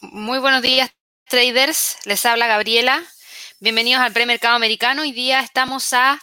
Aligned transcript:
Muy 0.00 0.38
buenos 0.38 0.62
días, 0.62 0.90
traders. 1.24 1.96
Les 2.04 2.24
habla 2.24 2.46
Gabriela. 2.46 3.02
Bienvenidos 3.58 4.00
al 4.00 4.12
premercado 4.12 4.54
americano. 4.54 5.02
Hoy 5.02 5.10
día 5.10 5.40
estamos 5.40 5.92
a 5.92 6.20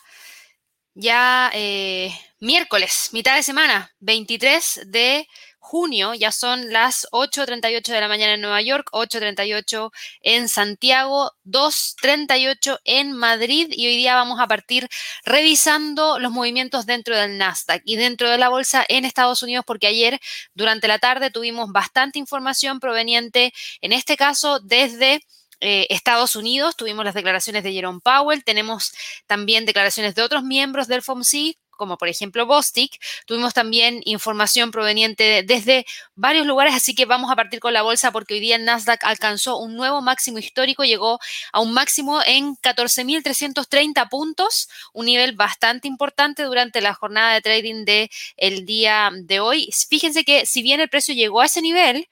ya 0.94 1.52
eh, 1.54 2.18
miércoles, 2.40 3.10
mitad 3.12 3.36
de 3.36 3.44
semana, 3.44 3.94
23 4.00 4.84
de 4.86 5.28
junio, 5.66 6.14
ya 6.14 6.32
son 6.32 6.72
las 6.72 7.08
8.38 7.12 7.92
de 7.92 8.00
la 8.00 8.08
mañana 8.08 8.36
en 8.36 8.42
Nueva 8.42 8.62
York, 8.62 8.88
8.38 8.92 9.92
en 10.22 10.48
Santiago, 10.48 11.32
2.38 11.44 12.80
en 12.84 13.14
Madrid 13.14 13.70
y 13.72 13.88
hoy 13.88 13.98
día 13.98 14.14
vamos 14.14 14.40
a 14.40 14.48
partir 14.48 14.88
revisando 15.26 16.20
los 16.20 16.32
movimientos 16.32 16.86
dentro 16.86 17.18
del 17.18 17.40
Nasdaq 17.40 17.82
y 17.84 17.96
dentro 17.96 18.30
de 18.30 18.38
la 18.38 18.50
bolsa 18.50 18.86
en 18.88 19.06
Estados 19.06 19.42
Unidos 19.42 19.66
porque 19.66 19.88
ayer 19.88 20.20
durante 20.54 20.88
la 20.88 21.00
tarde 21.00 21.32
tuvimos 21.32 21.72
bastante 21.72 22.20
información 22.20 22.80
proveniente, 22.80 23.52
en 23.82 23.92
este 23.92 24.18
caso 24.18 24.60
desde... 24.60 25.22
Eh, 25.62 25.88
Estados 25.90 26.36
Unidos, 26.36 26.76
tuvimos 26.76 27.06
las 27.06 27.14
declaraciones 27.14 27.64
de 27.64 27.72
Jerome 27.72 28.02
Powell, 28.04 28.44
tenemos 28.44 28.92
también 29.26 29.66
declaraciones 29.66 30.14
de 30.14 30.22
otros 30.22 30.44
miembros 30.44 30.88
del 30.88 31.02
FOMC, 31.02 31.56
como 31.76 31.98
por 31.98 32.08
ejemplo 32.08 32.46
Bostic. 32.46 33.00
Tuvimos 33.26 33.54
también 33.54 34.02
información 34.06 34.72
proveniente 34.72 35.44
desde 35.46 35.86
varios 36.16 36.46
lugares, 36.46 36.74
así 36.74 36.96
que 36.96 37.06
vamos 37.06 37.32
a 37.32 37.36
partir 37.36 37.60
con 37.60 37.74
la 37.74 37.82
bolsa 37.82 38.12
porque 38.12 38.36
hoy 38.36 38.40
día 38.40 38.58
Nasdaq 38.58 39.04
alcanzó 39.04 39.58
un 39.58 39.76
nuevo 39.76 40.02
máximo 40.02 40.38
histórico, 40.38 40.84
llegó 40.84 41.20
a 41.52 41.60
un 41.62 41.74
máximo 41.74 42.22
en 42.26 42.56
14.330 42.58 44.10
puntos, 44.10 44.70
un 44.94 45.06
nivel 45.06 45.36
bastante 45.36 45.88
importante 45.88 46.44
durante 46.44 46.82
la 46.82 46.94
jornada 46.94 47.34
de 47.34 47.42
trading 47.42 47.86
del 47.86 48.10
el 48.38 48.66
día 48.66 49.12
de 49.14 49.40
hoy. 49.40 49.70
Fíjense 49.90 50.24
que 50.24 50.46
si 50.46 50.62
bien 50.62 50.80
el 50.80 50.90
precio 50.90 51.14
llegó 51.14 51.42
a 51.42 51.46
ese 51.46 51.62
nivel, 51.62 52.08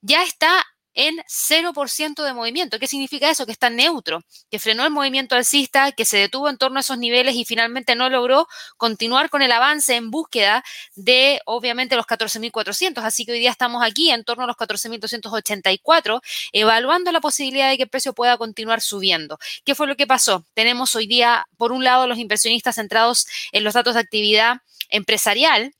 ya 0.00 0.22
está 0.22 0.64
en 0.94 1.16
0% 1.28 2.24
de 2.24 2.32
movimiento. 2.32 2.78
¿Qué 2.78 2.86
significa 2.86 3.30
eso? 3.30 3.46
Que 3.46 3.52
está 3.52 3.70
neutro, 3.70 4.22
que 4.50 4.58
frenó 4.58 4.84
el 4.84 4.90
movimiento 4.90 5.34
alcista, 5.34 5.92
que 5.92 6.04
se 6.04 6.18
detuvo 6.18 6.48
en 6.48 6.58
torno 6.58 6.78
a 6.78 6.80
esos 6.80 6.98
niveles 6.98 7.34
y 7.36 7.44
finalmente 7.44 7.94
no 7.94 8.10
logró 8.10 8.48
continuar 8.76 9.30
con 9.30 9.42
el 9.42 9.52
avance 9.52 9.94
en 9.94 10.10
búsqueda 10.10 10.64
de, 10.94 11.40
obviamente, 11.44 11.96
los 11.96 12.06
14.400. 12.06 13.04
Así 13.04 13.24
que 13.24 13.32
hoy 13.32 13.38
día 13.38 13.50
estamos 13.50 13.82
aquí 13.84 14.10
en 14.10 14.24
torno 14.24 14.44
a 14.44 14.46
los 14.46 14.56
14.284, 14.56 16.20
evaluando 16.52 17.12
la 17.12 17.20
posibilidad 17.20 17.68
de 17.68 17.76
que 17.76 17.84
el 17.84 17.88
precio 17.88 18.12
pueda 18.12 18.36
continuar 18.36 18.80
subiendo. 18.80 19.38
¿Qué 19.64 19.74
fue 19.74 19.86
lo 19.86 19.96
que 19.96 20.06
pasó? 20.06 20.44
Tenemos 20.54 20.94
hoy 20.94 21.06
día, 21.06 21.46
por 21.56 21.72
un 21.72 21.84
lado, 21.84 22.06
los 22.06 22.18
inversionistas 22.18 22.76
centrados 22.76 23.26
en 23.52 23.64
los 23.64 23.74
datos 23.74 23.94
de 23.94 24.00
actividad 24.00 24.58
empresarial, 24.90 25.74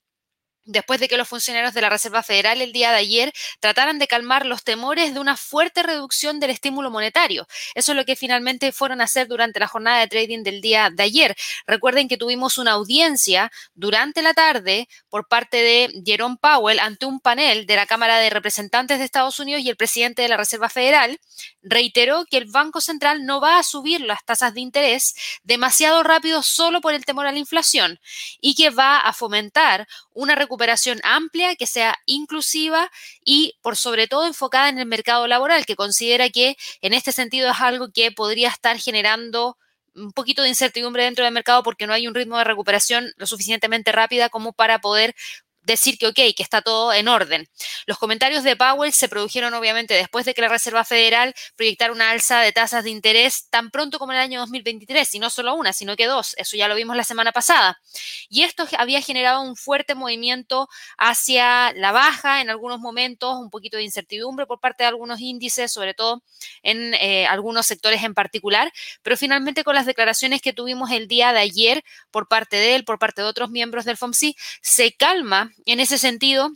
después 0.69 1.00
de 1.00 1.08
que 1.08 1.16
los 1.16 1.28
funcionarios 1.28 1.74
de 1.74 1.80
la 1.80 1.88
Reserva 1.88 2.22
Federal 2.22 2.61
el 2.61 2.72
día 2.72 2.91
de 2.91 2.98
ayer 2.98 3.33
trataran 3.58 3.98
de 3.98 4.06
calmar 4.06 4.44
los 4.44 4.62
temores 4.62 5.14
de 5.14 5.20
una 5.20 5.36
fuerte 5.36 5.83
reducción 5.83 6.41
del 6.41 6.50
estímulo 6.50 6.91
monetario. 6.91 7.48
Eso 7.74 7.92
es 7.92 7.97
lo 7.97 8.05
que 8.05 8.16
finalmente 8.16 8.70
fueron 8.70 9.00
a 9.00 9.05
hacer 9.05 9.28
durante 9.28 9.61
la 9.61 9.66
jornada 9.66 10.00
de 10.00 10.08
trading 10.08 10.42
del 10.42 10.61
día 10.61 10.91
de 10.92 11.02
ayer. 11.02 11.36
Recuerden 11.66 12.06
que 12.06 12.19
tuvimos 12.19 12.58
una 12.58 12.72
audiencia 12.72 13.50
durante 13.74 14.20
la 14.20 14.34
tarde 14.34 14.89
por 15.08 15.27
parte 15.27 15.56
de 15.56 16.02
Jerome 16.05 16.36
Powell 16.41 16.80
ante 16.80 17.06
un 17.06 17.20
panel 17.20 17.67
de 17.67 17.77
la 17.77 17.86
Cámara 17.86 18.18
de 18.18 18.28
Representantes 18.28 18.98
de 18.98 19.07
Estados 19.07 19.40
Unidos 19.40 19.62
y 19.62 19.70
el 19.70 19.77
presidente 19.77 20.20
de 20.20 20.28
la 20.28 20.36
Reserva 20.36 20.68
Federal 20.68 21.18
reiteró 21.62 22.27
que 22.27 22.36
el 22.36 22.45
Banco 22.51 22.83
Central 22.83 23.24
no 23.24 23.40
va 23.40 23.58
a 23.58 23.62
subir 23.62 24.02
las 24.02 24.23
tasas 24.24 24.52
de 24.52 24.61
interés 24.61 25.14
demasiado 25.45 26.02
rápido 26.02 26.42
solo 26.42 26.83
por 26.83 26.92
el 26.92 27.07
temor 27.07 27.27
a 27.27 27.33
la 27.33 27.39
inflación 27.39 27.98
y 28.40 28.55
que 28.55 28.68
va 28.68 28.98
a 28.98 29.14
fomentar 29.14 29.89
una 30.12 30.34
recuperación 30.34 30.58
recuperación 30.58 30.98
amplia, 31.05 31.55
que 31.55 31.67
sea 31.67 31.96
inclusiva 32.05 32.91
y 33.24 33.55
por 33.63 33.77
sobre 33.77 34.08
todo 34.08 34.27
enfocada 34.27 34.69
en 34.69 34.79
el 34.79 34.86
mercado 34.86 35.29
laboral, 35.29 35.64
que 35.64 35.77
considera 35.77 36.30
que 36.30 36.57
en 36.80 36.95
este 36.95 37.13
sentido 37.13 37.51
es 37.51 37.61
algo 37.61 37.91
que 37.92 38.11
podría 38.11 38.48
estar 38.48 38.77
generando 38.79 39.57
un 39.95 40.11
poquito 40.13 40.42
de 40.42 40.48
incertidumbre 40.48 41.05
dentro 41.05 41.24
del 41.24 41.35
mercado 41.35 41.63
porque 41.63 41.86
no 41.86 41.92
hay 41.92 42.08
un 42.08 42.14
ritmo 42.14 42.39
de 42.39 42.45
recuperación 42.45 43.13
lo 43.17 43.27
suficientemente 43.27 43.92
rápida 43.92 44.29
como 44.30 44.52
para 44.52 44.80
poder 44.80 45.14
decir 45.63 45.98
que 45.98 46.07
ok, 46.07 46.14
que 46.14 46.42
está 46.42 46.63
todo 46.63 46.92
en 46.92 47.08
orden. 47.08 47.46
Los 47.86 47.98
comentarios 47.98 48.42
de 48.45 48.57
Powell 48.57 48.92
se 48.92 49.08
produjeron 49.08 49.55
obviamente 49.55 49.95
después 49.95 50.24
de 50.24 50.35
que 50.35 50.41
la 50.41 50.48
Reserva 50.48 50.85
Federal 50.85 51.35
proyectara 51.57 51.92
una 51.92 52.11
alza 52.11 52.41
de 52.41 52.52
tasas 52.52 52.85
de 52.85 52.91
interés 52.91 53.48
tan 53.51 53.70
pronto 53.70 53.98
como 53.98 54.13
en 54.13 54.19
el 54.19 54.24
año 54.24 54.41
2023, 54.41 55.14
y 55.14 55.19
no 55.19 55.30
solo 55.30 55.55
una, 55.55 55.73
sino 55.73 55.96
que 55.96 56.07
dos. 56.07 56.35
Eso 56.39 56.57
ya 56.57 56.69
lo 56.69 56.74
vimos 56.74 56.96
la 56.96 57.05
semana 57.05 57.33
pasada. 57.33 57.80
Y 58.29 58.42
esto 58.42 58.67
había 58.79 59.01
generado 59.02 59.42
un 59.42 59.57
fuerte 59.57 59.95
movimiento 59.95 60.69
hacia 60.96 61.73
la 61.75 61.92
baja 61.92 62.40
en 62.40 62.51
algunos 62.51 62.80
momentos, 62.80 63.36
un 63.36 63.51
poquito 63.51 63.77
de 63.77 63.85
incertidumbre 63.85 64.46
por 64.46 64.61
parte 64.61 64.85
de 64.85 64.89
algunos 64.89 65.20
índices, 65.20 65.73
sobre 65.73 65.95
todo 65.95 66.23
en 66.63 66.95
eh, 66.95 67.27
algunos 67.27 67.67
sectores 67.67 68.02
en 68.02 68.14
particular, 68.14 68.73
pero 69.02 69.17
finalmente 69.17 69.64
con 69.64 69.75
las 69.75 69.86
declaraciones 69.86 70.40
que 70.40 70.52
tuvimos 70.52 70.90
el 70.90 71.08
día 71.08 71.33
de 71.33 71.40
ayer 71.40 71.85
por 72.11 72.29
parte 72.29 72.57
de 72.57 72.75
él, 72.75 72.85
por 72.85 72.98
parte 72.98 73.23
de 73.23 73.29
otros 73.29 73.51
miembros 73.51 73.85
del 73.85 73.96
FOMC, 73.96 74.35
se 74.63 74.92
calma 74.92 75.48
en 75.67 75.81
ese 75.81 75.98
sentido, 75.98 76.51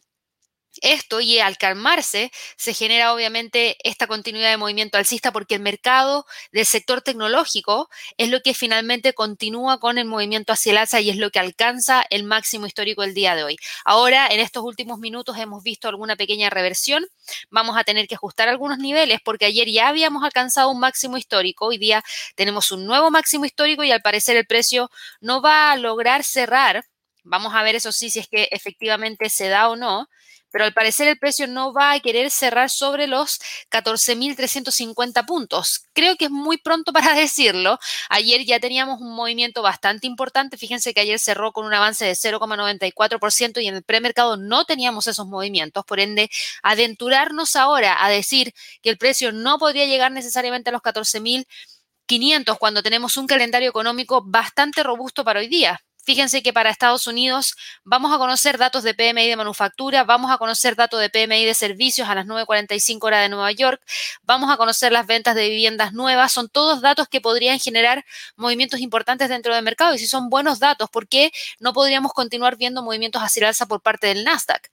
esto 0.80 1.20
y 1.20 1.38
al 1.38 1.58
calmarse 1.58 2.30
se 2.56 2.72
genera 2.72 3.12
obviamente 3.12 3.76
esta 3.84 4.06
continuidad 4.06 4.50
de 4.50 4.56
movimiento 4.56 4.96
alcista 4.96 5.32
porque 5.32 5.56
el 5.56 5.60
mercado 5.60 6.24
del 6.50 6.64
sector 6.64 7.02
tecnológico 7.02 7.90
es 8.16 8.30
lo 8.30 8.40
que 8.40 8.54
finalmente 8.54 9.12
continúa 9.12 9.78
con 9.78 9.98
el 9.98 10.06
movimiento 10.06 10.52
hacia 10.52 10.72
el 10.72 10.78
alza 10.78 11.00
y 11.00 11.10
es 11.10 11.16
lo 11.16 11.30
que 11.30 11.38
alcanza 11.38 12.04
el 12.10 12.24
máximo 12.24 12.66
histórico 12.66 13.02
del 13.02 13.14
día 13.14 13.34
de 13.34 13.44
hoy. 13.44 13.56
Ahora, 13.84 14.28
en 14.28 14.40
estos 14.40 14.62
últimos 14.64 14.98
minutos 14.98 15.36
hemos 15.36 15.62
visto 15.62 15.88
alguna 15.88 16.16
pequeña 16.16 16.48
reversión. 16.48 17.04
Vamos 17.50 17.76
a 17.76 17.84
tener 17.84 18.08
que 18.08 18.14
ajustar 18.14 18.48
algunos 18.48 18.78
niveles 18.78 19.20
porque 19.22 19.44
ayer 19.44 19.68
ya 19.70 19.88
habíamos 19.88 20.24
alcanzado 20.24 20.70
un 20.70 20.80
máximo 20.80 21.16
histórico. 21.18 21.66
Hoy 21.66 21.78
día 21.78 22.02
tenemos 22.34 22.72
un 22.72 22.86
nuevo 22.86 23.10
máximo 23.10 23.44
histórico 23.44 23.84
y 23.84 23.90
al 23.90 24.02
parecer 24.02 24.36
el 24.36 24.46
precio 24.46 24.90
no 25.20 25.42
va 25.42 25.72
a 25.72 25.76
lograr 25.76 26.24
cerrar 26.24 26.84
Vamos 27.24 27.54
a 27.54 27.62
ver 27.62 27.76
eso 27.76 27.92
sí, 27.92 28.10
si 28.10 28.18
es 28.18 28.28
que 28.28 28.48
efectivamente 28.50 29.28
se 29.30 29.48
da 29.48 29.68
o 29.68 29.76
no, 29.76 30.08
pero 30.52 30.64
al 30.64 30.74
parecer 30.74 31.08
el 31.08 31.18
precio 31.18 31.46
no 31.48 31.72
va 31.72 31.92
a 31.92 32.00
querer 32.00 32.30
cerrar 32.30 32.70
sobre 32.70 33.06
los 33.06 33.38
14.350 33.70 35.24
puntos. 35.26 35.84
Creo 35.94 36.16
que 36.16 36.26
es 36.26 36.30
muy 36.30 36.58
pronto 36.58 36.92
para 36.92 37.14
decirlo. 37.14 37.78
Ayer 38.10 38.44
ya 38.44 38.60
teníamos 38.60 39.00
un 39.00 39.14
movimiento 39.16 39.62
bastante 39.62 40.06
importante. 40.06 40.58
Fíjense 40.58 40.94
que 40.94 41.00
ayer 41.00 41.18
cerró 41.18 41.52
con 41.52 41.66
un 41.66 41.74
avance 41.74 42.04
de 42.04 42.14
0,94% 42.14 43.62
y 43.62 43.66
en 43.68 43.76
el 43.76 43.82
premercado 43.82 44.36
no 44.36 44.64
teníamos 44.64 45.06
esos 45.06 45.26
movimientos. 45.26 45.84
Por 45.86 46.00
ende, 46.00 46.30
aventurarnos 46.62 47.56
ahora 47.56 48.04
a 48.04 48.10
decir 48.10 48.52
que 48.82 48.90
el 48.90 48.98
precio 48.98 49.32
no 49.32 49.58
podría 49.58 49.86
llegar 49.86 50.12
necesariamente 50.12 50.68
a 50.70 50.72
los 50.72 50.82
14.500 50.82 52.58
cuando 52.58 52.82
tenemos 52.82 53.16
un 53.16 53.26
calendario 53.26 53.70
económico 53.70 54.22
bastante 54.24 54.82
robusto 54.82 55.24
para 55.24 55.40
hoy 55.40 55.48
día. 55.48 55.80
Fíjense 56.04 56.42
que 56.42 56.52
para 56.52 56.70
Estados 56.70 57.06
Unidos 57.06 57.54
vamos 57.84 58.12
a 58.12 58.18
conocer 58.18 58.58
datos 58.58 58.82
de 58.82 58.92
PMI 58.92 59.28
de 59.28 59.36
manufactura, 59.36 60.02
vamos 60.02 60.32
a 60.32 60.38
conocer 60.38 60.74
datos 60.74 61.00
de 61.00 61.10
PMI 61.10 61.44
de 61.44 61.54
servicios 61.54 62.08
a 62.08 62.14
las 62.16 62.26
9.45 62.26 63.04
horas 63.04 63.22
de 63.22 63.28
Nueva 63.28 63.52
York, 63.52 63.80
vamos 64.22 64.50
a 64.50 64.56
conocer 64.56 64.90
las 64.90 65.06
ventas 65.06 65.36
de 65.36 65.48
viviendas 65.48 65.92
nuevas, 65.92 66.32
son 66.32 66.48
todos 66.48 66.80
datos 66.80 67.06
que 67.08 67.20
podrían 67.20 67.60
generar 67.60 68.04
movimientos 68.34 68.80
importantes 68.80 69.28
dentro 69.28 69.54
del 69.54 69.62
mercado 69.62 69.94
y 69.94 69.98
si 69.98 70.08
son 70.08 70.28
buenos 70.28 70.58
datos, 70.58 70.90
¿por 70.90 71.06
qué 71.06 71.30
no 71.60 71.72
podríamos 71.72 72.12
continuar 72.12 72.56
viendo 72.56 72.82
movimientos 72.82 73.22
hacia 73.22 73.40
el 73.40 73.46
alza 73.46 73.66
por 73.66 73.80
parte 73.80 74.08
del 74.08 74.24
Nasdaq? 74.24 74.70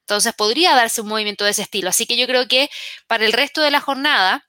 Entonces 0.00 0.34
podría 0.34 0.74
darse 0.74 1.00
un 1.00 1.08
movimiento 1.08 1.44
de 1.44 1.52
ese 1.52 1.62
estilo. 1.62 1.88
Así 1.88 2.06
que 2.06 2.18
yo 2.18 2.26
creo 2.26 2.46
que 2.46 2.68
para 3.06 3.24
el 3.24 3.32
resto 3.32 3.62
de 3.62 3.70
la 3.70 3.80
jornada, 3.80 4.44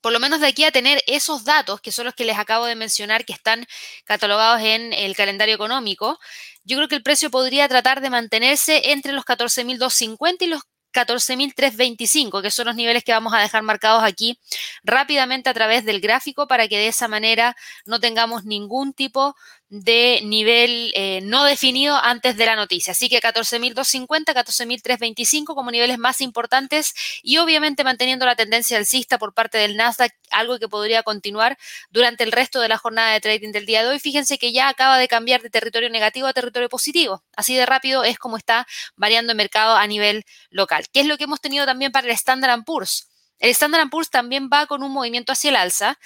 por 0.00 0.12
lo 0.12 0.20
menos 0.20 0.40
de 0.40 0.46
aquí 0.46 0.64
a 0.64 0.72
tener 0.72 1.02
esos 1.06 1.44
datos, 1.44 1.80
que 1.80 1.92
son 1.92 2.06
los 2.06 2.14
que 2.14 2.24
les 2.24 2.38
acabo 2.38 2.66
de 2.66 2.74
mencionar, 2.74 3.24
que 3.24 3.32
están 3.32 3.66
catalogados 4.04 4.60
en 4.62 4.92
el 4.92 5.14
calendario 5.16 5.54
económico, 5.54 6.18
yo 6.64 6.76
creo 6.76 6.88
que 6.88 6.96
el 6.96 7.02
precio 7.02 7.30
podría 7.30 7.68
tratar 7.68 8.00
de 8.00 8.10
mantenerse 8.10 8.90
entre 8.92 9.12
los 9.12 9.24
14.250 9.24 10.36
y 10.42 10.46
los 10.46 10.62
14.325, 10.92 12.42
que 12.42 12.50
son 12.50 12.66
los 12.66 12.76
niveles 12.76 13.04
que 13.04 13.12
vamos 13.12 13.32
a 13.32 13.38
dejar 13.38 13.62
marcados 13.62 14.02
aquí 14.02 14.38
rápidamente 14.82 15.48
a 15.48 15.54
través 15.54 15.84
del 15.84 16.00
gráfico 16.00 16.46
para 16.46 16.68
que 16.68 16.78
de 16.78 16.88
esa 16.88 17.08
manera 17.08 17.56
no 17.84 18.00
tengamos 18.00 18.44
ningún 18.44 18.92
tipo 18.92 19.36
de 19.70 20.20
nivel 20.24 20.92
eh, 20.96 21.20
no 21.22 21.44
definido 21.44 21.96
antes 21.96 22.36
de 22.36 22.44
la 22.44 22.56
noticia. 22.56 22.90
Así 22.90 23.08
que 23.08 23.20
14.250, 23.20 24.34
14.325 24.34 25.54
como 25.54 25.70
niveles 25.70 25.96
más 25.98 26.20
importantes 26.20 26.92
y 27.22 27.38
obviamente 27.38 27.84
manteniendo 27.84 28.26
la 28.26 28.34
tendencia 28.34 28.76
alcista 28.76 29.16
por 29.16 29.32
parte 29.32 29.58
del 29.58 29.76
Nasdaq, 29.76 30.12
algo 30.30 30.58
que 30.58 30.68
podría 30.68 31.04
continuar 31.04 31.56
durante 31.90 32.24
el 32.24 32.32
resto 32.32 32.60
de 32.60 32.68
la 32.68 32.78
jornada 32.78 33.12
de 33.12 33.20
trading 33.20 33.52
del 33.52 33.64
día 33.64 33.82
de 33.82 33.90
hoy. 33.90 34.00
Fíjense 34.00 34.38
que 34.38 34.52
ya 34.52 34.68
acaba 34.68 34.98
de 34.98 35.06
cambiar 35.06 35.40
de 35.40 35.50
territorio 35.50 35.88
negativo 35.88 36.26
a 36.26 36.32
territorio 36.32 36.68
positivo. 36.68 37.22
Así 37.36 37.54
de 37.54 37.64
rápido 37.64 38.02
es 38.02 38.18
como 38.18 38.36
está 38.36 38.66
variando 38.96 39.32
el 39.32 39.36
mercado 39.36 39.76
a 39.76 39.86
nivel 39.86 40.24
local. 40.50 40.86
¿Qué 40.92 41.00
es 41.00 41.06
lo 41.06 41.16
que 41.16 41.24
hemos 41.24 41.40
tenido 41.40 41.64
también 41.64 41.92
para 41.92 42.08
el 42.08 42.12
Standard 42.12 42.64
Poor's? 42.64 43.09
El 43.40 43.50
Standard 43.50 43.90
Poor's 43.90 44.10
también 44.10 44.48
va 44.52 44.66
con 44.66 44.82
un 44.82 44.92
movimiento 44.92 45.32
hacia 45.32 45.50
el 45.50 45.56
alza. 45.56 45.98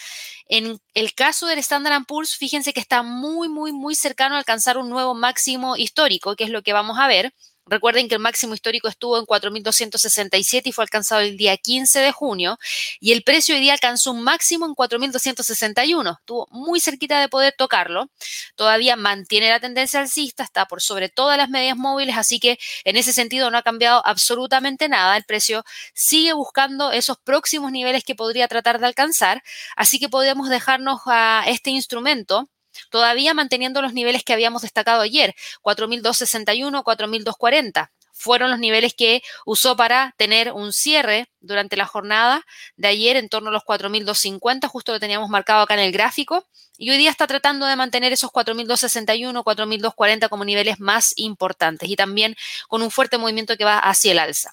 En 0.47 0.81
el 0.95 1.15
caso 1.15 1.47
del 1.47 1.59
Standard 1.59 2.05
Poor's, 2.07 2.37
fíjense 2.37 2.73
que 2.73 2.81
está 2.81 3.03
muy, 3.03 3.49
muy, 3.49 3.73
muy 3.73 3.95
cercano 3.95 4.37
a 4.37 4.39
alcanzar 4.39 4.79
un 4.79 4.89
nuevo 4.89 5.15
máximo 5.15 5.77
histórico, 5.77 6.37
que 6.37 6.45
es 6.45 6.51
lo 6.51 6.63
que 6.63 6.73
vamos 6.73 6.99
a 6.99 7.09
ver. 7.09 7.35
Recuerden 7.67 8.09
que 8.09 8.15
el 8.17 8.21
máximo 8.21 8.53
histórico 8.53 8.89
estuvo 8.89 9.19
en 9.19 9.25
4.267 9.25 10.63
y 10.67 10.73
fue 10.73 10.85
alcanzado 10.85 11.23
el 11.23 11.39
día 11.39 11.57
15 11.57 11.99
de 12.01 12.13
junio 12.13 12.59
y 13.01 13.13
el 13.13 13.23
precio 13.23 13.55
hoy 13.55 13.63
día 13.63 13.73
alcanzó 13.73 14.13
un 14.13 14.23
máximo 14.23 14.67
en 14.67 14.75
4.261. 14.75 16.19
Estuvo 16.19 16.47
muy 16.51 16.81
cerquita 16.81 17.19
de 17.21 17.29
poder 17.31 17.55
tocarlo. 17.57 18.11
Todavía 18.55 18.97
mantiene 18.97 19.49
la 19.49 19.61
tendencia 19.61 20.01
alcista, 20.01 20.43
está 20.43 20.67
por 20.67 20.83
sobre 20.83 21.09
todas 21.09 21.39
las 21.39 21.49
medias 21.49 21.79
móviles, 21.79 22.19
así 22.19 22.39
que 22.39 22.59
en 22.85 22.97
ese 22.97 23.15
sentido 23.15 23.51
no 23.51 23.57
ha 23.57 23.63
cambiado 23.63 24.07
absolutamente 24.07 24.91
nada. 24.91 25.17
El 25.17 25.25
precio 25.25 25.65
sigue 25.95 26.35
buscando 26.35 26.93
esos 26.93 27.17
próximos 27.19 27.73
niveles 27.73 28.05
que 28.05 28.15
podría 28.15 28.47
tratar 28.47 28.79
de 28.79 28.87
alcanzar, 28.87 29.43
así 29.75 29.99
que 29.99 30.11
podemos 30.11 30.51
dejarnos 30.51 31.01
a 31.07 31.45
este 31.47 31.71
instrumento 31.71 32.51
todavía 32.91 33.35
manteniendo 33.35 33.83
los 33.83 33.93
niveles 33.93 34.25
que 34.25 34.33
habíamos 34.33 34.63
destacado 34.63 35.03
ayer, 35.03 35.35
4.261, 35.63 36.83
4.240. 36.83 37.91
Fueron 38.13 38.51
los 38.51 38.61
niveles 38.61 38.95
que 38.95 39.23
usó 39.45 39.77
para 39.77 40.15
tener 40.17 40.53
un 40.53 40.73
cierre 40.73 41.29
durante 41.41 41.77
la 41.77 41.85
jornada 41.85 42.47
de 42.77 42.89
ayer 42.89 43.17
en 43.17 43.29
torno 43.29 43.51
a 43.51 43.53
los 43.53 43.65
4.250, 43.65 44.69
justo 44.69 44.93
lo 44.93 45.01
teníamos 45.01 45.29
marcado 45.31 45.63
acá 45.63 45.75
en 45.75 45.81
el 45.81 45.93
gráfico. 45.93 46.47
Y 46.77 46.91
hoy 46.91 46.97
día 46.97 47.11
está 47.11 47.27
tratando 47.27 47.67
de 47.67 47.77
mantener 47.77 48.13
esos 48.13 48.31
4.261, 48.31 49.45
4.240 49.45 50.29
como 50.29 50.45
niveles 50.45 50.81
más 50.81 51.13
importantes 51.17 51.89
y 51.89 51.97
también 51.97 52.35
con 52.69 52.83
un 52.83 52.91
fuerte 52.91 53.19
movimiento 53.19 53.57
que 53.57 53.65
va 53.65 53.79
hacia 53.79 54.13
el 54.13 54.19
alza. 54.19 54.53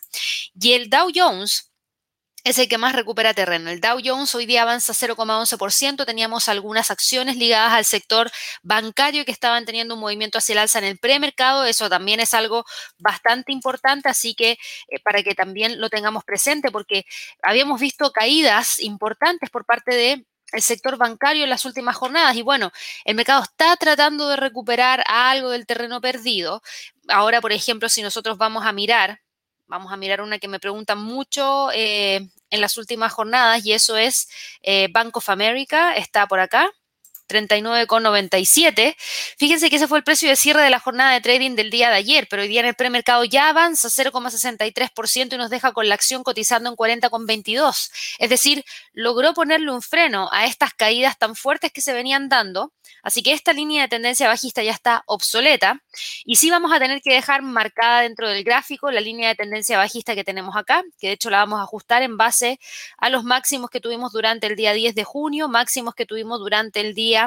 Y 0.59 0.73
el 0.73 0.89
Dow 0.89 1.09
Jones 1.13 1.70
es 2.43 2.57
el 2.57 2.67
que 2.67 2.77
más 2.77 2.93
recupera 2.93 3.33
terreno. 3.33 3.69
El 3.69 3.81
Dow 3.81 3.99
Jones 4.03 4.33
hoy 4.35 4.45
día 4.45 4.63
avanza 4.63 4.93
0,11%. 4.93 6.05
Teníamos 6.05 6.49
algunas 6.49 6.89
acciones 6.91 7.37
ligadas 7.37 7.73
al 7.73 7.85
sector 7.85 8.31
bancario 8.63 9.25
que 9.25 9.31
estaban 9.31 9.65
teniendo 9.65 9.95
un 9.95 10.01
movimiento 10.01 10.37
hacia 10.37 10.53
el 10.53 10.59
alza 10.59 10.79
en 10.79 10.85
el 10.85 10.97
premercado. 10.97 11.65
Eso 11.65 11.89
también 11.89 12.19
es 12.19 12.33
algo 12.33 12.65
bastante 12.97 13.51
importante, 13.51 14.09
así 14.09 14.33
que 14.33 14.57
eh, 14.87 14.99
para 15.03 15.23
que 15.23 15.35
también 15.35 15.79
lo 15.79 15.89
tengamos 15.89 16.23
presente, 16.23 16.71
porque 16.71 17.05
habíamos 17.43 17.79
visto 17.79 18.11
caídas 18.11 18.79
importantes 18.79 19.49
por 19.49 19.65
parte 19.65 19.95
de 19.95 20.25
el 20.51 20.61
sector 20.61 20.97
bancario 20.97 21.43
en 21.43 21.49
las 21.49 21.65
últimas 21.65 21.95
jornadas. 21.95 22.35
Y 22.35 22.41
bueno, 22.41 22.71
el 23.05 23.15
mercado 23.15 23.43
está 23.43 23.75
tratando 23.77 24.27
de 24.27 24.35
recuperar 24.35 25.03
algo 25.07 25.49
del 25.51 25.65
terreno 25.65 26.01
perdido. 26.01 26.61
Ahora, 27.07 27.41
por 27.41 27.51
ejemplo, 27.51 27.87
si 27.89 28.01
nosotros 28.01 28.37
vamos 28.37 28.65
a 28.65 28.71
mirar 28.73 29.21
Vamos 29.71 29.93
a 29.93 29.95
mirar 29.95 30.19
una 30.19 30.37
que 30.37 30.49
me 30.49 30.59
preguntan 30.59 31.01
mucho 31.01 31.71
eh, 31.71 32.27
en 32.49 32.59
las 32.59 32.77
últimas 32.77 33.13
jornadas 33.13 33.65
y 33.65 33.71
eso 33.71 33.95
es 33.95 34.27
eh, 34.61 34.89
Bank 34.91 35.15
of 35.15 35.29
America, 35.29 35.95
está 35.95 36.27
por 36.27 36.41
acá. 36.41 36.69
39,97. 37.31 38.95
Fíjense 39.37 39.69
que 39.69 39.77
ese 39.77 39.87
fue 39.87 39.97
el 39.99 40.03
precio 40.03 40.29
de 40.29 40.35
cierre 40.35 40.61
de 40.61 40.69
la 40.69 40.79
jornada 40.79 41.13
de 41.13 41.21
trading 41.21 41.55
del 41.55 41.69
día 41.69 41.89
de 41.89 41.95
ayer, 41.95 42.27
pero 42.29 42.41
hoy 42.41 42.47
día 42.47 42.61
en 42.61 42.67
el 42.67 42.75
premercado 42.75 43.23
ya 43.23 43.49
avanza 43.49 43.89
0,63% 43.89 45.33
y 45.33 45.37
nos 45.37 45.49
deja 45.49 45.71
con 45.71 45.87
la 45.87 45.95
acción 45.95 46.23
cotizando 46.23 46.69
en 46.69 46.75
40,22. 46.75 47.91
Es 48.19 48.29
decir, 48.29 48.63
logró 48.93 49.33
ponerle 49.33 49.71
un 49.71 49.81
freno 49.81 50.29
a 50.31 50.45
estas 50.45 50.73
caídas 50.73 51.17
tan 51.17 51.35
fuertes 51.35 51.71
que 51.71 51.81
se 51.81 51.93
venían 51.93 52.29
dando 52.29 52.73
Así 53.03 53.23
que 53.23 53.33
esta 53.33 53.53
línea 53.53 53.83
de 53.83 53.87
tendencia 53.87 54.27
bajista 54.27 54.61
ya 54.63 54.71
está 54.71 55.03
obsoleta 55.07 55.81
y 56.25 56.35
sí 56.35 56.49
vamos 56.49 56.71
a 56.71 56.79
tener 56.79 57.01
que 57.01 57.13
dejar 57.13 57.41
marcada 57.41 58.01
dentro 58.01 58.29
del 58.29 58.43
gráfico 58.43 58.91
la 58.91 59.01
línea 59.01 59.29
de 59.29 59.35
tendencia 59.35 59.77
bajista 59.77 60.15
que 60.15 60.23
tenemos 60.23 60.55
acá, 60.55 60.83
que 60.99 61.07
de 61.07 61.13
hecho 61.13 61.29
la 61.29 61.37
vamos 61.37 61.59
a 61.59 61.63
ajustar 61.63 62.03
en 62.03 62.17
base 62.17 62.59
a 62.97 63.09
los 63.09 63.23
máximos 63.23 63.69
que 63.69 63.79
tuvimos 63.79 64.11
durante 64.11 64.47
el 64.47 64.55
día 64.55 64.73
10 64.73 64.93
de 64.95 65.03
junio, 65.03 65.47
máximos 65.47 65.95
que 65.95 66.05
tuvimos 66.05 66.39
durante 66.39 66.79
el 66.79 66.93
día 66.93 67.20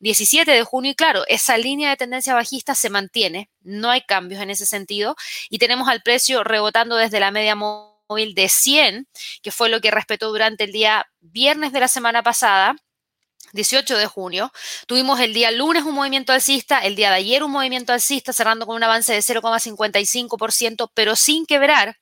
17 0.00 0.50
de 0.50 0.62
junio 0.64 0.92
y 0.92 0.94
claro, 0.94 1.24
esa 1.28 1.56
línea 1.58 1.90
de 1.90 1.96
tendencia 1.96 2.34
bajista 2.34 2.74
se 2.74 2.90
mantiene, 2.90 3.50
no 3.62 3.90
hay 3.90 4.02
cambios 4.02 4.40
en 4.42 4.50
ese 4.50 4.66
sentido 4.66 5.16
y 5.48 5.58
tenemos 5.58 5.88
al 5.88 6.02
precio 6.02 6.44
rebotando 6.44 6.96
desde 6.96 7.20
la 7.20 7.30
media 7.30 7.54
móvil 7.54 8.34
de 8.34 8.48
100, 8.48 9.08
que 9.42 9.50
fue 9.50 9.68
lo 9.68 9.80
que 9.80 9.90
respetó 9.90 10.28
durante 10.28 10.64
el 10.64 10.72
día 10.72 11.06
viernes 11.20 11.72
de 11.72 11.80
la 11.80 11.88
semana 11.88 12.22
pasada 12.22 12.76
18 13.52 13.96
de 13.96 14.06
junio. 14.06 14.52
Tuvimos 14.86 15.20
el 15.20 15.34
día 15.34 15.50
lunes 15.50 15.84
un 15.84 15.94
movimiento 15.94 16.32
alcista, 16.32 16.78
el 16.80 16.96
día 16.96 17.10
de 17.10 17.16
ayer 17.16 17.42
un 17.42 17.50
movimiento 17.50 17.92
alcista, 17.92 18.32
cerrando 18.32 18.66
con 18.66 18.76
un 18.76 18.82
avance 18.82 19.12
de 19.12 19.20
0,55%, 19.20 20.90
pero 20.94 21.16
sin 21.16 21.46
quebrar 21.46 21.96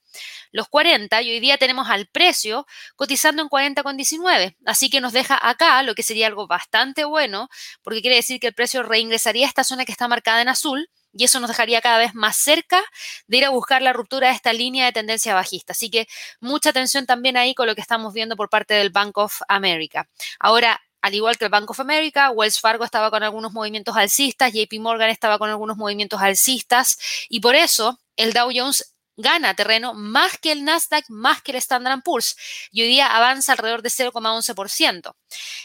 los 0.54 0.68
40 0.68 1.20
y 1.22 1.32
hoy 1.32 1.40
día 1.40 1.58
tenemos 1.58 1.90
al 1.90 2.06
precio 2.06 2.64
cotizando 2.94 3.42
en 3.42 3.48
40,19. 3.48 4.56
Así 4.64 4.88
que 4.88 5.00
nos 5.00 5.12
deja 5.12 5.36
acá 5.42 5.82
lo 5.82 5.96
que 5.96 6.04
sería 6.04 6.28
algo 6.28 6.46
bastante 6.46 7.04
bueno, 7.04 7.48
porque 7.82 8.00
quiere 8.00 8.16
decir 8.16 8.38
que 8.38 8.46
el 8.46 8.54
precio 8.54 8.84
reingresaría 8.84 9.46
a 9.46 9.48
esta 9.48 9.64
zona 9.64 9.84
que 9.84 9.90
está 9.90 10.06
marcada 10.06 10.40
en 10.42 10.48
azul 10.48 10.88
y 11.12 11.24
eso 11.24 11.40
nos 11.40 11.48
dejaría 11.48 11.80
cada 11.80 11.98
vez 11.98 12.14
más 12.14 12.36
cerca 12.36 12.80
de 13.26 13.38
ir 13.38 13.44
a 13.44 13.48
buscar 13.50 13.82
la 13.82 13.92
ruptura 13.92 14.28
de 14.28 14.34
esta 14.34 14.52
línea 14.52 14.86
de 14.86 14.92
tendencia 14.92 15.34
bajista. 15.34 15.72
Así 15.72 15.90
que 15.90 16.06
mucha 16.40 16.70
atención 16.70 17.04
también 17.04 17.36
ahí 17.36 17.56
con 17.56 17.66
lo 17.66 17.74
que 17.74 17.80
estamos 17.80 18.14
viendo 18.14 18.36
por 18.36 18.48
parte 18.48 18.74
del 18.74 18.90
Bank 18.90 19.18
of 19.18 19.40
America. 19.48 20.08
Ahora, 20.38 20.80
al 21.02 21.14
igual 21.14 21.36
que 21.36 21.46
el 21.46 21.50
Bank 21.50 21.68
of 21.68 21.80
America, 21.80 22.30
Wells 22.30 22.60
Fargo 22.60 22.84
estaba 22.84 23.10
con 23.10 23.24
algunos 23.24 23.52
movimientos 23.52 23.96
alcistas, 23.96 24.52
JP 24.52 24.78
Morgan 24.78 25.10
estaba 25.10 25.36
con 25.38 25.50
algunos 25.50 25.76
movimientos 25.76 26.22
alcistas 26.22 26.96
y 27.28 27.40
por 27.40 27.56
eso 27.56 27.98
el 28.16 28.32
Dow 28.32 28.50
Jones 28.54 28.93
gana 29.16 29.54
terreno 29.54 29.94
más 29.94 30.38
que 30.38 30.52
el 30.52 30.64
Nasdaq, 30.64 31.04
más 31.08 31.42
que 31.42 31.52
el 31.52 31.58
Standard 31.58 32.02
Poor's 32.02 32.36
y 32.70 32.82
hoy 32.82 32.88
día 32.88 33.14
avanza 33.14 33.52
alrededor 33.52 33.82
de 33.82 33.90
0,11%. 33.90 35.14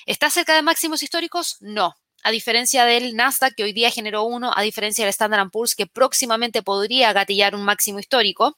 ¿Está 0.05 0.29
cerca 0.29 0.55
de 0.55 0.61
máximos 0.61 1.03
históricos? 1.03 1.57
No 1.59 1.95
a 2.23 2.31
diferencia 2.31 2.85
del 2.85 3.15
Nasdaq, 3.15 3.55
que 3.55 3.63
hoy 3.63 3.73
día 3.73 3.91
generó 3.91 4.23
uno, 4.23 4.51
a 4.55 4.61
diferencia 4.61 5.05
del 5.05 5.09
Standard 5.09 5.49
Poor's, 5.51 5.75
que 5.75 5.87
próximamente 5.87 6.61
podría 6.61 7.13
gatillar 7.13 7.55
un 7.55 7.63
máximo 7.63 7.99
histórico. 7.99 8.57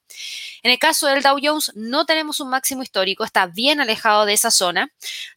En 0.63 0.71
el 0.71 0.79
caso 0.79 1.07
del 1.07 1.21
Dow 1.21 1.37
Jones, 1.41 1.71
no 1.75 2.05
tenemos 2.05 2.39
un 2.39 2.49
máximo 2.49 2.83
histórico, 2.83 3.23
está 3.23 3.47
bien 3.47 3.79
alejado 3.79 4.25
de 4.25 4.33
esa 4.33 4.51
zona. 4.51 4.91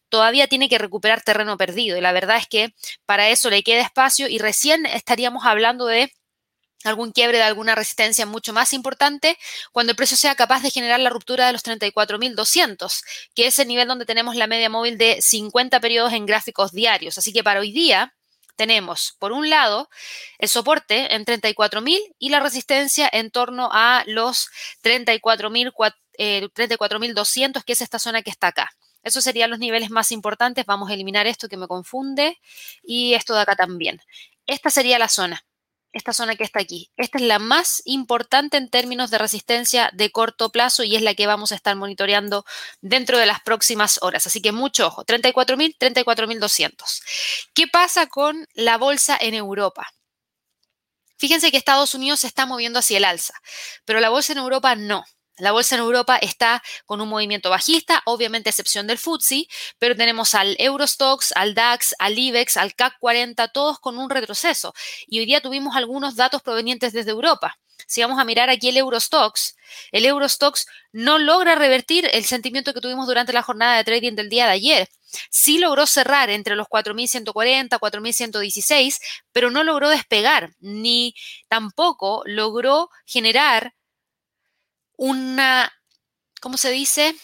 Todavía 0.09 0.47
tiene 0.47 0.69
que 0.69 0.77
recuperar 0.77 1.21
terreno 1.21 1.57
perdido 1.57 1.97
y 1.97 2.01
la 2.01 2.11
verdad 2.11 2.37
es 2.37 2.47
que 2.47 2.73
para 3.05 3.29
eso 3.29 3.49
le 3.49 3.63
queda 3.63 3.81
espacio 3.81 4.27
y 4.27 4.37
recién 4.37 4.85
estaríamos 4.85 5.45
hablando 5.45 5.85
de 5.85 6.11
algún 6.85 7.11
quiebre 7.11 7.37
de 7.37 7.43
alguna 7.43 7.75
resistencia 7.75 8.25
mucho 8.25 8.53
más 8.53 8.73
importante 8.73 9.37
cuando 9.71 9.91
el 9.91 9.95
precio 9.95 10.17
sea 10.17 10.35
capaz 10.35 10.61
de 10.61 10.71
generar 10.71 10.99
la 10.99 11.09
ruptura 11.09 11.47
de 11.47 11.53
los 11.53 11.63
34.200, 11.63 13.03
que 13.33 13.47
es 13.47 13.59
el 13.59 13.67
nivel 13.67 13.87
donde 13.87 14.05
tenemos 14.05 14.35
la 14.35 14.47
media 14.47 14.69
móvil 14.69 14.97
de 14.97 15.21
50 15.21 15.79
periodos 15.79 16.13
en 16.13 16.25
gráficos 16.25 16.71
diarios. 16.71 17.17
Así 17.17 17.33
que 17.33 17.43
para 17.43 17.59
hoy 17.59 17.71
día 17.71 18.13
tenemos, 18.55 19.15
por 19.19 19.31
un 19.31 19.49
lado, 19.49 19.89
el 20.39 20.49
soporte 20.49 21.13
en 21.13 21.25
34.000 21.25 21.99
y 22.19 22.29
la 22.29 22.39
resistencia 22.39 23.09
en 23.11 23.31
torno 23.31 23.69
a 23.71 24.03
los 24.07 24.47
34.200, 24.83 25.83
eh, 26.17 27.63
que 27.65 27.73
es 27.73 27.81
esta 27.81 27.99
zona 27.99 28.21
que 28.21 28.29
está 28.29 28.47
acá. 28.47 28.71
Esos 29.03 29.23
serían 29.23 29.51
los 29.51 29.59
niveles 29.59 29.91
más 29.91 30.11
importantes. 30.11 30.65
Vamos 30.65 30.89
a 30.89 30.93
eliminar 30.93 31.27
esto 31.27 31.47
que 31.47 31.57
me 31.57 31.67
confunde 31.67 32.39
y 32.81 33.13
esto 33.13 33.35
de 33.35 33.41
acá 33.41 33.55
también. 33.55 34.01
Esta 34.47 34.69
sería 34.69 34.97
la 34.97 35.09
zona 35.09 35.45
esta 35.95 36.11
zona 36.11 36.35
que 36.35 36.43
está 36.43 36.59
aquí. 36.59 36.91
Esta 36.97 37.17
es 37.17 37.23
la 37.23 37.39
más 37.39 37.81
importante 37.85 38.57
en 38.57 38.69
términos 38.69 39.11
de 39.11 39.17
resistencia 39.17 39.89
de 39.93 40.11
corto 40.11 40.51
plazo 40.51 40.83
y 40.83 40.95
es 40.97 41.01
la 41.01 41.15
que 41.15 41.25
vamos 41.25 41.53
a 41.53 41.55
estar 41.55 41.73
monitoreando 41.77 42.45
dentro 42.81 43.17
de 43.17 43.25
las 43.25 43.39
próximas 43.39 43.99
horas. 44.01 44.27
Así 44.27 44.41
que 44.41 44.51
mucho 44.51 44.87
ojo, 44.87 45.05
34.000, 45.05 45.77
34.200. 45.79 47.01
¿Qué 47.53 47.67
pasa 47.67 48.07
con 48.07 48.45
la 48.53 48.77
bolsa 48.77 49.17
en 49.19 49.35
Europa? 49.35 49.87
Fíjense 51.17 51.49
que 51.49 51.57
Estados 51.57 51.95
Unidos 51.95 52.19
se 52.19 52.27
está 52.27 52.45
moviendo 52.45 52.79
hacia 52.79 52.97
el 52.97 53.05
alza, 53.05 53.33
pero 53.85 54.01
la 54.01 54.09
bolsa 54.09 54.33
en 54.33 54.39
Europa 54.39 54.75
no. 54.75 55.05
La 55.37 55.51
bolsa 55.51 55.75
en 55.75 55.81
Europa 55.81 56.15
está 56.17 56.63
con 56.85 57.01
un 57.01 57.09
movimiento 57.09 57.49
bajista, 57.49 58.01
obviamente 58.05 58.47
a 58.47 58.51
excepción 58.51 58.87
del 58.87 58.97
FTSE, 58.97 59.47
pero 59.77 59.95
tenemos 59.95 60.33
al 60.33 60.55
Eurostox, 60.59 61.33
al 61.35 61.53
DAX, 61.53 61.93
al 61.99 62.17
IBEX, 62.17 62.55
al 62.55 62.73
CAC 62.73 62.97
40, 62.99 63.49
todos 63.49 63.79
con 63.79 63.97
un 63.97 64.09
retroceso. 64.09 64.73
Y 65.07 65.19
hoy 65.19 65.25
día 65.25 65.41
tuvimos 65.41 65.75
algunos 65.75 66.15
datos 66.15 66.41
provenientes 66.41 66.93
desde 66.93 67.11
Europa. 67.11 67.57
Si 67.87 68.01
vamos 68.01 68.17
a 68.17 68.23
mirar 68.23 68.49
aquí 68.49 68.69
el 68.69 68.77
Eurostox, 68.77 69.55
el 69.91 70.05
Eurostox 70.05 70.65
no 70.93 71.19
logra 71.19 71.55
revertir 71.55 72.09
el 72.13 72.23
sentimiento 72.23 72.73
que 72.73 72.81
tuvimos 72.81 73.05
durante 73.05 73.33
la 73.33 73.43
jornada 73.43 73.77
de 73.77 73.83
trading 73.83 74.13
del 74.15 74.29
día 74.29 74.45
de 74.45 74.53
ayer. 74.53 74.89
Sí 75.29 75.57
logró 75.57 75.85
cerrar 75.85 76.29
entre 76.29 76.55
los 76.55 76.67
4.140, 76.67 77.77
4.116, 77.77 78.99
pero 79.31 79.51
no 79.51 79.63
logró 79.63 79.89
despegar, 79.89 80.51
ni 80.59 81.13
tampoco 81.47 82.23
logró 82.25 82.89
generar 83.05 83.73
una, 84.97 85.71
¿cómo 86.41 86.57
se 86.57 86.71
dice? 86.71 87.15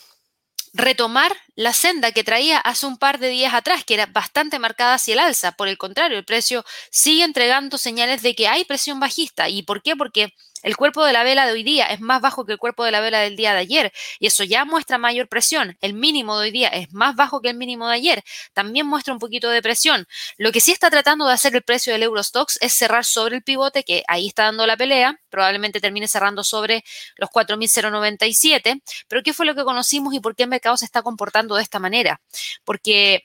retomar 0.73 1.35
la 1.55 1.73
senda 1.73 2.11
que 2.11 2.23
traía 2.23 2.57
hace 2.57 2.85
un 2.85 2.97
par 2.97 3.19
de 3.19 3.29
días 3.29 3.53
atrás, 3.53 3.83
que 3.83 3.93
era 3.93 4.05
bastante 4.05 4.59
marcada 4.59 4.95
hacia 4.95 5.13
el 5.13 5.19
alza. 5.19 5.51
Por 5.51 5.67
el 5.67 5.77
contrario, 5.77 6.17
el 6.17 6.25
precio 6.25 6.63
sigue 6.89 7.23
entregando 7.23 7.77
señales 7.77 8.21
de 8.21 8.35
que 8.35 8.47
hay 8.47 8.65
presión 8.65 8.99
bajista. 8.99 9.49
¿Y 9.49 9.63
por 9.63 9.81
qué? 9.81 9.95
Porque 9.95 10.33
El 10.63 10.77
cuerpo 10.77 11.05
de 11.05 11.13
la 11.13 11.23
vela 11.23 11.45
de 11.45 11.53
hoy 11.53 11.63
día 11.63 11.87
es 11.87 11.99
más 11.99 12.21
bajo 12.21 12.45
que 12.45 12.53
el 12.53 12.57
cuerpo 12.57 12.83
de 12.83 12.91
la 12.91 12.99
vela 12.99 13.19
del 13.19 13.35
día 13.35 13.53
de 13.53 13.59
ayer 13.59 13.91
y 14.19 14.27
eso 14.27 14.43
ya 14.43 14.65
muestra 14.65 14.97
mayor 14.97 15.27
presión. 15.27 15.77
El 15.81 15.93
mínimo 15.93 16.37
de 16.37 16.45
hoy 16.45 16.51
día 16.51 16.67
es 16.69 16.91
más 16.93 17.15
bajo 17.15 17.41
que 17.41 17.49
el 17.49 17.57
mínimo 17.57 17.87
de 17.87 17.95
ayer. 17.95 18.23
También 18.53 18.85
muestra 18.85 19.13
un 19.13 19.19
poquito 19.19 19.49
de 19.49 19.61
presión. 19.61 20.05
Lo 20.37 20.51
que 20.51 20.61
sí 20.61 20.71
está 20.71 20.89
tratando 20.89 21.27
de 21.27 21.33
hacer 21.33 21.55
el 21.55 21.63
precio 21.63 21.93
del 21.93 22.03
Eurostox 22.03 22.57
es 22.61 22.73
cerrar 22.73 23.05
sobre 23.05 23.37
el 23.37 23.43
pivote 23.43 23.83
que 23.83 24.03
ahí 24.07 24.27
está 24.27 24.43
dando 24.43 24.67
la 24.67 24.77
pelea. 24.77 25.19
Probablemente 25.29 25.79
termine 25.79 26.07
cerrando 26.07 26.43
sobre 26.43 26.83
los 27.15 27.29
4.097. 27.29 28.81
Pero 29.07 29.23
¿qué 29.23 29.33
fue 29.33 29.45
lo 29.45 29.55
que 29.55 29.63
conocimos 29.63 30.13
y 30.13 30.19
por 30.19 30.35
qué 30.35 30.43
el 30.43 30.49
mercado 30.49 30.77
se 30.77 30.85
está 30.85 31.01
comportando 31.01 31.55
de 31.55 31.63
esta 31.63 31.79
manera? 31.79 32.21
Porque 32.63 33.23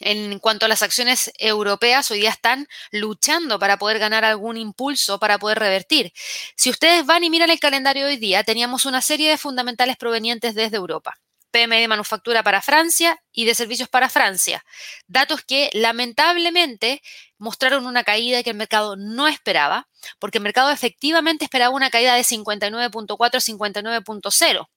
en 0.00 0.38
cuanto 0.38 0.66
a 0.66 0.68
las 0.68 0.82
acciones 0.82 1.30
europeas, 1.38 2.10
hoy 2.10 2.20
día 2.20 2.30
están 2.30 2.66
luchando 2.90 3.58
para 3.58 3.78
poder 3.78 3.98
ganar 3.98 4.24
algún 4.24 4.56
impulso, 4.56 5.18
para 5.18 5.38
poder 5.38 5.58
revertir. 5.58 6.12
Si 6.56 6.70
ustedes 6.70 7.06
van 7.06 7.22
y 7.22 7.30
miran 7.30 7.50
el 7.50 7.60
calendario 7.60 8.06
hoy 8.06 8.16
día, 8.16 8.42
teníamos 8.42 8.86
una 8.86 9.02
serie 9.02 9.30
de 9.30 9.38
fundamentales 9.38 9.96
provenientes 9.96 10.54
desde 10.54 10.76
Europa. 10.76 11.16
PMI 11.50 11.80
de 11.80 11.88
manufactura 11.88 12.42
para 12.42 12.62
Francia 12.62 13.20
y 13.32 13.44
de 13.44 13.54
servicios 13.54 13.88
para 13.88 14.08
Francia. 14.08 14.64
Datos 15.08 15.42
que 15.42 15.68
lamentablemente 15.72 17.02
mostraron 17.38 17.86
una 17.86 18.04
caída 18.04 18.42
que 18.42 18.50
el 18.50 18.56
mercado 18.56 18.96
no 18.96 19.26
esperaba, 19.26 19.88
porque 20.18 20.38
el 20.38 20.44
mercado 20.44 20.70
efectivamente 20.70 21.44
esperaba 21.44 21.74
una 21.74 21.90
caída 21.90 22.14
de 22.14 22.22
59.4 22.22 23.34
a 23.34 23.40
59.0 23.40 24.68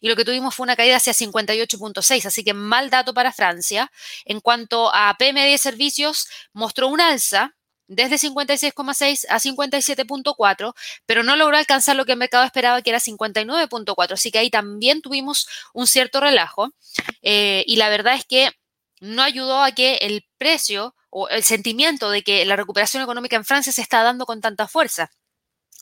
y 0.00 0.08
lo 0.08 0.16
que 0.16 0.24
tuvimos 0.24 0.54
fue 0.54 0.64
una 0.64 0.76
caída 0.76 0.96
hacia 0.96 1.12
58.6, 1.12 2.26
así 2.26 2.44
que 2.44 2.54
mal 2.54 2.90
dato 2.90 3.14
para 3.14 3.32
Francia. 3.32 3.90
En 4.24 4.40
cuanto 4.40 4.94
a 4.94 5.16
PMI 5.18 5.58
servicios, 5.58 6.28
mostró 6.52 6.88
un 6.88 7.00
alza 7.00 7.54
desde 7.88 8.16
56,6 8.16 9.26
a 9.28 9.38
57.4, 9.38 10.74
pero 11.06 11.22
no 11.22 11.36
logró 11.36 11.56
alcanzar 11.56 11.96
lo 11.96 12.04
que 12.04 12.12
el 12.12 12.18
mercado 12.18 12.44
esperaba, 12.44 12.82
que 12.82 12.90
era 12.90 12.98
59.4, 12.98 14.12
así 14.12 14.30
que 14.30 14.38
ahí 14.38 14.50
también 14.50 15.02
tuvimos 15.02 15.46
un 15.72 15.86
cierto 15.86 16.20
relajo. 16.20 16.72
Eh, 17.22 17.64
y 17.66 17.76
la 17.76 17.88
verdad 17.88 18.14
es 18.14 18.24
que 18.24 18.50
no 19.00 19.22
ayudó 19.22 19.62
a 19.62 19.72
que 19.72 19.96
el 19.96 20.26
precio 20.38 20.94
o 21.10 21.28
el 21.28 21.44
sentimiento 21.44 22.10
de 22.10 22.22
que 22.22 22.44
la 22.44 22.56
recuperación 22.56 23.02
económica 23.02 23.36
en 23.36 23.44
Francia 23.44 23.72
se 23.72 23.82
está 23.82 24.02
dando 24.02 24.26
con 24.26 24.40
tanta 24.40 24.66
fuerza. 24.68 25.10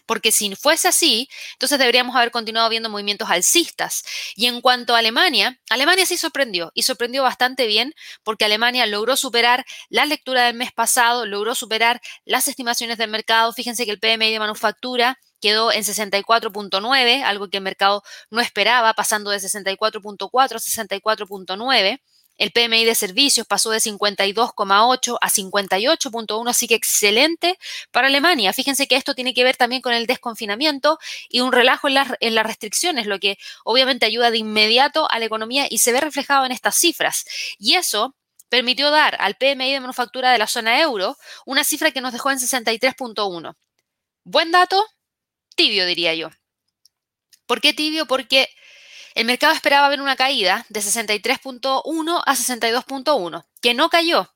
Porque 0.07 0.33
si 0.33 0.55
fuese 0.57 0.89
así, 0.89 1.29
entonces 1.53 1.79
deberíamos 1.79 2.15
haber 2.17 2.31
continuado 2.31 2.69
viendo 2.69 2.91
movimientos 2.91 3.31
alcistas. 3.31 4.03
Y 4.37 4.47
en 4.47 4.61
cuanto 4.61 4.95
a 4.95 4.99
Alemania, 4.99 5.61
Alemania 5.71 6.07
sí 6.07 6.17
sorprendió 6.17 6.71
y 6.75 6.83
sorprendió 6.83 7.23
bastante 7.23 7.67
bien 7.67 7.95
porque 8.23 8.45
Alemania 8.45 8.87
logró 8.87 9.17
superar 9.17 9.65
la 9.89 10.07
lectura 10.07 10.47
del 10.47 10.55
mes 10.55 10.73
pasado, 10.73 11.27
logró 11.27 11.55
superar 11.55 12.01
las 12.25 12.49
estimaciones 12.49 12.99
del 12.99 13.11
mercado. 13.11 13.53
Fíjense 13.53 13.85
que 13.85 13.93
el 13.93 14.01
PMI 14.01 14.33
de 14.33 14.39
manufactura 14.39 15.19
quedó 15.41 15.73
en 15.73 15.85
64.9, 15.85 17.23
algo 17.23 17.51
que 17.51 17.59
el 17.59 17.63
mercado 17.63 18.03
no 18.31 18.41
esperaba, 18.41 18.95
pasando 18.95 19.31
de 19.31 19.39
64.4 19.39 20.31
a 20.33 20.59
64.9. 20.59 22.01
El 22.37 22.51
PMI 22.51 22.85
de 22.85 22.95
servicios 22.95 23.47
pasó 23.47 23.71
de 23.71 23.79
52,8 23.79 25.19
a 25.21 25.31
58,1, 25.31 26.51
así 26.51 26.67
que 26.67 26.75
excelente 26.75 27.59
para 27.93 28.09
Alemania. 28.09 28.53
Fíjense 28.53 28.89
que 28.89 28.97
esto 28.97 29.15
tiene 29.15 29.35
que 29.35 29.45
ver 29.45 29.57
también 29.57 29.83
con 29.83 29.93
el 29.93 30.07
desconfinamiento 30.07 30.99
y 31.29 31.41
un 31.41 31.53
relajo 31.53 31.87
en 31.87 31.95
las, 31.95 32.09
en 32.21 32.35
las 32.35 32.45
restricciones, 32.45 33.07
lo 33.07 33.21
que 33.21 33.39
obviamente 33.65 34.07
ayuda 34.07 34.31
de 34.31 34.39
inmediato 34.39 35.09
a 35.11 35.19
la 35.19 35.27
economía 35.27 35.67
y 35.71 35.79
se 35.79 35.93
ve 35.93 36.01
reflejado 36.01 36.45
en 36.45 36.53
estas 36.53 36.77
cifras. 36.77 37.25
Y 37.59 37.75
eso 37.75 38.17
permitió 38.49 38.91
dar 38.91 39.17
al 39.21 39.37
PMI 39.37 39.73
de 39.73 39.81
manufactura 39.81 40.33
de 40.33 40.39
la 40.39 40.47
zona 40.47 40.81
euro 40.81 41.17
una 41.47 41.65
cifra 41.65 41.93
que 41.93 42.01
nos 42.01 42.13
dejó 42.13 42.31
en 42.31 42.39
63.1. 42.39 43.55
Buen 44.25 44.51
dato, 44.51 44.85
tibio 45.55 45.87
diría 45.87 46.15
yo. 46.15 46.31
¿Por 47.47 47.61
qué 47.61 47.75
tibio? 47.75 48.07
Porque 48.07 48.49
el 49.15 49.27
mercado 49.27 49.53
esperaba 49.53 49.89
ver 49.89 50.01
una 50.01 50.17
caída 50.17 50.67
de 50.69 50.81
63.1 50.81 52.23
a 52.25 52.35
62.1, 52.35 53.45
que 53.61 53.75
no 53.75 53.89
cayó, 53.89 54.35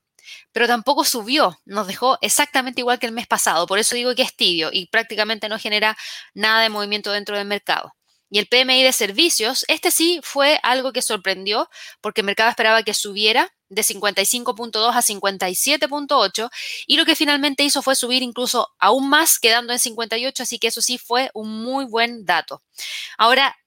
pero 0.51 0.67
tampoco 0.67 1.03
subió, 1.03 1.59
nos 1.65 1.87
dejó 1.87 2.17
exactamente 2.21 2.81
igual 2.81 2.99
que 2.99 3.05
el 3.05 3.11
mes 3.11 3.27
pasado, 3.27 3.67
por 3.67 3.79
eso 3.79 3.95
digo 3.95 4.15
que 4.15 4.21
es 4.21 4.35
tibio 4.35 4.69
y 4.71 4.87
prácticamente 4.87 5.49
no 5.49 5.59
genera 5.59 5.97
nada 6.33 6.61
de 6.61 6.69
movimiento 6.69 7.11
dentro 7.11 7.37
del 7.37 7.47
mercado. 7.47 7.95
Y 8.31 8.37
el 8.37 8.47
PMI 8.47 8.83
de 8.83 8.93
servicios, 8.93 9.65
este 9.67 9.89
sí 9.89 10.19
fue 10.23 10.59
algo 10.61 10.93
que 10.93 11.01
sorprendió 11.01 11.67
porque 11.99 12.21
el 12.21 12.25
mercado 12.25 12.49
esperaba 12.49 12.83
que 12.83 12.93
subiera 12.93 13.51
de 13.69 13.81
55.2 13.81 14.93
a 14.93 15.01
57.8 15.01 16.49
y 16.85 16.97
lo 16.97 17.05
que 17.05 17.15
finalmente 17.15 17.63
hizo 17.63 17.81
fue 17.81 17.95
subir 17.95 18.21
incluso 18.21 18.69
aún 18.77 19.09
más 19.09 19.39
quedando 19.39 19.73
en 19.73 19.79
58, 19.79 20.43
así 20.43 20.59
que 20.59 20.67
eso 20.67 20.81
sí 20.81 20.99
fue 20.99 21.31
un 21.33 21.63
muy 21.63 21.85
buen 21.85 22.25
dato. 22.25 22.61
Ahora, 23.17 23.57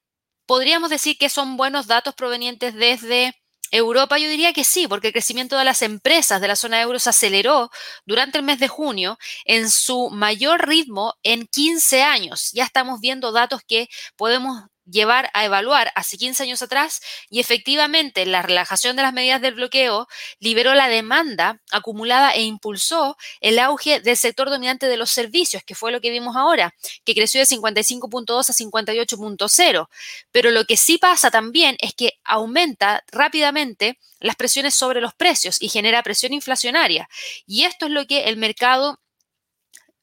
¿Podríamos 0.52 0.90
decir 0.90 1.16
que 1.16 1.30
son 1.30 1.56
buenos 1.56 1.87
datos 1.87 2.14
provenientes 2.14 2.75
desde 2.75 3.35
Europa? 3.71 4.18
Yo 4.18 4.28
diría 4.28 4.52
que 4.52 4.64
sí, 4.64 4.87
porque 4.87 5.06
el 5.06 5.14
crecimiento 5.14 5.56
de 5.56 5.64
las 5.64 5.80
empresas 5.80 6.42
de 6.42 6.49
la 6.49 6.56
zona 6.56 6.82
euro 6.82 6.99
se 6.99 7.09
aceleró 7.09 7.71
durante 8.04 8.37
el 8.37 8.44
mes 8.44 8.59
de 8.61 8.68
junio 8.68 9.16
en 9.47 9.71
su 9.71 10.11
mayor 10.11 10.68
ritmo 10.68 11.14
en 11.23 11.47
15 11.47 12.02
años. 12.02 12.50
Ya 12.52 12.64
estamos 12.64 13.00
viendo 13.00 13.32
datos 13.32 13.62
que 13.66 13.88
podemos 14.14 14.64
llevar 14.85 15.31
a 15.35 15.45
evaluar 15.45 15.93
hace 15.95 16.17
15 16.17 16.43
años 16.43 16.62
atrás 16.62 17.01
y 17.31 17.41
efectivamente 17.41 18.27
la 18.27 18.43
relajación 18.43 18.97
de 18.97 19.03
las 19.03 19.12
medidas 19.12 19.41
del 19.41 19.55
bloqueo 19.55 20.09
liberó 20.41 20.75
la 20.75 20.89
demanda 20.89 21.61
acumulada 21.71 22.35
e 22.35 22.43
impulsó 22.43 23.17
el 23.41 23.59
auge 23.59 24.01
del 24.01 24.17
sector 24.17 24.51
dominante 24.51 24.87
de 24.87 24.97
los 24.97 25.11
servicios, 25.11 25.62
que 25.65 25.75
fue 25.75 25.93
lo 25.93 26.01
que 26.01 26.11
vimos 26.11 26.37
ahora, 26.37 26.75
que 27.05 27.15
creció 27.15 27.41
de 27.41 27.47
55.2 27.47 28.51
a 28.51 28.53
58.0. 28.53 29.89
Pero 30.31 30.51
lo 30.51 30.65
que 30.65 30.77
sí 30.77 30.99
pasa 30.99 31.31
también 31.31 31.77
es 31.81 31.95
que 31.95 32.15
aumenta 32.25 33.05
rápidamente 33.11 33.99
las 34.21 34.37
presiones 34.37 34.75
sobre 34.75 35.01
los 35.01 35.15
precios 35.15 35.61
y 35.61 35.69
genera 35.69 36.03
presión 36.03 36.33
inflacionaria. 36.33 37.09
Y 37.47 37.65
esto 37.65 37.87
es 37.87 37.93
lo 37.93 38.07
que 38.07 38.25
el 38.25 38.37
mercado 38.37 39.01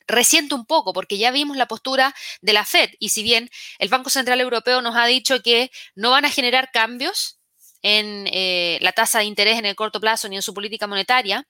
resiente 0.10 0.56
un 0.56 0.66
poco 0.66 0.92
porque 0.92 1.18
ya 1.18 1.32
vimos 1.32 1.56
la 1.56 1.68
postura 1.68 2.14
de 2.42 2.54
la 2.54 2.66
Fed 2.66 2.90
y 3.00 3.10
si 3.10 3.24
bien 3.24 3.50
el 3.78 3.90
Banco 3.90 4.10
Central 4.10 4.42
Europeo 4.42 4.82
nos 4.82 4.96
ha 4.96 5.06
dicho 5.06 5.42
que 5.42 5.72
no 5.96 6.12
van 6.12 6.26
a 6.26 6.30
generar 6.30 6.72
cambios 6.72 7.40
en 7.82 8.28
eh, 8.28 8.78
la 8.82 8.92
tasa 8.92 9.20
de 9.20 9.26
interés 9.26 9.58
en 9.58 9.66
el 9.66 9.76
corto 9.76 10.02
plazo 10.02 10.28
ni 10.28 10.36
en 10.36 10.42
su 10.42 10.54
política 10.54 10.88
monetaria, 10.88 11.48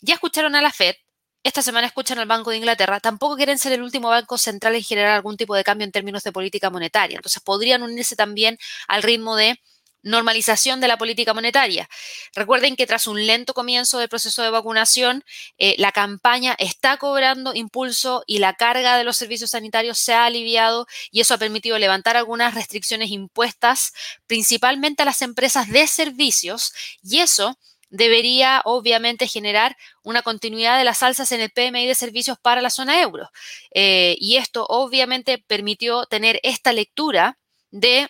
ya 0.00 0.14
escucharon 0.14 0.54
a 0.54 0.62
la 0.62 0.70
Fed, 0.70 0.94
esta 1.42 1.60
semana 1.60 1.86
escuchan 1.86 2.18
al 2.18 2.26
Banco 2.26 2.50
de 2.50 2.56
Inglaterra, 2.56 3.00
tampoco 3.00 3.36
quieren 3.36 3.58
ser 3.58 3.72
el 3.72 3.82
último 3.82 4.08
banco 4.08 4.38
central 4.38 4.74
en 4.76 4.82
generar 4.82 5.12
algún 5.12 5.36
tipo 5.36 5.54
de 5.54 5.62
cambio 5.62 5.84
en 5.84 5.92
términos 5.92 6.22
de 6.22 6.32
política 6.32 6.70
monetaria. 6.70 7.16
Entonces 7.16 7.42
podrían 7.42 7.82
unirse 7.82 8.16
también 8.16 8.58
al 8.88 9.02
ritmo 9.02 9.36
de 9.36 9.60
normalización 10.04 10.80
de 10.80 10.88
la 10.88 10.96
política 10.96 11.34
monetaria. 11.34 11.88
Recuerden 12.34 12.76
que 12.76 12.86
tras 12.86 13.06
un 13.06 13.26
lento 13.26 13.54
comienzo 13.54 13.98
del 13.98 14.08
proceso 14.08 14.42
de 14.42 14.50
vacunación, 14.50 15.24
eh, 15.58 15.74
la 15.78 15.90
campaña 15.90 16.54
está 16.58 16.96
cobrando 16.98 17.54
impulso 17.54 18.22
y 18.26 18.38
la 18.38 18.54
carga 18.54 18.96
de 18.96 19.04
los 19.04 19.16
servicios 19.16 19.50
sanitarios 19.50 19.98
se 19.98 20.14
ha 20.14 20.26
aliviado 20.26 20.86
y 21.10 21.20
eso 21.20 21.34
ha 21.34 21.38
permitido 21.38 21.78
levantar 21.78 22.16
algunas 22.16 22.54
restricciones 22.54 23.10
impuestas 23.10 23.92
principalmente 24.26 25.02
a 25.02 25.06
las 25.06 25.22
empresas 25.22 25.68
de 25.68 25.86
servicios 25.86 26.72
y 27.02 27.18
eso 27.18 27.58
debería 27.90 28.60
obviamente 28.64 29.28
generar 29.28 29.76
una 30.02 30.22
continuidad 30.22 30.78
de 30.78 30.84
las 30.84 31.02
alzas 31.02 31.30
en 31.30 31.40
el 31.40 31.50
PMI 31.50 31.86
de 31.86 31.94
servicios 31.94 32.36
para 32.40 32.60
la 32.60 32.70
zona 32.70 33.00
euro. 33.00 33.30
Eh, 33.72 34.16
y 34.18 34.36
esto 34.36 34.66
obviamente 34.68 35.38
permitió 35.38 36.04
tener 36.06 36.40
esta 36.42 36.72
lectura 36.72 37.38
de 37.70 38.08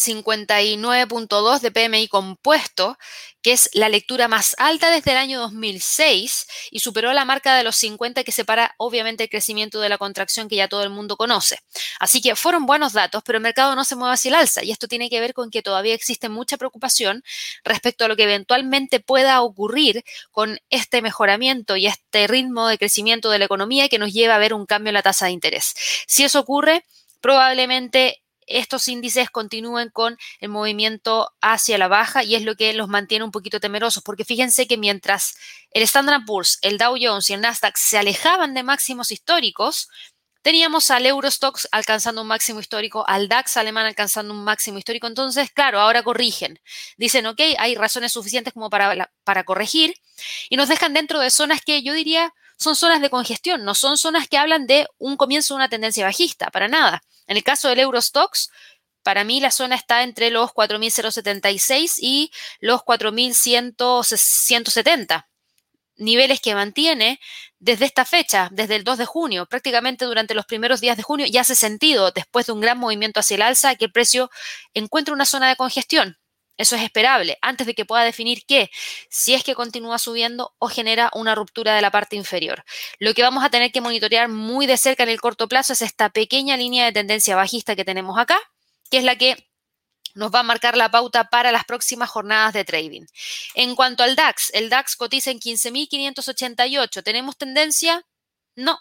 59.2 0.00 1.60
de 1.60 1.70
PMI 1.70 2.08
compuesto, 2.08 2.98
que 3.42 3.52
es 3.52 3.70
la 3.72 3.88
lectura 3.88 4.28
más 4.28 4.54
alta 4.58 4.90
desde 4.90 5.12
el 5.12 5.16
año 5.16 5.40
2006 5.40 6.46
y 6.70 6.80
superó 6.80 7.12
la 7.12 7.24
marca 7.24 7.56
de 7.56 7.64
los 7.64 7.76
50 7.76 8.24
que 8.24 8.32
separa 8.32 8.74
obviamente 8.78 9.24
el 9.24 9.30
crecimiento 9.30 9.80
de 9.80 9.88
la 9.88 9.98
contracción 9.98 10.48
que 10.48 10.56
ya 10.56 10.68
todo 10.68 10.82
el 10.82 10.90
mundo 10.90 11.16
conoce. 11.16 11.58
Así 11.98 12.20
que 12.20 12.36
fueron 12.36 12.66
buenos 12.66 12.92
datos, 12.92 13.22
pero 13.24 13.38
el 13.38 13.42
mercado 13.42 13.74
no 13.76 13.84
se 13.84 13.96
mueve 13.96 14.14
hacia 14.14 14.30
el 14.30 14.34
alza 14.36 14.64
y 14.64 14.70
esto 14.70 14.88
tiene 14.88 15.08
que 15.10 15.20
ver 15.20 15.34
con 15.34 15.50
que 15.50 15.62
todavía 15.62 15.94
existe 15.94 16.28
mucha 16.28 16.56
preocupación 16.56 17.22
respecto 17.64 18.04
a 18.04 18.08
lo 18.08 18.16
que 18.16 18.24
eventualmente 18.24 19.00
pueda 19.00 19.40
ocurrir 19.42 20.04
con 20.30 20.58
este 20.70 21.02
mejoramiento 21.02 21.76
y 21.76 21.86
este 21.86 22.26
ritmo 22.26 22.68
de 22.68 22.78
crecimiento 22.78 23.30
de 23.30 23.38
la 23.38 23.44
economía 23.46 23.88
que 23.88 23.98
nos 23.98 24.12
lleva 24.12 24.34
a 24.34 24.38
ver 24.38 24.54
un 24.54 24.66
cambio 24.66 24.90
en 24.90 24.94
la 24.94 25.02
tasa 25.02 25.26
de 25.26 25.32
interés. 25.32 25.74
Si 26.06 26.24
eso 26.24 26.40
ocurre, 26.40 26.84
probablemente 27.20 28.22
estos 28.50 28.88
índices 28.88 29.30
continúen 29.30 29.90
con 29.90 30.18
el 30.40 30.48
movimiento 30.48 31.32
hacia 31.40 31.78
la 31.78 31.88
baja 31.88 32.24
y 32.24 32.34
es 32.34 32.42
lo 32.42 32.56
que 32.56 32.72
los 32.72 32.88
mantiene 32.88 33.24
un 33.24 33.30
poquito 33.30 33.60
temerosos, 33.60 34.02
porque 34.02 34.24
fíjense 34.24 34.66
que 34.66 34.76
mientras 34.76 35.36
el 35.70 35.82
Standard 35.82 36.24
Poor's, 36.26 36.58
el 36.62 36.78
Dow 36.78 36.96
Jones 37.00 37.30
y 37.30 37.34
el 37.34 37.40
Nasdaq 37.40 37.76
se 37.76 37.98
alejaban 37.98 38.54
de 38.54 38.62
máximos 38.62 39.12
históricos, 39.12 39.88
teníamos 40.42 40.90
al 40.90 41.06
Eurostox 41.06 41.68
alcanzando 41.70 42.22
un 42.22 42.28
máximo 42.28 42.60
histórico, 42.60 43.04
al 43.06 43.28
DAX 43.28 43.56
alemán 43.56 43.86
alcanzando 43.86 44.32
un 44.32 44.42
máximo 44.42 44.78
histórico. 44.78 45.06
Entonces, 45.06 45.50
claro, 45.50 45.80
ahora 45.80 46.02
corrigen. 46.02 46.58
Dicen, 46.96 47.26
ok, 47.26 47.40
hay 47.58 47.74
razones 47.74 48.12
suficientes 48.12 48.52
como 48.52 48.70
para, 48.70 49.10
para 49.24 49.44
corregir 49.44 49.94
y 50.48 50.56
nos 50.56 50.68
dejan 50.68 50.94
dentro 50.94 51.20
de 51.20 51.30
zonas 51.30 51.60
que 51.60 51.82
yo 51.82 51.92
diría 51.92 52.32
son 52.60 52.76
zonas 52.76 53.00
de 53.00 53.08
congestión, 53.08 53.64
no 53.64 53.74
son 53.74 53.96
zonas 53.96 54.28
que 54.28 54.36
hablan 54.36 54.66
de 54.66 54.86
un 54.98 55.16
comienzo 55.16 55.54
de 55.54 55.56
una 55.56 55.70
tendencia 55.70 56.04
bajista, 56.04 56.50
para 56.50 56.68
nada. 56.68 57.02
En 57.30 57.36
el 57.36 57.44
caso 57.44 57.68
del 57.68 57.78
Eurostox, 57.78 58.50
para 59.04 59.22
mí 59.22 59.38
la 59.38 59.52
zona 59.52 59.76
está 59.76 60.02
entre 60.02 60.30
los 60.30 60.50
4.076 60.50 61.98
y 62.00 62.32
los 62.58 62.80
4.170 62.80 65.26
niveles 65.94 66.40
que 66.40 66.56
mantiene 66.56 67.20
desde 67.60 67.84
esta 67.84 68.04
fecha, 68.04 68.48
desde 68.50 68.74
el 68.74 68.82
2 68.82 68.98
de 68.98 69.06
junio, 69.06 69.46
prácticamente 69.46 70.06
durante 70.06 70.34
los 70.34 70.44
primeros 70.44 70.80
días 70.80 70.96
de 70.96 71.04
junio, 71.04 71.24
ya 71.26 71.42
hace 71.42 71.54
sentido, 71.54 72.10
después 72.10 72.46
de 72.46 72.52
un 72.52 72.60
gran 72.60 72.78
movimiento 72.78 73.20
hacia 73.20 73.36
el 73.36 73.42
alza, 73.42 73.76
que 73.76 73.84
el 73.84 73.92
precio 73.92 74.28
encuentre 74.74 75.14
una 75.14 75.24
zona 75.24 75.48
de 75.48 75.54
congestión. 75.54 76.18
Eso 76.60 76.76
es 76.76 76.82
esperable, 76.82 77.38
antes 77.40 77.66
de 77.66 77.74
que 77.74 77.86
pueda 77.86 78.04
definir 78.04 78.44
qué, 78.44 78.70
si 79.08 79.32
es 79.32 79.42
que 79.42 79.54
continúa 79.54 79.98
subiendo 79.98 80.54
o 80.58 80.68
genera 80.68 81.10
una 81.14 81.34
ruptura 81.34 81.74
de 81.74 81.80
la 81.80 81.90
parte 81.90 82.16
inferior. 82.16 82.66
Lo 82.98 83.14
que 83.14 83.22
vamos 83.22 83.42
a 83.42 83.48
tener 83.48 83.72
que 83.72 83.80
monitorear 83.80 84.28
muy 84.28 84.66
de 84.66 84.76
cerca 84.76 85.04
en 85.04 85.08
el 85.08 85.22
corto 85.22 85.48
plazo 85.48 85.72
es 85.72 85.80
esta 85.80 86.10
pequeña 86.10 86.58
línea 86.58 86.84
de 86.84 86.92
tendencia 86.92 87.34
bajista 87.34 87.74
que 87.76 87.86
tenemos 87.86 88.18
acá, 88.18 88.38
que 88.90 88.98
es 88.98 89.04
la 89.04 89.16
que 89.16 89.48
nos 90.14 90.34
va 90.34 90.40
a 90.40 90.42
marcar 90.42 90.76
la 90.76 90.90
pauta 90.90 91.30
para 91.30 91.50
las 91.50 91.64
próximas 91.64 92.10
jornadas 92.10 92.52
de 92.52 92.66
trading. 92.66 93.06
En 93.54 93.74
cuanto 93.74 94.02
al 94.02 94.14
DAX, 94.14 94.50
el 94.52 94.68
DAX 94.68 94.96
cotiza 94.96 95.30
en 95.30 95.40
15.588. 95.40 97.02
¿Tenemos 97.02 97.38
tendencia? 97.38 98.04
No, 98.54 98.78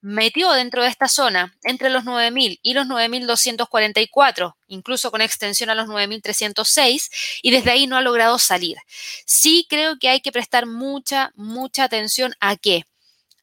metió 0.00 0.52
dentro 0.52 0.82
de 0.82 0.88
esta 0.88 1.08
zona 1.08 1.56
entre 1.64 1.90
los 1.90 2.04
9.000 2.04 2.60
y 2.62 2.74
los 2.74 2.86
9.244, 2.86 4.54
incluso 4.68 5.10
con 5.10 5.20
extensión 5.20 5.70
a 5.70 5.74
los 5.74 5.88
9.306, 5.88 7.10
y 7.42 7.50
desde 7.50 7.70
ahí 7.70 7.86
no 7.86 7.96
ha 7.96 8.02
logrado 8.02 8.38
salir. 8.38 8.76
Sí 9.24 9.66
creo 9.68 9.98
que 9.98 10.08
hay 10.08 10.20
que 10.20 10.32
prestar 10.32 10.66
mucha, 10.66 11.32
mucha 11.34 11.84
atención 11.84 12.34
a 12.40 12.56
qué? 12.56 12.84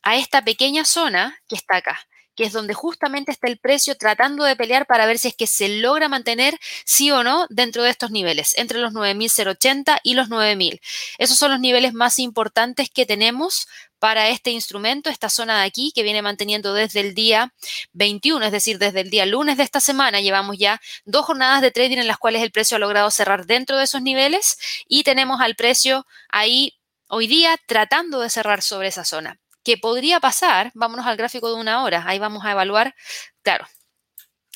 A 0.02 0.18
esta 0.18 0.44
pequeña 0.44 0.86
zona 0.86 1.38
que 1.48 1.56
está 1.56 1.78
acá 1.78 2.08
que 2.36 2.46
es 2.46 2.54
donde 2.54 2.74
justamente 2.74 3.32
está 3.32 3.48
el 3.48 3.58
precio 3.58 3.96
tratando 3.96 4.44
de 4.44 4.56
pelear 4.56 4.86
para 4.86 5.06
ver 5.06 5.20
si 5.20 5.30
es 5.30 5.36
que 5.36 5.48
se 5.48 5.70
logra 5.70 6.10
mantener 6.10 6.60
sí 6.86 7.12
o 7.12 7.24
no 7.24 7.48
dentro 7.50 7.84
de 7.84 7.90
estos 7.90 8.12
niveles, 8.12 8.58
entre 8.58 8.80
los 8.80 8.94
9.080 8.94 10.00
y 10.04 10.14
los 10.14 10.30
9.000. 10.30 10.80
Esos 11.18 11.38
son 11.38 11.52
los 11.52 11.60
niveles 11.60 11.94
más 11.94 12.20
importantes 12.20 12.90
que 12.90 13.06
tenemos 13.06 13.68
para 14.00 14.28
este 14.28 14.52
instrumento, 14.52 15.10
esta 15.10 15.30
zona 15.30 15.60
de 15.62 15.66
aquí 15.66 15.94
que 15.96 16.04
viene 16.04 16.22
manteniendo 16.22 16.74
desde 16.74 17.00
el 17.00 17.14
día 17.16 17.54
21, 17.94 18.46
es 18.46 18.52
decir, 18.52 18.78
desde 18.78 19.00
el 19.00 19.10
día 19.10 19.26
lunes 19.26 19.56
de 19.56 19.64
esta 19.64 19.80
semana. 19.80 20.20
Llevamos 20.20 20.58
ya 20.58 20.82
dos 21.06 21.26
jornadas 21.26 21.62
de 21.62 21.72
trading 21.72 22.00
en 22.00 22.08
las 22.08 22.18
cuales 22.18 22.42
el 22.42 22.52
precio 22.52 22.76
ha 22.76 22.80
logrado 22.82 23.10
cerrar 23.12 23.46
dentro 23.46 23.78
de 23.78 23.86
esos 23.86 24.02
niveles 24.02 24.58
y 24.90 25.04
tenemos 25.04 25.40
al 25.40 25.56
precio 25.56 26.06
ahí 26.28 26.78
hoy 27.08 27.28
día 27.28 27.58
tratando 27.66 28.20
de 28.20 28.30
cerrar 28.30 28.62
sobre 28.62 28.90
esa 28.90 29.06
zona. 29.06 29.40
¿Qué 29.64 29.78
podría 29.78 30.20
pasar? 30.20 30.72
Vámonos 30.74 31.06
al 31.06 31.18
gráfico 31.18 31.50
de 31.50 31.56
una 31.56 31.84
hora. 31.84 32.04
Ahí 32.06 32.20
vamos 32.20 32.44
a 32.46 32.52
evaluar. 32.52 32.96
Claro, 33.42 33.66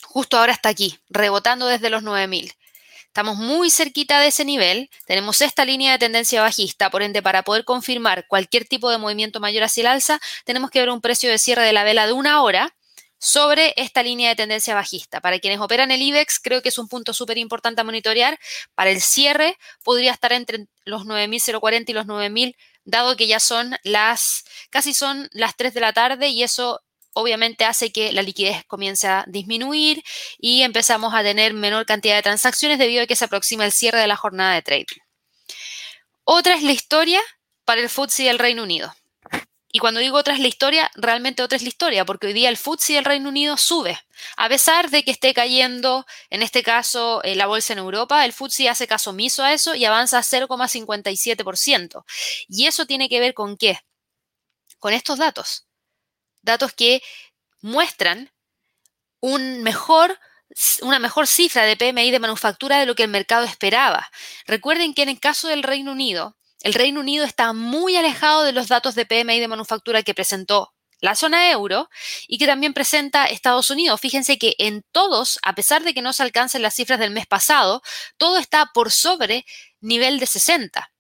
justo 0.04 0.38
ahora 0.38 0.54
está 0.54 0.70
aquí, 0.70 1.00
rebotando 1.10 1.68
desde 1.68 1.90
los 1.90 2.04
9000. 2.04 2.54
Estamos 3.18 3.38
muy 3.38 3.72
cerquita 3.72 4.20
de 4.20 4.28
ese 4.28 4.46
nivel, 4.46 4.92
tenemos 5.08 5.42
esta 5.42 5.66
línea 5.66 5.94
de 5.94 5.98
tendencia 5.98 6.40
bajista, 6.40 6.92
por 6.92 7.02
ende 7.02 7.24
para 7.24 7.42
poder 7.42 7.66
confirmar 7.66 8.28
cualquier 8.28 8.66
tipo 8.66 8.92
de 8.92 9.00
movimiento 9.00 9.40
mayor 9.40 9.64
hacia 9.64 9.82
el 9.82 9.88
alza, 9.88 10.20
tenemos 10.46 10.70
que 10.70 10.80
ver 10.80 10.92
un 10.92 11.02
precio 11.02 11.28
de 11.32 11.40
cierre 11.40 11.64
de 11.64 11.74
la 11.74 11.84
vela 11.84 12.06
de 12.06 12.14
una 12.14 12.44
hora 12.44 12.76
sobre 13.18 13.74
esta 13.76 14.04
línea 14.04 14.30
de 14.30 14.36
tendencia 14.36 14.76
bajista. 14.76 15.20
Para 15.20 15.40
quienes 15.40 15.60
operan 15.60 15.90
el 15.90 16.02
IBEX, 16.02 16.40
creo 16.40 16.62
que 16.62 16.70
es 16.70 16.78
un 16.78 16.88
punto 16.88 17.14
súper 17.14 17.40
importante 17.40 17.82
a 17.82 17.84
monitorear. 17.84 18.38
Para 18.76 18.92
el 18.92 19.02
cierre 19.02 19.58
podría 19.84 20.12
estar 20.12 20.32
entre 20.34 20.68
los 20.86 21.06
9.040 21.06 21.90
y 21.90 21.94
los 21.94 22.06
9.000, 22.06 22.56
dado 22.88 23.18
que 23.18 23.28
ya 23.28 23.40
son 23.40 23.78
las, 23.84 24.46
casi 24.70 24.94
son 24.94 25.30
las 25.34 25.56
3 25.56 25.74
de 25.74 25.82
la 25.82 25.94
tarde 25.94 26.30
y 26.30 26.42
eso 26.42 26.82
obviamente 27.14 27.66
hace 27.66 27.92
que 27.92 28.14
la 28.14 28.22
liquidez 28.22 28.64
comience 28.66 29.08
a 29.08 29.26
disminuir 29.28 30.04
y 30.38 30.62
empezamos 30.62 31.14
a 31.14 31.22
tener 31.22 31.54
menor 31.54 31.86
cantidad 31.86 32.16
de 32.16 32.22
transacciones 32.22 32.80
debido 32.80 33.04
a 33.04 33.08
que 33.08 33.16
se 33.16 33.26
aproxima 33.26 33.66
el 33.66 33.74
cierre 33.74 34.00
de 34.00 34.08
la 34.08 34.16
jornada 34.16 34.54
de 34.54 34.62
trading. 34.62 35.02
Otra 36.24 36.56
es 36.56 36.64
la 36.64 36.72
historia 36.72 37.22
para 37.66 37.82
el 37.82 37.90
FTSE 37.90 38.24
del 38.24 38.40
Reino 38.40 38.64
Unido. 38.64 38.94
Y 39.78 39.80
cuando 39.80 40.00
digo 40.00 40.18
otra 40.18 40.34
es 40.34 40.40
la 40.40 40.48
historia, 40.48 40.90
realmente 40.96 41.44
otra 41.44 41.56
es 41.56 41.62
la 41.62 41.70
historia, 41.70 42.04
porque 42.04 42.26
hoy 42.26 42.34
día 42.34 42.50
el 42.50 42.58
FTSE 42.58 42.94
del 42.94 43.06
Reino 43.06 43.30
Unido 43.30 43.58
sube. 43.58 44.00
A 44.36 44.50
pesar 44.50 44.90
de 44.90 45.04
que 45.04 45.12
esté 45.12 45.36
cayendo, 45.36 46.08
en 46.32 46.42
este 46.42 46.64
caso, 46.64 47.22
eh, 47.24 47.36
la 47.36 47.46
bolsa 47.46 47.74
en 47.74 47.80
Europa, 47.80 48.26
el 48.26 48.34
FTSE 48.34 48.70
hace 48.70 48.88
caso 48.88 49.12
omiso 49.12 49.44
a 49.44 49.54
eso 49.54 49.76
y 49.76 49.86
avanza 49.86 50.24
0,57%. 50.24 52.06
Y 52.50 52.66
eso 52.66 52.88
tiene 52.88 53.08
que 53.08 53.20
ver 53.20 53.36
con 53.36 53.56
qué? 53.56 53.80
Con 54.80 54.94
estos 54.94 55.20
datos 55.20 55.68
datos 56.42 56.74
que 56.74 57.04
muestran 57.62 58.32
una 59.20 61.00
mejor 61.00 61.28
cifra 61.28 61.66
de 61.66 61.76
PMI 61.78 62.10
de 62.10 62.20
manufactura 62.20 62.80
de 62.80 62.86
lo 62.86 62.96
que 62.96 63.04
el 63.04 63.10
mercado 63.10 63.46
esperaba. 63.46 64.10
Recuerden 64.46 64.94
que 64.96 65.04
en 65.04 65.10
el 65.10 65.20
caso 65.20 65.48
del 65.50 65.62
Reino 65.62 65.92
Unido, 65.92 66.37
el 66.62 66.74
Reino 66.74 67.00
Unido 67.00 67.26
está 67.26 67.54
muy 67.54 67.96
alejado 67.96 68.44
de 68.44 68.52
los 68.52 68.68
datos 68.68 68.96
de 68.96 69.06
PMI 69.06 69.40
de 69.40 69.48
manufactura 69.48 70.04
que 70.04 70.14
presentó 70.14 70.74
la 71.00 71.16
zona 71.16 71.52
euro 71.52 71.90
y 72.28 72.38
que 72.38 72.48
también 72.48 72.74
presenta 72.74 73.26
Estados 73.26 73.70
Unidos. 73.70 74.02
Fíjense 74.02 74.38
que 74.38 74.56
en 74.58 74.84
todos, 74.92 75.40
a 75.44 75.54
pesar 75.54 75.84
de 75.84 75.94
que 75.94 76.02
no 76.02 76.14
se 76.14 76.24
alcancen 76.24 76.62
las 76.62 76.76
cifras 76.76 77.00
del 77.00 77.12
mes 77.12 77.28
pasado, 77.28 77.82
todo 78.18 78.38
está 78.38 78.72
por 78.74 78.92
sobre 78.92 79.46
nivel 79.80 80.20
de 80.20 80.26
60. 80.26 80.92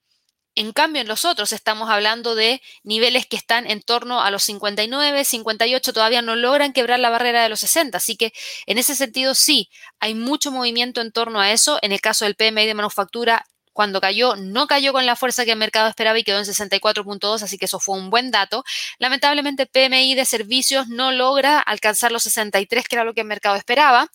En 0.55 0.73
cambio, 0.73 1.03
en 1.03 1.07
los 1.07 1.23
otros 1.23 1.53
estamos 1.53 1.87
hablando 1.89 2.33
de 2.33 2.63
niveles 2.81 3.27
que 3.27 3.37
están 3.37 3.69
en 3.69 3.81
torno 3.83 4.23
a 4.23 4.31
los 4.31 4.41
59, 4.43 5.23
58, 5.23 5.93
todavía 5.93 6.23
no 6.23 6.35
logran 6.35 6.73
quebrar 6.73 6.99
la 6.99 7.11
barrera 7.11 7.43
de 7.43 7.49
los 7.49 7.59
60. 7.59 7.97
Así 7.97 8.17
que 8.17 8.33
en 8.65 8.79
ese 8.79 8.95
sentido 8.95 9.35
sí, 9.35 9.69
hay 9.99 10.15
mucho 10.15 10.51
movimiento 10.51 11.01
en 11.01 11.11
torno 11.11 11.39
a 11.39 11.51
eso. 11.51 11.77
En 11.83 11.91
el 11.91 12.01
caso 12.01 12.25
del 12.25 12.35
PMI 12.35 12.65
de 12.65 12.73
manufactura, 12.73 13.45
cuando 13.77 14.01
cayó, 14.01 14.35
no 14.35 14.65
cayó 14.65 14.91
con 14.91 15.05
la 15.05 15.15
fuerza 15.15 15.45
que 15.45 15.51
el 15.51 15.59
mercado 15.59 15.87
esperaba 15.87 16.17
y 16.17 16.23
quedó 16.23 16.39
en 16.39 16.45
64.2, 16.45 17.43
así 17.43 17.59
que 17.59 17.65
eso 17.65 17.79
fue 17.79 17.95
un 17.95 18.09
buen 18.09 18.31
dato. 18.31 18.63
Lamentablemente, 18.97 19.67
PMI 19.67 20.15
de 20.15 20.25
servicios 20.25 20.87
no 20.87 21.11
logra 21.11 21.59
alcanzar 21.59 22.11
los 22.11 22.23
63, 22.23 22.87
que 22.87 22.95
era 22.95 23.03
lo 23.03 23.13
que 23.13 23.21
el 23.21 23.27
mercado 23.27 23.55
esperaba, 23.55 24.07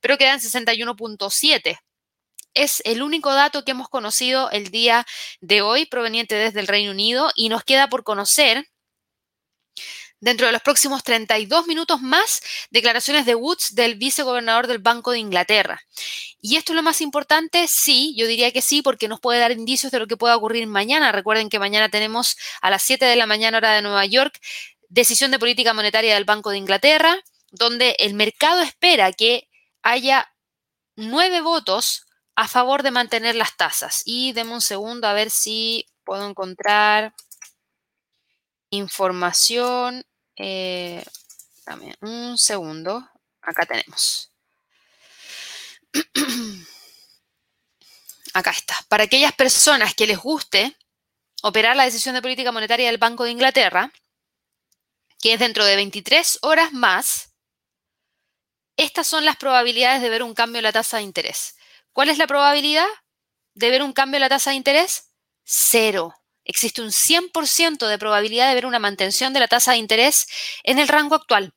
pero 0.00 0.18
queda 0.18 0.34
en 0.34 0.40
61.7 0.40 1.80
es 2.54 2.80
el 2.84 3.02
único 3.02 3.34
dato 3.34 3.64
que 3.64 3.72
hemos 3.72 3.88
conocido 3.88 4.50
el 4.50 4.70
día 4.70 5.04
de 5.40 5.62
hoy 5.62 5.86
proveniente 5.86 6.36
desde 6.36 6.60
el 6.60 6.68
Reino 6.68 6.92
Unido 6.92 7.30
y 7.34 7.48
nos 7.48 7.64
queda 7.64 7.88
por 7.88 8.04
conocer 8.04 8.68
dentro 10.20 10.46
de 10.46 10.52
los 10.52 10.62
próximos 10.62 11.02
32 11.04 11.66
minutos 11.66 12.00
más 12.00 12.40
declaraciones 12.70 13.26
de 13.26 13.34
Woods 13.34 13.74
del 13.74 13.96
vicegobernador 13.96 14.66
del 14.66 14.78
Banco 14.78 15.12
de 15.12 15.18
Inglaterra. 15.18 15.80
¿Y 16.40 16.56
esto 16.56 16.72
es 16.72 16.76
lo 16.76 16.82
más 16.82 17.00
importante? 17.00 17.66
Sí, 17.68 18.14
yo 18.16 18.26
diría 18.26 18.52
que 18.52 18.62
sí, 18.62 18.82
porque 18.82 19.08
nos 19.08 19.20
puede 19.20 19.40
dar 19.40 19.52
indicios 19.52 19.92
de 19.92 19.98
lo 19.98 20.06
que 20.06 20.16
pueda 20.16 20.36
ocurrir 20.36 20.66
mañana. 20.66 21.12
Recuerden 21.12 21.48
que 21.48 21.58
mañana 21.58 21.88
tenemos 21.88 22.36
a 22.60 22.70
las 22.70 22.82
7 22.82 23.04
de 23.04 23.16
la 23.16 23.26
mañana 23.26 23.58
hora 23.58 23.74
de 23.74 23.82
Nueva 23.82 24.06
York 24.06 24.40
decisión 24.88 25.30
de 25.30 25.38
política 25.38 25.74
monetaria 25.74 26.14
del 26.14 26.24
Banco 26.24 26.50
de 26.50 26.58
Inglaterra, 26.58 27.18
donde 27.50 27.96
el 27.98 28.14
mercado 28.14 28.62
espera 28.62 29.12
que 29.12 29.48
haya 29.82 30.32
nueve 30.96 31.40
votos 31.40 32.06
a 32.34 32.48
favor 32.48 32.82
de 32.82 32.90
mantener 32.90 33.34
las 33.34 33.56
tasas. 33.56 34.02
Y 34.04 34.32
deme 34.32 34.52
un 34.52 34.60
segundo 34.60 35.06
a 35.06 35.12
ver 35.12 35.30
si 35.30 35.86
puedo 36.04 36.28
encontrar 36.28 37.14
información. 38.70 40.04
Eh, 40.38 41.04
un 42.00 42.38
segundo. 42.38 43.08
Acá 43.42 43.66
tenemos. 43.66 44.32
Acá 48.34 48.50
está. 48.50 48.76
Para 48.88 49.04
aquellas 49.04 49.32
personas 49.32 49.94
que 49.94 50.06
les 50.06 50.18
guste 50.18 50.76
operar 51.42 51.76
la 51.76 51.84
decisión 51.84 52.14
de 52.14 52.22
política 52.22 52.52
monetaria 52.52 52.86
del 52.86 52.98
Banco 52.98 53.24
de 53.24 53.30
Inglaterra, 53.30 53.92
que 55.20 55.34
es 55.34 55.40
dentro 55.40 55.64
de 55.64 55.76
23 55.76 56.38
horas 56.42 56.72
más, 56.72 57.32
estas 58.76 59.06
son 59.08 59.24
las 59.24 59.36
probabilidades 59.36 60.02
de 60.02 60.08
ver 60.08 60.22
un 60.22 60.34
cambio 60.34 60.58
en 60.60 60.64
la 60.64 60.72
tasa 60.72 60.98
de 60.98 61.02
interés. 61.02 61.56
¿Cuál 61.92 62.10
es 62.10 62.18
la 62.18 62.28
probabilidad 62.28 62.86
de 63.54 63.70
ver 63.70 63.82
un 63.82 63.92
cambio 63.92 64.18
en 64.18 64.22
la 64.22 64.28
tasa 64.28 64.50
de 64.50 64.56
interés? 64.56 65.10
Cero 65.44 66.14
existe 66.48 66.82
un 66.82 66.90
100% 66.90 67.86
de 67.86 67.98
probabilidad 67.98 68.48
de 68.48 68.54
ver 68.54 68.66
una 68.66 68.80
mantención 68.80 69.32
de 69.32 69.40
la 69.40 69.46
tasa 69.46 69.72
de 69.72 69.78
interés 69.78 70.26
en 70.64 70.80
el 70.80 70.88
rango 70.88 71.14
actual. 71.14 71.52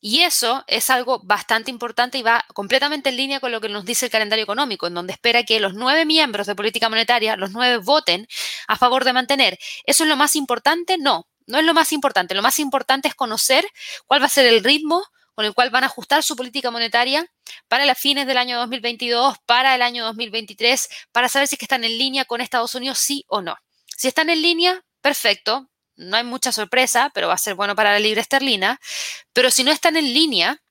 Y 0.00 0.20
eso 0.20 0.62
es 0.66 0.90
algo 0.90 1.20
bastante 1.24 1.70
importante 1.70 2.18
y 2.18 2.22
va 2.22 2.44
completamente 2.52 3.08
en 3.08 3.16
línea 3.16 3.40
con 3.40 3.50
lo 3.50 3.60
que 3.60 3.68
nos 3.68 3.84
dice 3.84 4.06
el 4.06 4.12
calendario 4.12 4.42
económico, 4.42 4.86
en 4.86 4.94
donde 4.94 5.14
espera 5.14 5.42
que 5.44 5.58
los 5.58 5.74
nueve 5.74 6.04
miembros 6.04 6.46
de 6.46 6.54
política 6.54 6.88
monetaria, 6.88 7.36
los 7.36 7.52
nueve 7.52 7.78
voten 7.78 8.28
a 8.68 8.76
favor 8.76 9.04
de 9.04 9.14
mantener. 9.14 9.58
¿Eso 9.84 10.04
es 10.04 10.08
lo 10.08 10.16
más 10.16 10.36
importante? 10.36 10.98
No, 10.98 11.26
no 11.46 11.58
es 11.58 11.64
lo 11.64 11.72
más 11.72 11.92
importante. 11.92 12.34
Lo 12.34 12.42
más 12.42 12.58
importante 12.58 13.08
es 13.08 13.14
conocer 13.14 13.66
cuál 14.06 14.20
va 14.20 14.26
a 14.26 14.28
ser 14.28 14.46
el 14.46 14.62
ritmo 14.62 15.02
con 15.34 15.44
el 15.44 15.54
cual 15.54 15.70
van 15.70 15.84
a 15.84 15.86
ajustar 15.86 16.22
su 16.22 16.34
política 16.34 16.70
monetaria 16.70 17.26
para 17.68 17.84
las 17.84 17.98
fines 17.98 18.26
del 18.26 18.38
año 18.38 18.58
2022, 18.58 19.36
para 19.44 19.74
el 19.74 19.82
año 19.82 20.04
2023, 20.06 20.88
para 21.12 21.28
saber 21.28 21.46
si 21.46 21.56
es 21.56 21.58
que 21.58 21.66
están 21.66 21.84
en 21.84 21.98
línea 21.98 22.24
con 22.24 22.40
Estados 22.40 22.74
Unidos, 22.74 22.98
sí 22.98 23.24
o 23.28 23.42
no. 23.42 23.56
Si 23.96 24.08
están 24.08 24.30
en 24.30 24.42
línea, 24.42 24.84
perfecto, 25.00 25.70
no 25.96 26.16
hay 26.16 26.24
mucha 26.24 26.52
sorpresa, 26.52 27.10
pero 27.14 27.28
va 27.28 27.34
a 27.34 27.38
ser 27.38 27.54
bueno 27.54 27.74
para 27.74 27.92
la 27.92 27.98
libra 27.98 28.20
esterlina. 28.20 28.78
Pero 29.32 29.50
si 29.50 29.64
no 29.64 29.72
están 29.72 29.96
en 29.96 30.12
línea 30.12 30.62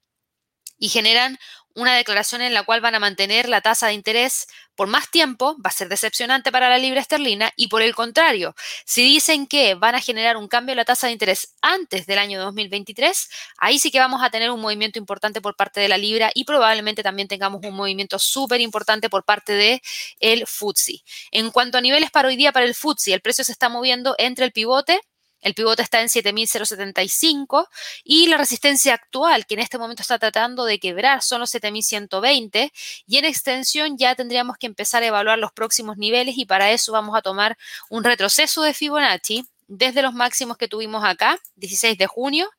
y 0.77 0.89
generan 0.89 1.39
una 1.75 1.95
declaración 1.95 2.41
en 2.41 2.53
la 2.53 2.63
cual 2.63 2.81
van 2.81 2.95
a 2.95 2.99
mantener 2.99 3.49
la 3.49 3.61
tasa 3.61 3.87
de 3.87 3.93
interés 3.93 4.47
por 4.75 4.87
más 4.87 5.09
tiempo, 5.09 5.55
va 5.57 5.69
a 5.69 5.73
ser 5.73 5.87
decepcionante 5.89 6.51
para 6.51 6.69
la 6.69 6.77
libra 6.77 6.99
esterlina 6.99 7.51
y 7.55 7.67
por 7.67 7.81
el 7.81 7.95
contrario, 7.95 8.55
si 8.85 9.03
dicen 9.03 9.47
que 9.47 9.75
van 9.75 9.95
a 9.95 10.01
generar 10.01 10.37
un 10.37 10.47
cambio 10.47 10.73
en 10.73 10.77
la 10.77 10.85
tasa 10.85 11.07
de 11.07 11.13
interés 11.13 11.53
antes 11.61 12.05
del 12.05 12.17
año 12.17 12.41
2023, 12.41 13.29
ahí 13.57 13.79
sí 13.79 13.91
que 13.91 13.99
vamos 13.99 14.21
a 14.23 14.29
tener 14.29 14.51
un 14.51 14.59
movimiento 14.59 14.99
importante 14.99 15.41
por 15.41 15.55
parte 15.55 15.79
de 15.79 15.87
la 15.87 15.97
libra 15.97 16.31
y 16.33 16.43
probablemente 16.43 17.03
también 17.03 17.27
tengamos 17.27 17.61
un 17.63 17.75
movimiento 17.75 18.19
súper 18.19 18.61
importante 18.61 19.09
por 19.09 19.23
parte 19.23 19.53
de 19.53 19.81
el 20.19 20.45
FTSE. 20.45 21.03
En 21.31 21.51
cuanto 21.51 21.77
a 21.77 21.81
niveles 21.81 22.11
para 22.11 22.27
hoy 22.27 22.35
día 22.35 22.51
para 22.51 22.65
el 22.65 22.75
FTSE, 22.75 23.13
el 23.13 23.21
precio 23.21 23.43
se 23.43 23.51
está 23.51 23.69
moviendo 23.69 24.15
entre 24.17 24.45
el 24.45 24.51
pivote 24.51 25.01
el 25.41 25.53
pivote 25.53 25.83
está 25.83 26.01
en 26.01 26.07
7.075 26.07 27.67
y 28.03 28.27
la 28.27 28.37
resistencia 28.37 28.93
actual 28.93 29.45
que 29.45 29.53
en 29.53 29.59
este 29.59 29.77
momento 29.77 30.01
está 30.01 30.17
tratando 30.17 30.65
de 30.65 30.79
quebrar 30.79 31.21
son 31.21 31.39
los 31.41 31.53
7.120 31.53 32.71
y 33.05 33.17
en 33.17 33.25
extensión 33.25 33.97
ya 33.97 34.15
tendríamos 34.15 34.57
que 34.57 34.67
empezar 34.67 35.03
a 35.03 35.07
evaluar 35.07 35.37
los 35.37 35.51
próximos 35.51 35.97
niveles 35.97 36.37
y 36.37 36.45
para 36.45 36.71
eso 36.71 36.91
vamos 36.91 37.15
a 37.17 37.21
tomar 37.21 37.57
un 37.89 38.03
retroceso 38.03 38.61
de 38.63 38.73
Fibonacci 38.73 39.45
desde 39.67 40.01
los 40.01 40.13
máximos 40.13 40.57
que 40.57 40.67
tuvimos 40.67 41.03
acá, 41.03 41.39
16 41.55 41.97
de 41.97 42.07
junio, 42.07 42.49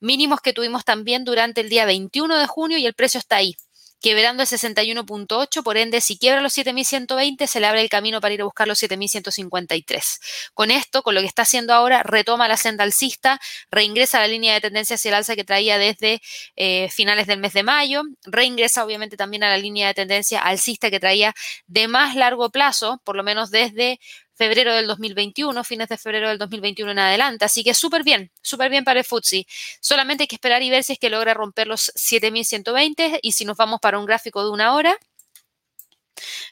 mínimos 0.00 0.40
que 0.40 0.52
tuvimos 0.52 0.84
también 0.84 1.24
durante 1.24 1.62
el 1.62 1.68
día 1.68 1.86
21 1.86 2.38
de 2.38 2.46
junio 2.46 2.78
y 2.78 2.86
el 2.86 2.94
precio 2.94 3.18
está 3.18 3.36
ahí, 3.36 3.56
quebrando 4.02 4.42
el 4.42 4.48
61.8, 4.48 5.62
por 5.62 5.76
ende, 5.76 6.00
si 6.00 6.18
quiebra 6.18 6.42
los 6.42 6.58
7.120, 6.58 7.46
se 7.46 7.60
le 7.60 7.66
abre 7.66 7.80
el 7.80 7.88
camino 7.88 8.20
para 8.20 8.34
ir 8.34 8.42
a 8.42 8.44
buscar 8.44 8.66
los 8.68 8.82
7.153. 8.82 10.50
Con 10.52 10.70
esto, 10.70 11.02
con 11.02 11.14
lo 11.14 11.20
que 11.20 11.26
está 11.26 11.42
haciendo 11.42 11.72
ahora, 11.72 12.02
retoma 12.02 12.48
la 12.48 12.56
senda 12.56 12.84
alcista, 12.84 13.40
reingresa 13.70 14.18
a 14.18 14.22
la 14.22 14.28
línea 14.28 14.54
de 14.54 14.60
tendencia 14.60 14.96
hacia 14.96 15.10
el 15.10 15.14
alza 15.14 15.36
que 15.36 15.44
traía 15.44 15.78
desde 15.78 16.20
eh, 16.56 16.90
finales 16.90 17.28
del 17.28 17.38
mes 17.38 17.52
de 17.52 17.62
mayo, 17.62 18.02
reingresa 18.24 18.84
obviamente 18.84 19.16
también 19.16 19.44
a 19.44 19.50
la 19.50 19.58
línea 19.58 19.86
de 19.86 19.94
tendencia 19.94 20.42
alcista 20.42 20.90
que 20.90 21.00
traía 21.00 21.32
de 21.66 21.86
más 21.86 22.16
largo 22.16 22.50
plazo, 22.50 23.00
por 23.04 23.16
lo 23.16 23.22
menos 23.22 23.50
desde 23.50 24.00
febrero 24.42 24.74
del 24.74 24.88
2021, 24.88 25.62
fines 25.62 25.88
de 25.88 25.96
febrero 25.96 26.28
del 26.28 26.36
2021 26.36 26.90
en 26.90 26.98
adelante. 26.98 27.44
Así 27.44 27.62
que 27.62 27.74
súper 27.74 28.02
bien, 28.02 28.32
súper 28.42 28.70
bien 28.70 28.82
para 28.82 28.98
el 28.98 29.04
FTSE. 29.04 29.46
Solamente 29.80 30.24
hay 30.24 30.26
que 30.26 30.34
esperar 30.34 30.64
y 30.64 30.70
ver 30.70 30.82
si 30.82 30.94
es 30.94 30.98
que 30.98 31.10
logra 31.10 31.32
romper 31.32 31.68
los 31.68 31.92
7120 31.94 33.20
y 33.22 33.32
si 33.32 33.44
nos 33.44 33.56
vamos 33.56 33.78
para 33.80 34.00
un 34.00 34.04
gráfico 34.04 34.42
de 34.42 34.50
una 34.50 34.74
hora. 34.74 34.98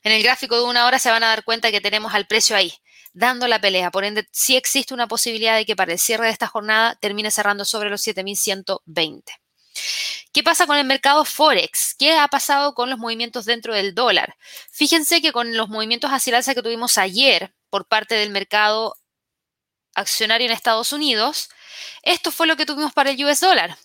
En 0.05 0.13
el 0.13 0.23
gráfico 0.23 0.55
de 0.55 0.63
una 0.63 0.87
hora 0.87 1.01
se 1.01 1.11
van 1.11 1.25
a 1.25 1.31
dar 1.31 1.43
cuenta 1.43 1.73
que 1.73 1.81
tenemos 1.81 2.15
al 2.15 2.29
precio 2.29 2.55
ahí, 2.55 2.73
dando 3.13 3.49
la 3.49 3.61
pelea. 3.61 3.91
Por 3.91 4.05
ende, 4.05 4.29
sí 4.31 4.55
existe 4.55 4.95
una 4.95 5.09
posibilidad 5.09 5.57
de 5.57 5.67
que 5.67 5.75
para 5.75 5.93
el 5.93 5.99
cierre 5.99 6.27
de 6.27 6.33
esta 6.33 6.47
jornada 6.47 6.97
termine 7.01 7.33
cerrando 7.33 7.65
sobre 7.65 7.91
los 7.91 8.03
7120. 8.03 9.33
¿Qué 10.33 10.45
pasa 10.45 10.69
con 10.69 10.79
el 10.79 10.87
mercado 10.87 11.25
Forex? 11.25 11.97
¿Qué 11.99 12.17
ha 12.17 12.29
pasado 12.29 12.73
con 12.75 12.89
los 12.89 13.01
movimientos 13.01 13.47
dentro 13.47 13.75
del 13.75 13.97
dólar? 13.97 14.37
Fíjense 14.71 15.21
que 15.21 15.33
con 15.33 15.57
los 15.57 15.69
movimientos 15.69 16.13
hacia 16.13 16.31
el 16.31 16.35
alza 16.37 16.55
que 16.55 16.63
tuvimos 16.63 16.99
ayer 16.99 17.53
por 17.71 17.87
parte 17.87 18.15
del 18.17 18.31
mercado 18.31 18.97
accionario 19.95 20.47
en 20.47 20.53
Estados 20.53 20.93
Unidos, 20.93 21.49
esto 22.03 22.31
fue 22.31 22.47
lo 22.47 22.57
que 22.57 22.67
tuvimos 22.67 22.93
para 22.93 23.11
el 23.11 23.25
US 23.25 23.41
dólar. 23.41 23.77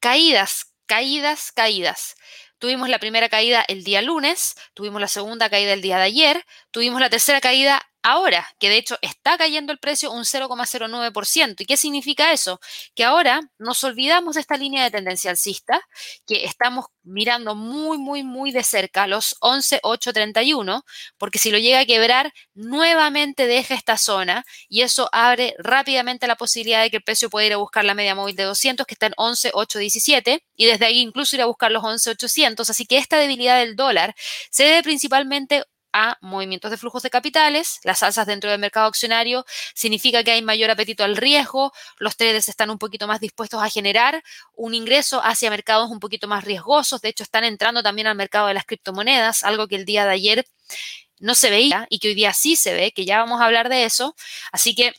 Caídas, 0.00 0.72
caídas, 0.86 1.52
caídas. 1.52 2.14
Tuvimos 2.58 2.88
la 2.88 2.98
primera 2.98 3.28
caída 3.28 3.64
el 3.68 3.84
día 3.84 4.02
lunes, 4.02 4.54
tuvimos 4.74 5.00
la 5.00 5.08
segunda 5.08 5.48
caída 5.48 5.72
el 5.72 5.82
día 5.82 5.96
de 5.96 6.04
ayer, 6.04 6.46
tuvimos 6.70 7.00
la 7.00 7.10
tercera 7.10 7.40
caída 7.40 7.89
ahora, 8.02 8.46
que 8.58 8.68
de 8.68 8.78
hecho 8.78 8.98
está 9.02 9.36
cayendo 9.38 9.72
el 9.72 9.78
precio 9.78 10.10
un 10.12 10.24
0,09%. 10.24 11.56
¿Y 11.60 11.66
qué 11.66 11.76
significa 11.76 12.32
eso? 12.32 12.60
Que 12.94 13.04
ahora 13.04 13.40
nos 13.58 13.82
olvidamos 13.84 14.34
de 14.34 14.40
esta 14.40 14.56
línea 14.56 14.84
de 14.84 14.90
tendencia 14.90 15.30
alcista, 15.30 15.80
que 16.26 16.44
estamos 16.44 16.86
mirando 17.02 17.54
muy, 17.54 17.98
muy, 17.98 18.22
muy 18.22 18.52
de 18.52 18.62
cerca 18.62 19.06
los 19.06 19.36
11,831, 19.40 20.84
porque 21.18 21.38
si 21.38 21.50
lo 21.50 21.58
llega 21.58 21.80
a 21.80 21.86
quebrar, 21.86 22.32
nuevamente 22.54 23.46
deja 23.46 23.74
esta 23.74 23.96
zona 23.96 24.44
y 24.68 24.82
eso 24.82 25.08
abre 25.12 25.54
rápidamente 25.58 26.26
la 26.26 26.36
posibilidad 26.36 26.82
de 26.82 26.90
que 26.90 26.98
el 26.98 27.02
precio 27.02 27.30
pueda 27.30 27.46
ir 27.46 27.52
a 27.54 27.56
buscar 27.56 27.84
la 27.84 27.94
media 27.94 28.14
móvil 28.14 28.36
de 28.36 28.44
200, 28.44 28.86
que 28.86 28.94
está 28.94 29.06
en 29.06 29.14
11,817, 29.16 30.44
y 30.56 30.66
desde 30.66 30.86
ahí 30.86 31.00
incluso 31.00 31.36
ir 31.36 31.42
a 31.42 31.46
buscar 31.46 31.70
los 31.70 31.84
11,800. 31.84 32.68
Así 32.70 32.86
que 32.86 32.98
esta 32.98 33.16
debilidad 33.18 33.58
del 33.58 33.76
dólar 33.76 34.14
se 34.50 34.64
debe 34.64 34.82
principalmente 34.82 35.64
a 35.92 36.16
movimientos 36.20 36.70
de 36.70 36.76
flujos 36.76 37.02
de 37.02 37.10
capitales, 37.10 37.80
las 37.84 38.02
alzas 38.02 38.26
dentro 38.26 38.50
del 38.50 38.60
mercado 38.60 38.86
accionario 38.86 39.44
significa 39.74 40.22
que 40.24 40.32
hay 40.32 40.42
mayor 40.42 40.70
apetito 40.70 41.04
al 41.04 41.16
riesgo, 41.16 41.72
los 41.98 42.16
traders 42.16 42.48
están 42.48 42.70
un 42.70 42.78
poquito 42.78 43.06
más 43.06 43.20
dispuestos 43.20 43.62
a 43.62 43.68
generar 43.68 44.22
un 44.54 44.74
ingreso 44.74 45.20
hacia 45.24 45.50
mercados 45.50 45.90
un 45.90 46.00
poquito 46.00 46.28
más 46.28 46.44
riesgosos, 46.44 47.00
de 47.00 47.10
hecho 47.10 47.22
están 47.22 47.44
entrando 47.44 47.82
también 47.82 48.06
al 48.06 48.16
mercado 48.16 48.48
de 48.48 48.54
las 48.54 48.64
criptomonedas, 48.64 49.42
algo 49.42 49.68
que 49.68 49.76
el 49.76 49.84
día 49.84 50.04
de 50.04 50.12
ayer 50.12 50.46
no 51.18 51.34
se 51.34 51.50
veía 51.50 51.86
y 51.90 51.98
que 51.98 52.08
hoy 52.08 52.14
día 52.14 52.32
sí 52.32 52.56
se 52.56 52.72
ve, 52.72 52.92
que 52.92 53.04
ya 53.04 53.18
vamos 53.18 53.40
a 53.40 53.44
hablar 53.44 53.68
de 53.68 53.84
eso, 53.84 54.14
así 54.52 54.74
que 54.74 54.94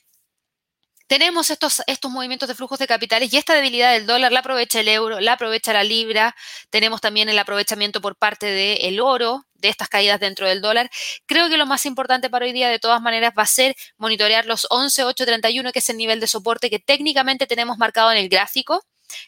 tenemos 1.12 1.50
estos, 1.50 1.82
estos 1.88 2.10
movimientos 2.10 2.48
de 2.48 2.56
flujos 2.56 2.80
de 2.80 2.88
capitales 2.88 3.34
y 3.34 3.36
esta 3.36 3.54
debilidad 3.54 3.92
del 3.92 4.08
dólar 4.08 4.32
la 4.32 4.40
aprovecha 4.40 4.80
el 4.80 4.88
euro, 4.88 5.20
la 5.20 5.34
aprovecha 5.34 5.74
la 5.74 5.84
libra, 5.84 6.34
tenemos 6.70 7.02
también 7.02 7.28
el 7.28 7.38
aprovechamiento 7.38 8.00
por 8.00 8.16
parte 8.16 8.46
del 8.46 8.98
oro, 9.02 9.46
de 9.56 9.68
estas 9.68 9.90
caídas 9.90 10.22
dentro 10.22 10.48
del 10.48 10.62
dólar. 10.62 10.90
Creo 11.26 11.50
que 11.50 11.58
lo 11.58 11.66
más 11.66 11.86
importante 11.86 12.30
para 12.30 12.46
hoy 12.46 12.54
día 12.54 12.70
de 12.70 12.80
todas 12.80 13.02
maneras 13.02 13.34
va 13.38 13.44
a 13.44 13.46
ser 13.46 13.76
monitorear 13.98 14.46
los 14.46 14.66
11.831, 14.70 15.74
que 15.74 15.80
es 15.80 15.90
el 15.90 15.98
nivel 15.98 16.22
de 16.22 16.28
soporte 16.28 16.70
que 16.70 16.80
técnicamente 16.80 17.46
tenemos 17.46 17.78
marcado 17.78 18.14
en 18.14 18.18
el 18.18 18.30
gráfico 18.30 18.82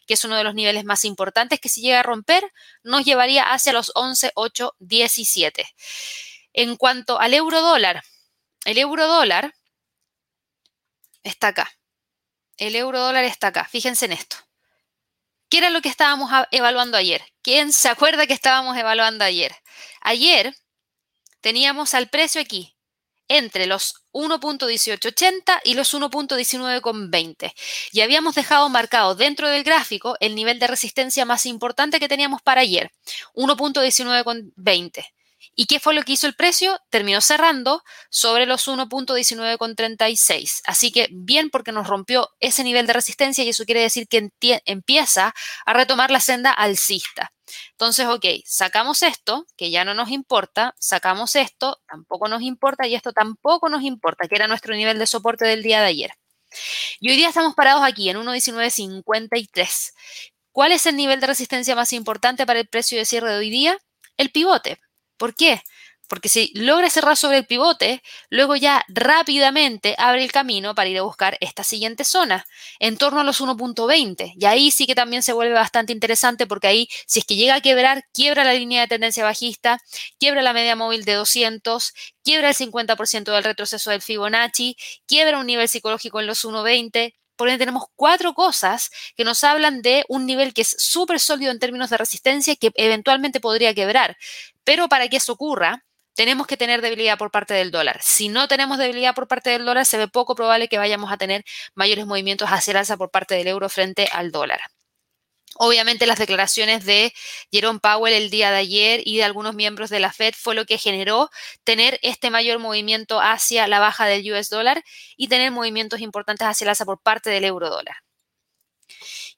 que 0.07 0.13
es 0.13 0.23
uno 0.23 0.37
de 0.37 0.45
los 0.45 0.55
niveles 0.55 0.85
más 0.85 1.03
importantes, 1.03 1.59
que 1.59 1.67
si 1.67 1.81
llega 1.81 1.99
a 1.99 2.03
romper 2.03 2.49
nos 2.83 3.03
llevaría 3.03 3.51
hacia 3.51 3.73
los 3.73 3.93
11.817. 3.93 5.65
En 6.53 6.77
cuanto 6.77 7.19
al 7.19 7.33
euro 7.33 7.59
dólar, 7.59 8.03
el 8.63 8.77
euro 8.77 9.05
dólar 9.05 9.53
está 11.23 11.47
acá. 11.49 11.71
El 12.57 12.75
euro 12.75 12.99
dólar 12.99 13.23
está 13.23 13.47
acá. 13.47 13.65
Fíjense 13.65 14.05
en 14.05 14.13
esto. 14.13 14.37
¿Qué 15.49 15.59
era 15.59 15.69
lo 15.69 15.81
que 15.81 15.89
estábamos 15.89 16.31
evaluando 16.51 16.97
ayer? 16.97 17.23
¿Quién 17.41 17.73
se 17.73 17.89
acuerda 17.89 18.25
que 18.25 18.33
estábamos 18.33 18.75
evaluando 18.77 19.23
ayer? 19.23 19.55
Ayer 20.01 20.55
teníamos 21.41 21.93
al 21.93 22.09
precio 22.09 22.41
aquí 22.41 22.75
entre 23.27 23.67
los 23.67 23.95
1.1880 24.13 25.61
y 25.63 25.73
los 25.75 25.93
1.1920 25.93 27.53
y 27.91 28.01
habíamos 28.01 28.35
dejado 28.35 28.69
marcado 28.69 29.15
dentro 29.15 29.47
del 29.49 29.63
gráfico 29.63 30.15
el 30.19 30.35
nivel 30.35 30.59
de 30.59 30.67
resistencia 30.67 31.25
más 31.25 31.45
importante 31.45 31.99
que 31.99 32.09
teníamos 32.09 32.41
para 32.41 32.61
ayer, 32.61 32.91
1.1920. 33.33 35.05
¿Y 35.55 35.65
qué 35.65 35.79
fue 35.79 35.93
lo 35.93 36.03
que 36.03 36.13
hizo 36.13 36.27
el 36.27 36.35
precio? 36.35 36.79
Terminó 36.89 37.21
cerrando 37.21 37.83
sobre 38.09 38.45
los 38.45 38.67
1.1936. 38.67 40.61
Así 40.65 40.91
que 40.91 41.09
bien 41.11 41.49
porque 41.49 41.71
nos 41.71 41.87
rompió 41.87 42.29
ese 42.39 42.63
nivel 42.63 42.87
de 42.87 42.93
resistencia 42.93 43.43
y 43.43 43.49
eso 43.49 43.65
quiere 43.65 43.81
decir 43.81 44.07
que 44.07 44.29
empieza 44.65 45.33
a 45.65 45.73
retomar 45.73 46.11
la 46.11 46.19
senda 46.19 46.51
alcista. 46.51 47.31
Entonces, 47.71 48.07
ok, 48.07 48.25
sacamos 48.45 49.03
esto, 49.03 49.45
que 49.57 49.69
ya 49.71 49.85
no 49.85 49.93
nos 49.93 50.09
importa, 50.09 50.75
sacamos 50.79 51.35
esto, 51.35 51.81
tampoco 51.87 52.27
nos 52.27 52.41
importa 52.41 52.87
y 52.87 52.95
esto 52.95 53.11
tampoco 53.13 53.69
nos 53.69 53.83
importa, 53.83 54.27
que 54.27 54.35
era 54.35 54.47
nuestro 54.47 54.75
nivel 54.75 54.97
de 54.99 55.07
soporte 55.07 55.45
del 55.45 55.63
día 55.63 55.81
de 55.81 55.87
ayer. 55.87 56.11
Y 56.99 57.09
hoy 57.09 57.17
día 57.17 57.29
estamos 57.29 57.55
parados 57.55 57.83
aquí 57.83 58.09
en 58.09 58.17
1.1953. 58.17 59.93
¿Cuál 60.51 60.71
es 60.71 60.85
el 60.85 60.95
nivel 60.95 61.19
de 61.19 61.27
resistencia 61.27 61.75
más 61.75 61.93
importante 61.93 62.45
para 62.45 62.59
el 62.59 62.67
precio 62.67 62.97
de 62.97 63.05
cierre 63.05 63.31
de 63.31 63.37
hoy 63.37 63.49
día? 63.49 63.77
El 64.17 64.29
pivote. 64.29 64.79
¿Por 65.23 65.35
qué? 65.35 65.61
Porque 66.09 66.27
si 66.27 66.51
logra 66.53 66.89
cerrar 66.89 67.15
sobre 67.15 67.37
el 67.37 67.45
pivote, 67.45 68.03
luego 68.29 68.57
ya 68.57 68.83
rápidamente 68.89 69.95
abre 69.97 70.21
el 70.21 70.33
camino 70.33 70.75
para 70.75 70.89
ir 70.89 70.97
a 70.97 71.03
buscar 71.03 71.37
esta 71.39 71.63
siguiente 71.63 72.03
zona, 72.03 72.45
en 72.79 72.97
torno 72.97 73.21
a 73.21 73.23
los 73.23 73.39
1.20. 73.39 74.33
Y 74.37 74.43
ahí 74.43 74.69
sí 74.69 74.85
que 74.85 74.95
también 74.95 75.23
se 75.23 75.31
vuelve 75.31 75.53
bastante 75.53 75.93
interesante 75.93 76.45
porque 76.45 76.67
ahí, 76.67 76.89
si 77.07 77.19
es 77.19 77.25
que 77.25 77.37
llega 77.37 77.55
a 77.55 77.61
quebrar, 77.61 78.03
quiebra 78.13 78.43
la 78.43 78.51
línea 78.53 78.81
de 78.81 78.87
tendencia 78.89 79.23
bajista, 79.23 79.79
quiebra 80.19 80.41
la 80.41 80.51
media 80.51 80.75
móvil 80.75 81.05
de 81.05 81.13
200, 81.13 81.93
quiebra 82.21 82.49
el 82.49 82.55
50% 82.55 83.31
del 83.31 83.45
retroceso 83.45 83.91
del 83.91 84.01
Fibonacci, 84.01 84.75
quiebra 85.07 85.39
un 85.39 85.45
nivel 85.45 85.69
psicológico 85.69 86.19
en 86.19 86.27
los 86.27 86.43
1.20, 86.43 87.13
por 87.35 87.49
ende, 87.49 87.59
tenemos 87.59 87.85
cuatro 87.95 88.33
cosas 88.33 88.91
que 89.15 89.23
nos 89.23 89.43
hablan 89.43 89.81
de 89.81 90.05
un 90.07 90.25
nivel 90.25 90.53
que 90.53 90.61
es 90.61 90.75
súper 90.77 91.19
sólido 91.19 91.51
en 91.51 91.59
términos 91.59 91.89
de 91.89 91.97
resistencia 91.97 92.55
que 92.55 92.71
eventualmente 92.75 93.39
podría 93.39 93.73
quebrar. 93.73 94.17
Pero 94.63 94.87
para 94.89 95.07
que 95.07 95.17
eso 95.17 95.33
ocurra, 95.33 95.83
tenemos 96.15 96.47
que 96.47 96.57
tener 96.57 96.81
debilidad 96.81 97.17
por 97.17 97.31
parte 97.31 97.53
del 97.53 97.71
dólar. 97.71 97.99
Si 98.01 98.29
no 98.29 98.47
tenemos 98.47 98.77
debilidad 98.77 99.15
por 99.15 99.27
parte 99.27 99.49
del 99.49 99.65
dólar, 99.65 99.85
se 99.85 99.97
ve 99.97 100.07
poco 100.07 100.35
probable 100.35 100.67
que 100.67 100.77
vayamos 100.77 101.11
a 101.11 101.17
tener 101.17 101.43
mayores 101.75 102.05
movimientos 102.05 102.49
hacia 102.49 102.71
el 102.71 102.77
alza 102.77 102.97
por 102.97 103.11
parte 103.11 103.35
del 103.35 103.47
euro 103.47 103.69
frente 103.69 104.07
al 104.11 104.31
dólar. 104.31 104.61
Obviamente 105.55 106.07
las 106.07 106.17
declaraciones 106.17 106.83
de 106.83 107.13
Jerome 107.51 107.79
Powell 107.79 108.13
el 108.13 108.31
día 108.31 108.49
de 108.49 108.57
ayer 108.57 109.01
y 109.05 109.17
de 109.17 109.23
algunos 109.23 109.53
miembros 109.53 109.91
de 109.91 109.99
la 109.99 110.11
Fed 110.11 110.33
fue 110.35 110.55
lo 110.55 110.65
que 110.65 110.79
generó 110.79 111.29
tener 111.63 111.99
este 112.01 112.31
mayor 112.31 112.57
movimiento 112.57 113.21
hacia 113.21 113.67
la 113.67 113.79
baja 113.79 114.07
del 114.07 114.31
US 114.33 114.49
dólar 114.49 114.83
y 115.15 115.27
tener 115.27 115.51
movimientos 115.51 115.99
importantes 116.01 116.47
hacia 116.47 116.65
el 116.65 116.69
alza 116.69 116.85
por 116.85 117.01
parte 117.01 117.29
del 117.29 117.45
euro 117.45 117.69
dólar. 117.69 117.97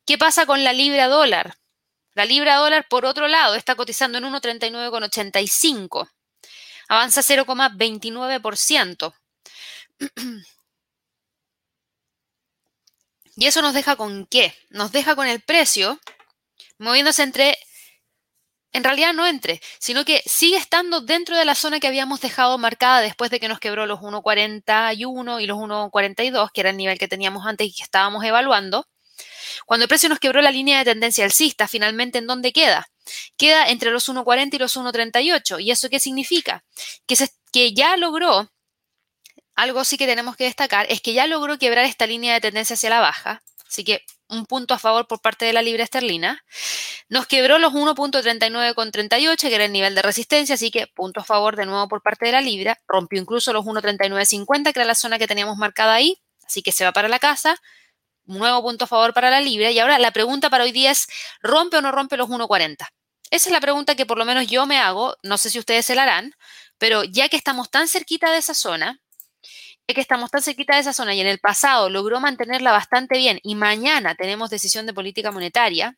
¿Qué 0.06 0.18
pasa 0.18 0.46
con 0.46 0.64
la 0.64 0.72
libra 0.72 1.08
dólar? 1.08 1.56
La 2.16 2.26
libra 2.26 2.56
dólar, 2.56 2.88
por 2.90 3.06
otro 3.06 3.28
lado, 3.28 3.56
está 3.56 3.76
cotizando 3.76 4.18
en 4.18 4.24
1,39,85. 4.24 6.10
Avanza 6.88 7.22
0,29%. 7.22 9.14
¿Y 13.36 13.46
eso 13.48 13.62
nos 13.62 13.74
deja 13.74 13.96
con 13.98 14.26
qué? 14.28 14.56
Nos 14.70 14.92
deja 14.94 15.16
con 15.16 15.28
el 15.28 15.42
precio 15.42 16.00
moviéndose 16.78 17.24
entre, 17.24 17.58
en 18.72 18.84
realidad 18.84 19.14
no 19.14 19.28
entre, 19.28 19.62
sino 19.80 20.06
que 20.06 20.22
sigue 20.26 20.58
estando 20.58 21.02
dentro 21.02 21.38
de 21.38 21.46
la 21.46 21.56
zona 21.56 21.80
que 21.80 21.88
habíamos 21.88 22.22
dejado 22.22 22.58
marcada 22.58 23.02
después 23.02 23.32
de 23.32 23.40
que 23.40 23.48
nos 23.50 23.60
quebró 23.60 23.86
los 23.86 24.00
1,41 24.00 25.42
y 25.42 25.48
los 25.48 25.58
1,42, 25.58 26.52
que 26.54 26.62
era 26.62 26.70
el 26.70 26.78
nivel 26.78 26.98
que 26.98 27.08
teníamos 27.08 27.46
antes 27.46 27.68
y 27.68 27.74
que 27.74 27.84
estábamos 27.84 28.24
evaluando. 28.24 28.88
Cuando 29.66 29.84
el 29.84 29.90
precio 29.90 30.10
nos 30.10 30.20
quebró 30.20 30.42
la 30.42 30.52
línea 30.52 30.80
de 30.80 30.86
tendencia 30.86 31.24
alcista, 31.24 31.68
finalmente, 31.68 32.18
¿en 32.18 32.28
dónde 32.28 32.52
queda? 32.52 32.88
Queda 33.38 33.68
entre 33.70 33.92
los 33.92 34.10
1,40 34.10 34.56
y 34.56 34.58
los 34.58 34.76
1,38. 34.76 35.62
¿Y 35.62 35.72
eso 35.72 35.90
qué 35.90 36.00
significa? 36.00 36.64
Que, 37.06 37.16
que 37.52 37.74
ya 37.74 37.98
logró, 37.98 38.52
algo 39.56 39.84
sí 39.86 39.98
que 39.98 40.08
tenemos 40.08 40.36
que 40.36 40.46
destacar, 40.46 40.86
es 40.90 41.02
que 41.02 41.14
ya 41.14 41.28
logró 41.28 41.58
quebrar 41.58 41.86
esta 41.86 42.06
línea 42.08 42.34
de 42.34 42.42
tendencia 42.42 42.74
hacia 42.74 42.90
la 42.90 43.00
baja. 43.00 43.42
Así 43.68 43.84
que 43.84 44.04
un 44.28 44.46
punto 44.46 44.74
a 44.74 44.80
favor 44.80 45.08
por 45.08 45.22
parte 45.22 45.46
de 45.46 45.54
la 45.54 45.62
libra 45.62 45.84
esterlina. 45.84 46.44
Nos 47.10 47.28
quebró 47.28 47.60
los 47.60 47.74
1.39,38, 47.74 49.38
que 49.38 49.56
era 49.56 49.66
el 49.66 49.72
nivel 49.72 49.96
de 49.96 50.02
resistencia, 50.02 50.56
así 50.56 50.72
que 50.72 50.88
punto 50.88 51.22
a 51.22 51.24
favor 51.24 51.56
de 51.56 51.66
nuevo 51.66 51.88
por 51.88 52.02
parte 52.02 52.26
de 52.26 52.32
la 52.32 52.42
libra. 52.42 52.80
Rompió 52.88 53.20
incluso 53.20 53.54
los 53.54 53.66
1.3950, 53.66 54.74
que 54.74 54.80
era 54.80 54.86
la 54.86 54.96
zona 54.96 55.20
que 55.20 55.28
teníamos 55.28 55.58
marcada 55.58 55.94
ahí, 55.94 56.20
así 56.46 56.62
que 56.62 56.72
se 56.72 56.84
va 56.84 56.92
para 56.92 57.08
la 57.08 57.20
casa 57.20 57.60
nuevo 58.26 58.62
punto 58.62 58.86
a 58.86 58.88
favor 58.88 59.14
para 59.14 59.30
la 59.30 59.40
libra. 59.40 59.72
Y 59.72 59.80
ahora 59.80 60.00
la 60.00 60.12
pregunta 60.12 60.50
para 60.50 60.64
hoy 60.64 60.72
día 60.72 60.92
es, 60.92 61.08
¿rompe 61.42 61.78
o 61.78 61.82
no 61.82 61.92
rompe 61.92 62.18
los 62.18 62.30
1,40? 62.30 62.88
Esa 63.32 63.50
es 63.50 63.52
la 63.52 63.62
pregunta 63.62 63.96
que 63.96 64.06
por 64.06 64.18
lo 64.18 64.26
menos 64.26 64.48
yo 64.48 64.66
me 64.66 64.78
hago, 64.78 65.16
no 65.24 65.38
sé 65.38 65.50
si 65.50 65.60
ustedes 65.60 65.86
se 65.86 65.96
la 65.96 66.04
harán, 66.04 66.34
pero 66.78 67.04
ya 67.04 67.30
que 67.30 67.38
estamos 67.38 67.70
tan 67.70 67.88
cerquita 67.88 68.32
de 68.32 68.38
esa 68.38 68.54
zona, 68.54 69.00
ya 69.88 69.96
que 69.96 70.02
estamos 70.02 70.32
tan 70.32 70.42
cerquita 70.42 70.76
de 70.76 70.82
esa 70.82 70.94
zona 70.94 71.14
y 71.16 71.22
en 71.22 71.28
el 71.28 71.40
pasado 71.40 71.90
logró 71.90 72.20
mantenerla 72.20 72.72
bastante 72.72 73.18
bien 73.18 73.40
y 73.44 73.56
mañana 73.56 74.16
tenemos 74.16 74.50
decisión 74.50 74.86
de 74.86 74.94
política 74.94 75.32
monetaria, 75.32 75.98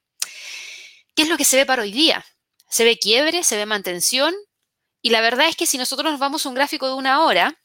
¿qué 1.16 1.24
es 1.24 1.30
lo 1.30 1.38
que 1.38 1.46
se 1.46 1.58
ve 1.58 1.66
para 1.66 1.82
hoy 1.82 1.92
día? 1.92 2.26
Se 2.70 2.84
ve 2.84 2.98
quiebre, 2.98 3.44
se 3.44 3.58
ve 3.58 3.66
mantención 3.66 4.34
y 5.02 5.10
la 5.10 5.22
verdad 5.22 5.48
es 5.48 5.56
que 5.56 5.68
si 5.68 5.78
nosotros 5.78 6.12
nos 6.12 6.20
vamos 6.20 6.46
a 6.46 6.50
un 6.50 6.56
gráfico 6.56 6.88
de 6.88 6.94
una 6.94 7.24
hora, 7.24 7.58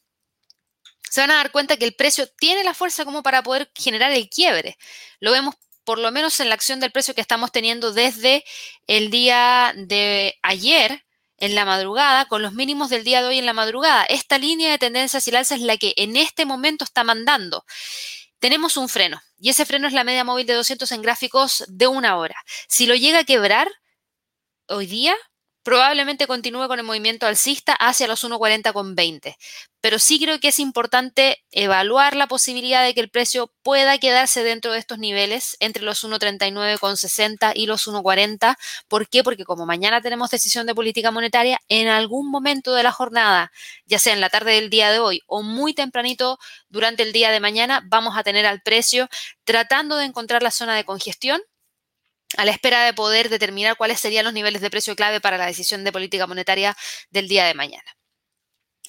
se 1.13 1.21
van 1.21 1.29
a 1.29 1.35
dar 1.35 1.51
cuenta 1.51 1.77
que 1.77 1.85
el 1.85 1.93
precio 1.93 2.27
tiene 2.39 2.63
la 2.63 2.73
fuerza 2.73 3.05
como 3.05 3.21
para 3.21 3.43
poder 3.43 3.71
generar 3.75 4.11
el 4.13 4.29
quiebre. 4.29 4.79
Lo 5.19 5.31
vemos 5.31 5.53
por 5.83 5.99
lo 5.99 6.11
menos 6.11 6.39
en 6.39 6.49
la 6.49 6.55
acción 6.55 6.79
del 6.79 6.91
precio 6.91 7.13
que 7.13 7.21
estamos 7.21 7.51
teniendo 7.51 7.93
desde 7.93 8.43
el 8.87 9.11
día 9.11 9.75
de 9.77 10.33
ayer 10.41 11.05
en 11.37 11.53
la 11.53 11.65
madrugada, 11.65 12.25
con 12.25 12.41
los 12.41 12.53
mínimos 12.53 12.89
del 12.89 13.03
día 13.03 13.21
de 13.21 13.27
hoy 13.27 13.37
en 13.37 13.45
la 13.45 13.53
madrugada. 13.53 14.05
Esta 14.05 14.39
línea 14.39 14.71
de 14.71 14.79
tendencia 14.79 15.19
hacia 15.19 15.29
el 15.29 15.35
alza 15.35 15.53
es 15.53 15.61
la 15.61 15.77
que 15.77 15.93
en 15.97 16.17
este 16.17 16.47
momento 16.47 16.83
está 16.83 17.03
mandando. 17.03 17.63
Tenemos 18.39 18.75
un 18.75 18.89
freno 18.89 19.21
y 19.39 19.51
ese 19.51 19.67
freno 19.67 19.87
es 19.87 19.93
la 19.93 20.03
media 20.03 20.23
móvil 20.23 20.47
de 20.47 20.55
200 20.55 20.91
en 20.93 21.03
gráficos 21.03 21.63
de 21.67 21.85
una 21.85 22.17
hora. 22.17 22.41
Si 22.67 22.87
lo 22.87 22.95
llega 22.95 23.19
a 23.19 23.23
quebrar 23.23 23.69
hoy 24.67 24.87
día, 24.87 25.15
probablemente 25.63 26.27
continúe 26.27 26.67
con 26.67 26.79
el 26.79 26.85
movimiento 26.85 27.25
alcista 27.25 27.73
hacia 27.73 28.07
los 28.07 28.23
1.40,20. 28.23 29.35
Pero 29.81 29.99
sí 29.99 30.19
creo 30.19 30.39
que 30.39 30.49
es 30.49 30.59
importante 30.59 31.43
evaluar 31.51 32.15
la 32.15 32.27
posibilidad 32.27 32.85
de 32.85 32.93
que 32.93 33.01
el 33.01 33.09
precio 33.09 33.51
pueda 33.63 33.97
quedarse 33.97 34.43
dentro 34.43 34.71
de 34.71 34.79
estos 34.79 34.99
niveles 34.99 35.57
entre 35.59 35.83
los 35.83 36.03
1.39,60 36.03 37.51
y 37.55 37.65
los 37.65 37.87
1.40. 37.87 38.55
¿Por 38.87 39.09
qué? 39.09 39.23
Porque 39.23 39.45
como 39.45 39.65
mañana 39.65 40.01
tenemos 40.01 40.29
decisión 40.29 40.67
de 40.67 40.75
política 40.75 41.11
monetaria, 41.11 41.59
en 41.67 41.87
algún 41.87 42.29
momento 42.29 42.73
de 42.73 42.83
la 42.83 42.91
jornada, 42.91 43.51
ya 43.85 43.99
sea 43.99 44.13
en 44.13 44.21
la 44.21 44.29
tarde 44.29 44.53
del 44.53 44.69
día 44.69 44.91
de 44.91 44.99
hoy 44.99 45.21
o 45.27 45.41
muy 45.41 45.73
tempranito 45.73 46.39
durante 46.69 47.03
el 47.03 47.13
día 47.13 47.31
de 47.31 47.39
mañana, 47.39 47.81
vamos 47.85 48.17
a 48.17 48.23
tener 48.23 48.45
al 48.45 48.61
precio 48.61 49.09
tratando 49.43 49.97
de 49.97 50.05
encontrar 50.05 50.43
la 50.43 50.51
zona 50.51 50.75
de 50.75 50.85
congestión 50.85 51.41
a 52.37 52.45
la 52.45 52.51
espera 52.51 52.85
de 52.85 52.93
poder 52.93 53.29
determinar 53.29 53.77
cuáles 53.77 53.99
serían 53.99 54.25
los 54.25 54.33
niveles 54.33 54.61
de 54.61 54.69
precio 54.69 54.95
clave 54.95 55.21
para 55.21 55.37
la 55.37 55.45
decisión 55.45 55.83
de 55.83 55.91
política 55.91 56.27
monetaria 56.27 56.75
del 57.09 57.27
día 57.27 57.45
de 57.45 57.53
mañana. 57.53 57.97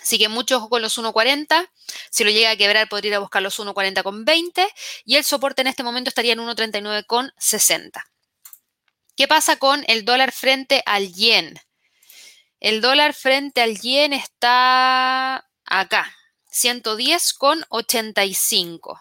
Así 0.00 0.18
que 0.18 0.28
mucho 0.28 0.58
ojo 0.58 0.68
con 0.68 0.82
los 0.82 0.98
1.40. 0.98 1.70
Si 2.10 2.24
lo 2.24 2.30
llega 2.30 2.50
a 2.50 2.56
quebrar, 2.56 2.90
podría 2.90 3.08
ir 3.08 3.14
a 3.14 3.20
buscar 3.20 3.40
los 3.40 3.58
1.40,20 3.58 4.68
y 5.06 5.16
el 5.16 5.24
soporte 5.24 5.62
en 5.62 5.68
este 5.68 5.82
momento 5.82 6.10
estaría 6.10 6.34
en 6.34 6.40
1.39,60. 6.40 8.02
¿Qué 9.16 9.28
pasa 9.28 9.56
con 9.56 9.82
el 9.86 10.04
dólar 10.04 10.32
frente 10.32 10.82
al 10.84 11.14
yen? 11.14 11.58
El 12.60 12.82
dólar 12.82 13.14
frente 13.14 13.62
al 13.62 13.80
yen 13.80 14.12
está 14.12 15.48
acá, 15.64 16.14
110,85. 16.52 19.00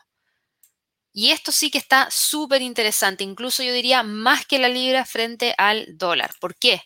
Y 1.15 1.29
esto 1.29 1.51
sí 1.51 1.69
que 1.69 1.77
está 1.77 2.09
súper 2.09 2.63
interesante, 2.63 3.23
incluso 3.23 3.61
yo 3.61 3.71
diría 3.71 4.01
más 4.01 4.47
que 4.47 4.57
la 4.57 4.67
libra 4.67 5.05
frente 5.05 5.53
al 5.59 5.85
dólar. 5.95 6.31
¿Por 6.39 6.55
qué? 6.55 6.81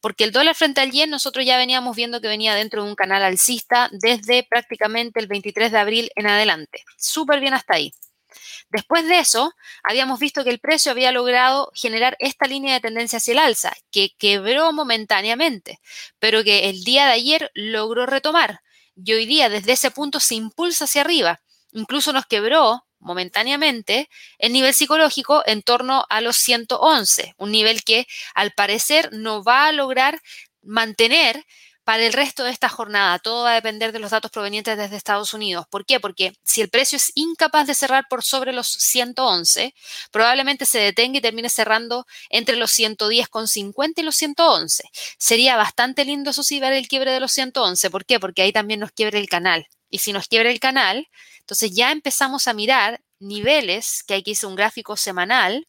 Porque 0.00 0.24
el 0.24 0.32
dólar 0.32 0.54
frente 0.54 0.80
al 0.80 0.90
yen 0.90 1.10
nosotros 1.10 1.44
ya 1.44 1.58
veníamos 1.58 1.94
viendo 1.94 2.22
que 2.22 2.28
venía 2.28 2.54
dentro 2.54 2.82
de 2.82 2.88
un 2.88 2.96
canal 2.96 3.22
alcista 3.22 3.90
desde 3.92 4.42
prácticamente 4.42 5.20
el 5.20 5.26
23 5.26 5.70
de 5.70 5.78
abril 5.78 6.10
en 6.16 6.26
adelante. 6.26 6.82
Súper 6.96 7.40
bien 7.40 7.52
hasta 7.52 7.74
ahí. 7.74 7.92
Después 8.70 9.06
de 9.06 9.18
eso, 9.18 9.52
habíamos 9.82 10.18
visto 10.18 10.44
que 10.44 10.50
el 10.50 10.60
precio 10.60 10.92
había 10.92 11.12
logrado 11.12 11.70
generar 11.74 12.16
esta 12.20 12.46
línea 12.46 12.74
de 12.74 12.80
tendencia 12.80 13.18
hacia 13.18 13.32
el 13.32 13.38
alza, 13.38 13.74
que 13.90 14.14
quebró 14.18 14.72
momentáneamente, 14.72 15.78
pero 16.18 16.42
que 16.42 16.70
el 16.70 16.84
día 16.84 17.04
de 17.06 17.12
ayer 17.12 17.50
logró 17.54 18.06
retomar. 18.06 18.60
Y 18.96 19.12
hoy 19.12 19.26
día, 19.26 19.50
desde 19.50 19.72
ese 19.72 19.90
punto, 19.90 20.20
se 20.20 20.34
impulsa 20.34 20.84
hacia 20.84 21.02
arriba. 21.02 21.40
Incluso 21.72 22.12
nos 22.12 22.26
quebró 22.26 22.87
momentáneamente 23.08 24.08
el 24.38 24.52
nivel 24.52 24.72
psicológico 24.72 25.42
en 25.46 25.62
torno 25.62 26.04
a 26.08 26.20
los 26.20 26.36
111, 26.36 27.34
un 27.38 27.50
nivel 27.50 27.82
que 27.82 28.06
al 28.34 28.52
parecer 28.52 29.08
no 29.12 29.42
va 29.42 29.66
a 29.66 29.72
lograr 29.72 30.20
mantener 30.62 31.44
para 31.88 32.04
el 32.04 32.12
resto 32.12 32.44
de 32.44 32.50
esta 32.50 32.68
jornada. 32.68 33.18
Todo 33.18 33.44
va 33.44 33.52
a 33.52 33.54
depender 33.54 33.92
de 33.92 33.98
los 33.98 34.10
datos 34.10 34.30
provenientes 34.30 34.76
desde 34.76 34.94
Estados 34.94 35.32
Unidos. 35.32 35.64
¿Por 35.70 35.86
qué? 35.86 36.00
Porque 36.00 36.34
si 36.44 36.60
el 36.60 36.68
precio 36.68 36.96
es 36.96 37.10
incapaz 37.14 37.66
de 37.66 37.74
cerrar 37.74 38.04
por 38.10 38.22
sobre 38.22 38.52
los 38.52 38.68
111, 38.68 39.74
probablemente 40.12 40.66
se 40.66 40.80
detenga 40.80 41.16
y 41.16 41.22
termine 41.22 41.48
cerrando 41.48 42.04
entre 42.28 42.56
los 42.56 42.78
110,50 42.78 43.92
y 43.96 44.02
los 44.02 44.16
111. 44.16 44.84
Sería 45.18 45.56
bastante 45.56 46.04
lindo, 46.04 46.28
eso 46.28 46.42
sí, 46.42 46.60
ver 46.60 46.74
el 46.74 46.88
quiebre 46.88 47.10
de 47.10 47.20
los 47.20 47.32
111. 47.32 47.88
¿Por 47.88 48.04
qué? 48.04 48.20
Porque 48.20 48.42
ahí 48.42 48.52
también 48.52 48.80
nos 48.80 48.92
quiebre 48.92 49.18
el 49.18 49.30
canal. 49.30 49.66
Y 49.90 49.98
si 49.98 50.12
nos 50.12 50.28
quiebra 50.28 50.50
el 50.50 50.60
canal, 50.60 51.08
entonces 51.40 51.74
ya 51.74 51.92
empezamos 51.92 52.48
a 52.48 52.54
mirar 52.54 53.00
niveles, 53.18 54.02
que 54.06 54.14
aquí 54.14 54.32
hice 54.32 54.46
un 54.46 54.56
gráfico 54.56 54.96
semanal, 54.96 55.66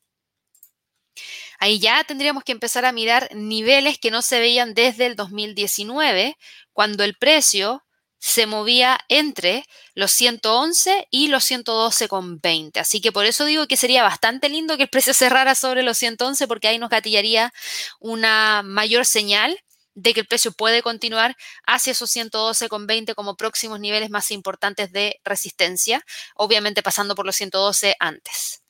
Ahí 1.59 1.79
ya 1.79 2.03
tendríamos 2.05 2.43
que 2.43 2.53
empezar 2.53 2.85
a 2.85 2.91
mirar 2.93 3.29
niveles 3.35 3.99
que 3.99 4.11
no 4.11 4.21
se 4.21 4.39
veían 4.39 4.73
desde 4.73 5.05
el 5.05 5.15
2019, 5.15 6.37
cuando 6.73 7.03
el 7.03 7.15
precio 7.15 7.83
se 8.17 8.45
movía 8.47 8.99
entre 9.07 9.63
los 9.93 10.11
111 10.11 11.07
y 11.09 11.27
los 11.29 11.49
112,20. 11.49 12.79
Así 12.79 13.01
que 13.01 13.11
por 13.11 13.25
eso 13.25 13.45
digo 13.45 13.67
que 13.67 13.77
sería 13.77 14.03
bastante 14.03 14.49
lindo 14.49 14.77
que 14.77 14.83
el 14.83 14.89
precio 14.89 15.13
cerrara 15.13 15.55
sobre 15.55 15.83
los 15.83 15.97
111 15.97 16.47
porque 16.47 16.67
ahí 16.67 16.79
nos 16.79 16.89
gatillaría 16.89 17.53
una 17.99 18.61
mayor 18.63 19.05
señal 19.05 19.57
de 20.01 20.13
que 20.13 20.21
el 20.21 20.27
precio 20.27 20.51
puede 20.51 20.81
continuar 20.81 21.35
hacia 21.65 21.91
esos 21.91 22.15
112,20 22.15 23.13
como 23.15 23.35
próximos 23.35 23.79
niveles 23.79 24.09
más 24.09 24.31
importantes 24.31 24.91
de 24.91 25.19
resistencia, 25.23 26.03
obviamente 26.35 26.81
pasando 26.81 27.15
por 27.15 27.25
los 27.25 27.35
112 27.35 27.95
antes. 27.99 28.63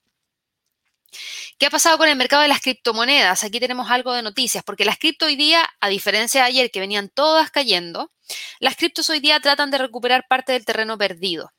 ¿Qué 1.58 1.66
ha 1.66 1.70
pasado 1.70 1.98
con 1.98 2.08
el 2.08 2.16
mercado 2.16 2.44
de 2.44 2.48
las 2.48 2.62
criptomonedas? 2.62 3.44
Aquí 3.44 3.60
tenemos 3.60 3.90
algo 3.90 4.14
de 4.14 4.22
noticias, 4.22 4.64
porque 4.64 4.86
las 4.86 4.98
cripto 4.98 5.26
hoy 5.26 5.36
día, 5.36 5.68
a 5.80 5.90
diferencia 5.90 6.42
de 6.42 6.48
ayer 6.48 6.72
que 6.72 6.80
venían 6.80 7.10
todas 7.10 7.52
cayendo, 7.52 8.12
las 8.60 8.76
criptos 8.76 9.10
hoy 9.10 9.20
día 9.20 9.40
tratan 9.40 9.72
de 9.72 9.80
recuperar 9.80 10.26
parte 10.30 10.54
del 10.54 10.66
terreno 10.66 10.98
perdido. 10.98 11.52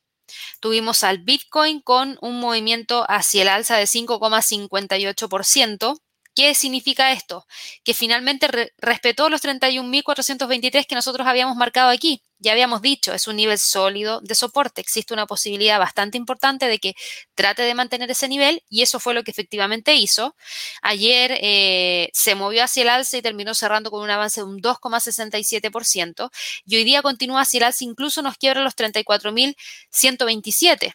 Tuvimos 0.61 1.05
al 1.05 1.19
Bitcoin 1.19 1.81
con 1.81 2.17
un 2.21 2.41
movimiento 2.41 3.05
hacia 3.09 3.43
el 3.43 3.49
alza 3.49 3.77
de 3.77 3.87
5,58%, 3.87 6.01
¿Qué 6.41 6.55
significa 6.55 7.13
esto? 7.13 7.47
Que 7.85 7.93
finalmente 7.93 8.49
respetó 8.79 9.29
los 9.29 9.45
31.423 9.45 10.87
que 10.87 10.95
nosotros 10.95 11.27
habíamos 11.27 11.55
marcado 11.55 11.91
aquí. 11.91 12.23
Ya 12.39 12.53
habíamos 12.53 12.81
dicho, 12.81 13.13
es 13.13 13.27
un 13.27 13.37
nivel 13.37 13.59
sólido 13.59 14.23
de 14.23 14.35
soporte. 14.35 14.81
Existe 14.81 15.13
una 15.13 15.27
posibilidad 15.27 15.79
bastante 15.79 16.17
importante 16.17 16.67
de 16.67 16.79
que 16.79 16.95
trate 17.35 17.61
de 17.61 17.75
mantener 17.75 18.11
ese 18.11 18.27
nivel 18.27 18.63
y 18.71 18.81
eso 18.81 18.99
fue 19.01 19.13
lo 19.13 19.23
que 19.23 19.33
efectivamente 19.33 19.97
hizo. 19.97 20.35
Ayer 20.81 21.37
eh, 21.43 22.09
se 22.15 22.35
movió 22.35 22.65
hacia 22.65 22.85
el 22.85 22.89
alza 22.89 23.19
y 23.19 23.23
terminó 23.23 23.53
cerrando 23.53 23.91
con 23.91 24.03
un 24.03 24.09
avance 24.09 24.41
de 24.41 24.47
un 24.47 24.63
2,67% 24.63 26.31
y 26.65 26.77
hoy 26.77 26.85
día 26.85 27.03
continúa 27.03 27.43
hacia 27.43 27.59
el 27.59 27.65
alza, 27.65 27.85
incluso 27.85 28.23
nos 28.23 28.39
quiebra 28.39 28.63
los 28.63 28.75
34.127 28.77 30.95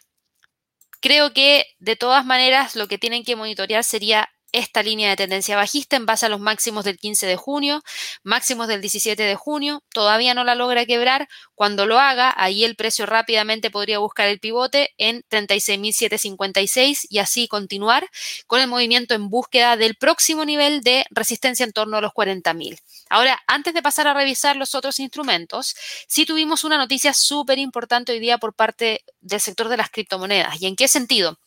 creo 1.00 1.32
que 1.32 1.66
de 1.78 1.94
todas 1.94 2.24
maneras 2.24 2.74
lo 2.74 2.88
que 2.88 2.98
tienen 2.98 3.22
que 3.22 3.36
monitorear 3.36 3.84
sería 3.84 4.28
esta 4.52 4.82
línea 4.82 5.10
de 5.10 5.16
tendencia 5.16 5.56
bajista 5.56 5.96
en 5.96 6.06
base 6.06 6.26
a 6.26 6.28
los 6.28 6.40
máximos 6.40 6.84
del 6.84 6.98
15 6.98 7.26
de 7.26 7.36
junio, 7.36 7.82
máximos 8.22 8.68
del 8.68 8.80
17 8.80 9.22
de 9.22 9.34
junio, 9.34 9.82
todavía 9.92 10.34
no 10.34 10.44
la 10.44 10.54
logra 10.54 10.86
quebrar. 10.86 11.28
Cuando 11.54 11.86
lo 11.86 11.98
haga, 11.98 12.32
ahí 12.36 12.64
el 12.64 12.76
precio 12.76 13.06
rápidamente 13.06 13.70
podría 13.70 13.98
buscar 13.98 14.28
el 14.28 14.40
pivote 14.40 14.94
en 14.98 15.22
36.756 15.30 17.06
y 17.08 17.18
así 17.18 17.48
continuar 17.48 18.08
con 18.46 18.60
el 18.60 18.68
movimiento 18.68 19.14
en 19.14 19.28
búsqueda 19.28 19.76
del 19.76 19.96
próximo 19.96 20.44
nivel 20.44 20.82
de 20.82 21.04
resistencia 21.10 21.64
en 21.64 21.72
torno 21.72 21.96
a 21.96 22.00
los 22.00 22.12
40.000. 22.12 22.78
Ahora, 23.08 23.42
antes 23.46 23.74
de 23.74 23.82
pasar 23.82 24.08
a 24.08 24.14
revisar 24.14 24.56
los 24.56 24.74
otros 24.74 24.98
instrumentos, 25.00 25.74
sí 26.08 26.24
tuvimos 26.26 26.64
una 26.64 26.78
noticia 26.78 27.12
súper 27.12 27.58
importante 27.58 28.12
hoy 28.12 28.20
día 28.20 28.38
por 28.38 28.54
parte 28.54 29.04
del 29.20 29.40
sector 29.40 29.68
de 29.68 29.76
las 29.76 29.90
criptomonedas. 29.90 30.60
¿Y 30.60 30.66
en 30.66 30.76
qué 30.76 30.88
sentido? 30.88 31.38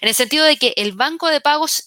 En 0.00 0.08
el 0.08 0.14
sentido 0.14 0.44
de 0.44 0.56
que 0.56 0.74
el 0.76 0.92
Banco 0.92 1.28
de 1.28 1.40
Pagos 1.40 1.84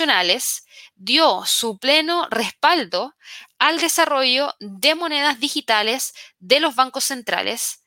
Internacionales 0.00 0.64
dio 0.94 1.44
su 1.44 1.76
pleno 1.76 2.28
respaldo 2.30 3.16
al 3.58 3.80
desarrollo 3.80 4.54
de 4.60 4.94
monedas 4.94 5.40
digitales 5.40 6.12
de 6.38 6.60
los 6.60 6.76
bancos 6.76 7.02
centrales 7.02 7.84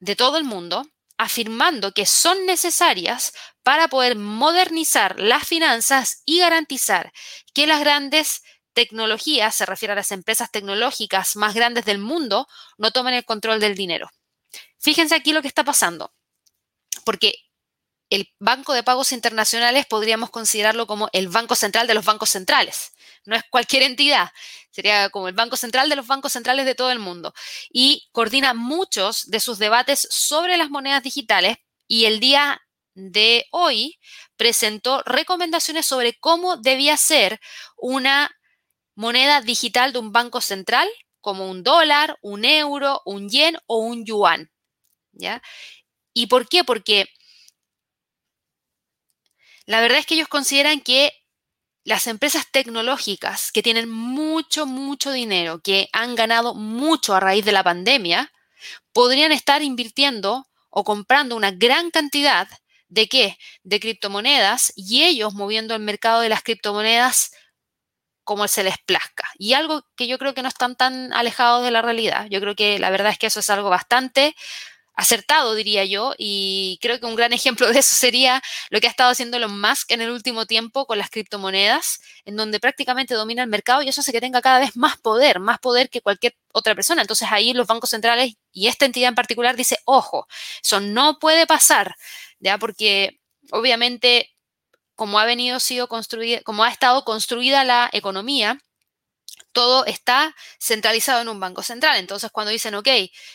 de 0.00 0.16
todo 0.16 0.38
el 0.38 0.44
mundo, 0.44 0.86
afirmando 1.18 1.92
que 1.92 2.06
son 2.06 2.46
necesarias 2.46 3.34
para 3.62 3.88
poder 3.88 4.16
modernizar 4.16 5.20
las 5.20 5.46
finanzas 5.46 6.22
y 6.24 6.38
garantizar 6.38 7.12
que 7.52 7.66
las 7.66 7.80
grandes 7.80 8.40
tecnologías, 8.72 9.54
se 9.54 9.66
refiere 9.66 9.92
a 9.92 9.96
las 9.96 10.12
empresas 10.12 10.50
tecnológicas 10.50 11.36
más 11.36 11.52
grandes 11.52 11.84
del 11.84 11.98
mundo, 11.98 12.48
no 12.78 12.90
tomen 12.90 13.12
el 13.12 13.26
control 13.26 13.60
del 13.60 13.74
dinero. 13.74 14.08
Fíjense 14.78 15.14
aquí 15.14 15.34
lo 15.34 15.42
que 15.42 15.48
está 15.48 15.62
pasando, 15.62 16.14
porque 17.04 17.34
el 18.10 18.32
Banco 18.38 18.72
de 18.72 18.82
Pagos 18.82 19.12
Internacionales 19.12 19.86
podríamos 19.86 20.30
considerarlo 20.30 20.86
como 20.86 21.08
el 21.12 21.28
Banco 21.28 21.54
Central 21.54 21.86
de 21.86 21.94
los 21.94 22.04
bancos 22.04 22.30
centrales. 22.30 22.92
No 23.24 23.36
es 23.36 23.42
cualquier 23.50 23.82
entidad, 23.82 24.30
sería 24.70 25.10
como 25.10 25.28
el 25.28 25.34
Banco 25.34 25.56
Central 25.56 25.88
de 25.88 25.96
los 25.96 26.06
bancos 26.06 26.32
centrales 26.32 26.64
de 26.64 26.74
todo 26.74 26.90
el 26.90 26.98
mundo. 26.98 27.34
Y 27.70 28.08
coordina 28.12 28.54
muchos 28.54 29.26
de 29.26 29.40
sus 29.40 29.58
debates 29.58 30.06
sobre 30.10 30.56
las 30.56 30.70
monedas 30.70 31.02
digitales 31.02 31.56
y 31.86 32.06
el 32.06 32.20
día 32.20 32.60
de 32.94 33.46
hoy 33.50 33.98
presentó 34.36 35.02
recomendaciones 35.04 35.86
sobre 35.86 36.18
cómo 36.18 36.56
debía 36.56 36.96
ser 36.96 37.38
una 37.76 38.30
moneda 38.94 39.40
digital 39.40 39.92
de 39.92 39.98
un 40.00 40.12
banco 40.12 40.40
central, 40.40 40.88
como 41.20 41.50
un 41.50 41.62
dólar, 41.62 42.18
un 42.22 42.44
euro, 42.44 43.02
un 43.04 43.28
yen 43.28 43.58
o 43.66 43.78
un 43.78 44.04
yuan. 44.04 44.50
¿ya? 45.12 45.42
¿Y 46.14 46.26
por 46.26 46.48
qué? 46.48 46.64
Porque 46.64 47.06
la 49.68 49.82
verdad 49.82 49.98
es 49.98 50.06
que 50.06 50.14
ellos 50.14 50.28
consideran 50.28 50.80
que 50.80 51.12
las 51.84 52.06
empresas 52.06 52.46
tecnológicas 52.50 53.52
que 53.52 53.62
tienen 53.62 53.90
mucho, 53.90 54.64
mucho 54.64 55.12
dinero, 55.12 55.60
que 55.60 55.90
han 55.92 56.14
ganado 56.14 56.54
mucho 56.54 57.14
a 57.14 57.20
raíz 57.20 57.44
de 57.44 57.52
la 57.52 57.62
pandemia, 57.62 58.32
podrían 58.94 59.30
estar 59.30 59.62
invirtiendo 59.62 60.46
o 60.70 60.84
comprando 60.84 61.36
una 61.36 61.50
gran 61.50 61.90
cantidad 61.90 62.48
de 62.88 63.08
qué? 63.08 63.36
De 63.62 63.78
criptomonedas 63.78 64.72
y 64.74 65.04
ellos 65.04 65.34
moviendo 65.34 65.74
el 65.74 65.82
mercado 65.82 66.22
de 66.22 66.30
las 66.30 66.42
criptomonedas 66.42 67.32
como 68.24 68.48
se 68.48 68.64
les 68.64 68.78
plazca. 68.86 69.28
Y 69.36 69.52
algo 69.52 69.84
que 69.96 70.06
yo 70.06 70.18
creo 70.18 70.32
que 70.32 70.42
no 70.42 70.48
están 70.48 70.76
tan 70.76 71.12
alejados 71.12 71.62
de 71.62 71.72
la 71.72 71.82
realidad. 71.82 72.26
Yo 72.30 72.40
creo 72.40 72.54
que 72.54 72.78
la 72.78 72.88
verdad 72.88 73.12
es 73.12 73.18
que 73.18 73.26
eso 73.26 73.40
es 73.40 73.50
algo 73.50 73.68
bastante 73.68 74.34
acertado, 74.98 75.54
diría 75.54 75.84
yo, 75.84 76.12
y 76.18 76.76
creo 76.82 76.98
que 76.98 77.06
un 77.06 77.14
gran 77.14 77.32
ejemplo 77.32 77.72
de 77.72 77.78
eso 77.78 77.94
sería 77.94 78.42
lo 78.68 78.80
que 78.80 78.88
ha 78.88 78.90
estado 78.90 79.10
haciendo 79.10 79.36
Elon 79.36 79.60
Musk 79.60 79.92
en 79.92 80.00
el 80.00 80.10
último 80.10 80.44
tiempo 80.44 80.86
con 80.86 80.98
las 80.98 81.08
criptomonedas, 81.08 82.00
en 82.24 82.34
donde 82.34 82.58
prácticamente 82.58 83.14
domina 83.14 83.44
el 83.44 83.48
mercado 83.48 83.80
y 83.82 83.88
eso 83.88 84.00
hace 84.00 84.10
que 84.10 84.20
tenga 84.20 84.42
cada 84.42 84.58
vez 84.58 84.76
más 84.76 84.98
poder, 84.98 85.38
más 85.38 85.60
poder 85.60 85.88
que 85.88 86.00
cualquier 86.00 86.34
otra 86.52 86.74
persona. 86.74 87.00
Entonces 87.00 87.28
ahí 87.30 87.52
los 87.52 87.68
bancos 87.68 87.90
centrales 87.90 88.34
y 88.52 88.66
esta 88.66 88.86
entidad 88.86 89.10
en 89.10 89.14
particular 89.14 89.54
dice, 89.54 89.78
ojo, 89.84 90.26
eso 90.60 90.80
no 90.80 91.20
puede 91.20 91.46
pasar, 91.46 91.94
¿ya? 92.40 92.58
Porque 92.58 93.20
obviamente 93.52 94.34
como 94.96 95.20
ha 95.20 95.26
venido 95.26 95.60
sido 95.60 95.86
construida, 95.86 96.40
como 96.42 96.64
ha 96.64 96.70
estado 96.70 97.04
construida 97.04 97.62
la 97.62 97.88
economía, 97.92 98.58
todo 99.58 99.84
está 99.86 100.36
centralizado 100.60 101.20
en 101.20 101.28
un 101.28 101.40
banco 101.40 101.64
central. 101.64 101.98
Entonces, 101.98 102.30
cuando 102.30 102.52
dicen, 102.52 102.76
ok, 102.76 102.86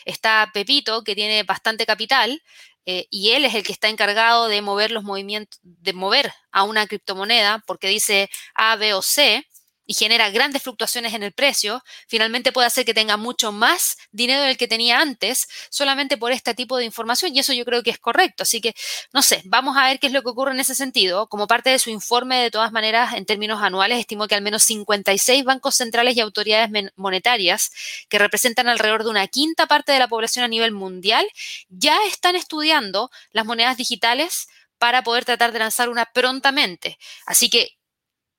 está 0.06 0.50
Pepito, 0.54 1.04
que 1.04 1.14
tiene 1.14 1.42
bastante 1.42 1.84
capital, 1.84 2.42
eh, 2.86 3.06
y 3.10 3.32
él 3.32 3.44
es 3.44 3.54
el 3.54 3.62
que 3.62 3.72
está 3.72 3.90
encargado 3.90 4.48
de 4.48 4.62
mover 4.62 4.90
los 4.90 5.04
movimientos, 5.04 5.60
de 5.62 5.92
mover 5.92 6.32
a 6.50 6.62
una 6.62 6.86
criptomoneda, 6.86 7.62
porque 7.66 7.88
dice 7.88 8.30
A, 8.54 8.76
B 8.76 8.94
o 8.94 9.02
C, 9.02 9.46
y 9.86 9.94
genera 9.94 10.30
grandes 10.30 10.62
fluctuaciones 10.62 11.14
en 11.14 11.22
el 11.22 11.32
precio, 11.32 11.82
finalmente 12.08 12.52
puede 12.52 12.66
hacer 12.66 12.84
que 12.84 12.94
tenga 12.94 13.16
mucho 13.16 13.52
más 13.52 13.96
dinero 14.12 14.42
del 14.42 14.56
que 14.56 14.68
tenía 14.68 15.00
antes 15.00 15.46
solamente 15.70 16.16
por 16.16 16.32
este 16.32 16.54
tipo 16.54 16.76
de 16.76 16.84
información 16.84 17.34
y 17.34 17.40
eso 17.40 17.52
yo 17.52 17.64
creo 17.64 17.82
que 17.82 17.90
es 17.90 17.98
correcto. 17.98 18.42
Así 18.44 18.60
que, 18.60 18.74
no 19.12 19.22
sé, 19.22 19.42
vamos 19.44 19.76
a 19.76 19.84
ver 19.84 19.98
qué 19.98 20.06
es 20.06 20.12
lo 20.12 20.22
que 20.22 20.30
ocurre 20.30 20.52
en 20.52 20.60
ese 20.60 20.74
sentido. 20.74 21.28
Como 21.28 21.46
parte 21.46 21.70
de 21.70 21.78
su 21.78 21.90
informe, 21.90 22.42
de 22.42 22.50
todas 22.50 22.72
maneras, 22.72 23.14
en 23.14 23.26
términos 23.26 23.62
anuales, 23.62 23.98
estimó 23.98 24.26
que 24.28 24.34
al 24.34 24.42
menos 24.42 24.62
56 24.64 25.44
bancos 25.44 25.74
centrales 25.76 26.16
y 26.16 26.20
autoridades 26.20 26.70
monetarias, 26.96 27.70
que 28.08 28.18
representan 28.18 28.68
alrededor 28.68 29.04
de 29.04 29.10
una 29.10 29.26
quinta 29.28 29.66
parte 29.66 29.92
de 29.92 29.98
la 29.98 30.08
población 30.08 30.44
a 30.44 30.48
nivel 30.48 30.72
mundial, 30.72 31.26
ya 31.68 31.96
están 32.06 32.36
estudiando 32.36 33.10
las 33.32 33.44
monedas 33.44 33.76
digitales 33.76 34.48
para 34.78 35.02
poder 35.02 35.24
tratar 35.24 35.52
de 35.52 35.58
lanzar 35.58 35.88
una 35.88 36.06
prontamente. 36.06 36.98
Así 37.26 37.48
que 37.50 37.78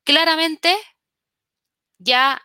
claramente 0.03 0.75
ya 1.97 2.41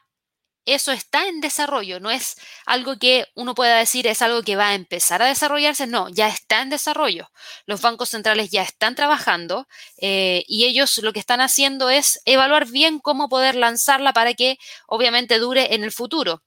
eso 0.67 0.93
está 0.93 1.27
en 1.27 1.41
desarrollo, 1.41 2.01
no 2.01 2.11
es 2.11 2.37
algo 2.67 2.99
que 2.99 3.27
uno 3.35 3.55
pueda 3.55 3.79
decir 3.79 4.07
es 4.07 4.23
algo 4.23 4.43
que 4.43 4.57
va 4.57 4.69
a 4.69 4.75
empezar 4.75 5.23
a 5.23 5.27
desarrollarse, 5.27 5.87
no, 5.87 6.09
ya 6.11 6.29
está 6.29 6.63
en 6.63 6.71
desarrollo. 6.71 7.31
Los 7.67 7.81
bancos 7.81 8.11
centrales 8.11 8.51
ya 8.51 8.63
están 8.63 8.95
trabajando 8.95 9.67
eh, 9.99 10.45
y 10.47 10.67
ellos 10.67 10.99
lo 10.99 11.13
que 11.13 11.21
están 11.21 11.41
haciendo 11.41 11.91
es 11.91 12.21
evaluar 12.25 12.67
bien 12.67 12.99
cómo 13.01 13.29
poder 13.29 13.55
lanzarla 13.57 14.13
para 14.13 14.35
que 14.35 14.59
obviamente 14.87 15.39
dure 15.39 15.75
en 15.75 15.83
el 15.83 15.93
futuro. 15.93 16.43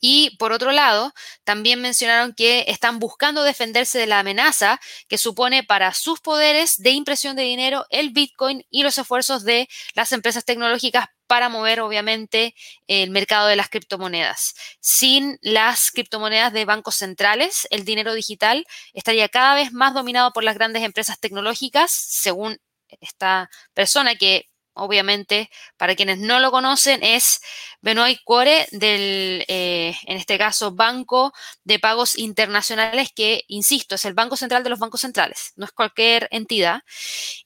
Y 0.00 0.36
por 0.38 0.52
otro 0.52 0.72
lado, 0.72 1.12
también 1.44 1.80
mencionaron 1.80 2.34
que 2.34 2.64
están 2.68 2.98
buscando 2.98 3.42
defenderse 3.42 3.98
de 3.98 4.06
la 4.06 4.20
amenaza 4.20 4.80
que 5.08 5.18
supone 5.18 5.62
para 5.62 5.94
sus 5.94 6.20
poderes 6.20 6.76
de 6.78 6.90
impresión 6.90 7.36
de 7.36 7.42
dinero 7.42 7.86
el 7.90 8.10
Bitcoin 8.10 8.64
y 8.70 8.82
los 8.82 8.98
esfuerzos 8.98 9.44
de 9.44 9.68
las 9.94 10.12
empresas 10.12 10.44
tecnológicas 10.44 11.06
para 11.26 11.48
mover, 11.48 11.80
obviamente, 11.80 12.54
el 12.86 13.10
mercado 13.10 13.48
de 13.48 13.56
las 13.56 13.68
criptomonedas. 13.68 14.54
Sin 14.80 15.38
las 15.42 15.90
criptomonedas 15.90 16.52
de 16.52 16.64
bancos 16.64 16.96
centrales, 16.96 17.66
el 17.70 17.84
dinero 17.84 18.14
digital 18.14 18.66
estaría 18.92 19.28
cada 19.28 19.54
vez 19.54 19.72
más 19.72 19.94
dominado 19.94 20.32
por 20.32 20.44
las 20.44 20.54
grandes 20.56 20.82
empresas 20.82 21.18
tecnológicas, 21.20 21.92
según 21.92 22.58
esta 23.00 23.50
persona 23.74 24.14
que 24.14 24.48
obviamente, 24.76 25.50
para 25.76 25.96
quienes 25.96 26.18
no 26.18 26.38
lo 26.38 26.50
conocen, 26.50 27.02
es 27.02 27.40
Benoit 27.80 28.20
Core 28.24 28.68
del, 28.72 29.44
eh, 29.48 29.96
en 30.04 30.16
este 30.16 30.38
caso, 30.38 30.72
Banco 30.72 31.32
de 31.64 31.78
Pagos 31.78 32.16
Internacionales, 32.18 33.10
que, 33.14 33.44
insisto, 33.48 33.94
es 33.94 34.04
el 34.04 34.14
Banco 34.14 34.36
Central 34.36 34.62
de 34.62 34.70
los 34.70 34.78
bancos 34.78 35.00
centrales, 35.00 35.52
no 35.56 35.64
es 35.64 35.72
cualquier 35.72 36.28
entidad. 36.30 36.82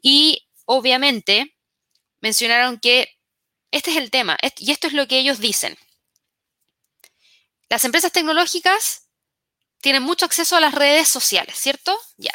Y, 0.03 0.49
obviamente, 0.64 1.57
mencionaron 2.20 2.78
que 2.81 3.09
este 3.71 3.91
es 3.91 3.97
el 3.97 4.11
tema, 4.11 4.37
y 4.59 4.73
esto 4.73 4.87
es 4.87 4.93
lo 4.93 5.07
que 5.07 5.18
ellos 5.18 5.39
dicen. 5.39 5.79
Las 7.68 7.85
empresas 7.85 8.12
tecnológicas 8.12 9.09
tienen 9.81 10.03
mucho 10.03 10.27
acceso 10.27 10.57
a 10.57 10.61
las 10.61 10.75
redes 10.75 11.09
sociales, 11.09 11.57
¿cierto? 11.57 11.97
Ya. 12.16 12.35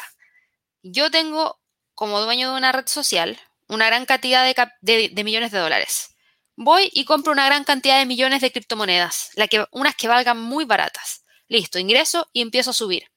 Yo 0.82 1.10
tengo, 1.10 1.60
como 1.94 2.20
dueño 2.20 2.50
de 2.50 2.56
una 2.56 2.72
red 2.72 2.86
social, 2.86 3.38
una 3.68 3.86
gran 3.86 4.06
cantidad 4.06 4.44
de, 4.80 5.24
millones 5.24 5.52
de 5.52 5.58
dólares. 5.58 6.14
Voy 6.56 6.90
y 6.92 7.04
compro 7.04 7.32
una 7.32 7.46
gran 7.46 7.64
cantidad 7.64 7.98
de 7.98 8.06
millones 8.06 8.40
de 8.40 8.50
criptomonedas, 8.50 9.30
unas 9.72 9.94
que 9.94 10.08
valgan 10.08 10.40
muy 10.40 10.64
baratas. 10.64 11.24
Listo, 11.48 11.78
ingreso 11.78 12.28
y 12.32 12.40
empiezo 12.40 12.70
a 12.70 12.74
subir 12.74 13.10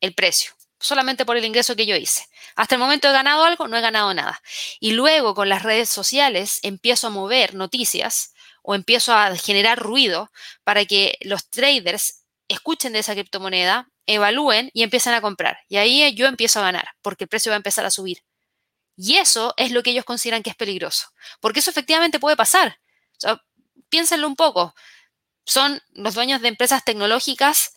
el 0.00 0.14
precio, 0.14 0.52
solamente 0.80 1.24
por 1.24 1.36
el 1.36 1.44
ingreso 1.44 1.76
que 1.76 1.86
yo 1.86 1.96
hice. 1.96 2.26
Hasta 2.56 2.74
el 2.74 2.80
momento 2.80 3.08
he 3.08 3.12
ganado 3.12 3.44
algo, 3.44 3.68
no 3.68 3.76
he 3.76 3.80
ganado 3.80 4.14
nada. 4.14 4.40
Y 4.80 4.92
luego 4.92 5.34
con 5.34 5.48
las 5.48 5.62
redes 5.62 5.88
sociales 5.88 6.60
empiezo 6.62 7.08
a 7.08 7.10
mover 7.10 7.54
noticias 7.54 8.32
o 8.62 8.74
empiezo 8.74 9.14
a 9.14 9.34
generar 9.36 9.78
ruido 9.78 10.30
para 10.64 10.84
que 10.84 11.18
los 11.22 11.48
traders 11.50 12.24
escuchen 12.48 12.92
de 12.92 13.00
esa 13.00 13.14
criptomoneda, 13.14 13.88
evalúen 14.06 14.70
y 14.72 14.82
empiecen 14.82 15.14
a 15.14 15.20
comprar. 15.20 15.58
Y 15.68 15.76
ahí 15.76 16.14
yo 16.14 16.26
empiezo 16.26 16.60
a 16.60 16.64
ganar, 16.64 16.88
porque 17.02 17.24
el 17.24 17.28
precio 17.28 17.50
va 17.50 17.56
a 17.56 17.58
empezar 17.58 17.84
a 17.84 17.90
subir. 17.90 18.24
Y 18.96 19.16
eso 19.16 19.54
es 19.56 19.70
lo 19.70 19.82
que 19.82 19.90
ellos 19.90 20.04
consideran 20.04 20.42
que 20.42 20.50
es 20.50 20.56
peligroso, 20.56 21.08
porque 21.40 21.60
eso 21.60 21.70
efectivamente 21.70 22.18
puede 22.18 22.36
pasar. 22.36 22.78
piénsenlo 23.88 24.26
un 24.26 24.36
poco. 24.36 24.74
Son 25.44 25.80
los 25.92 26.14
dueños 26.14 26.40
de 26.42 26.48
empresas 26.48 26.84
tecnológicas 26.84 27.72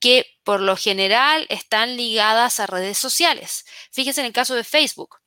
que 0.00 0.26
por 0.44 0.60
lo 0.60 0.76
general 0.76 1.46
están 1.48 1.96
ligadas 1.96 2.60
a 2.60 2.66
redes 2.66 2.98
sociales. 2.98 3.64
Fíjense 3.90 4.20
en 4.20 4.26
el 4.26 4.32
caso 4.32 4.54
de 4.54 4.64
Facebook. 4.64 5.18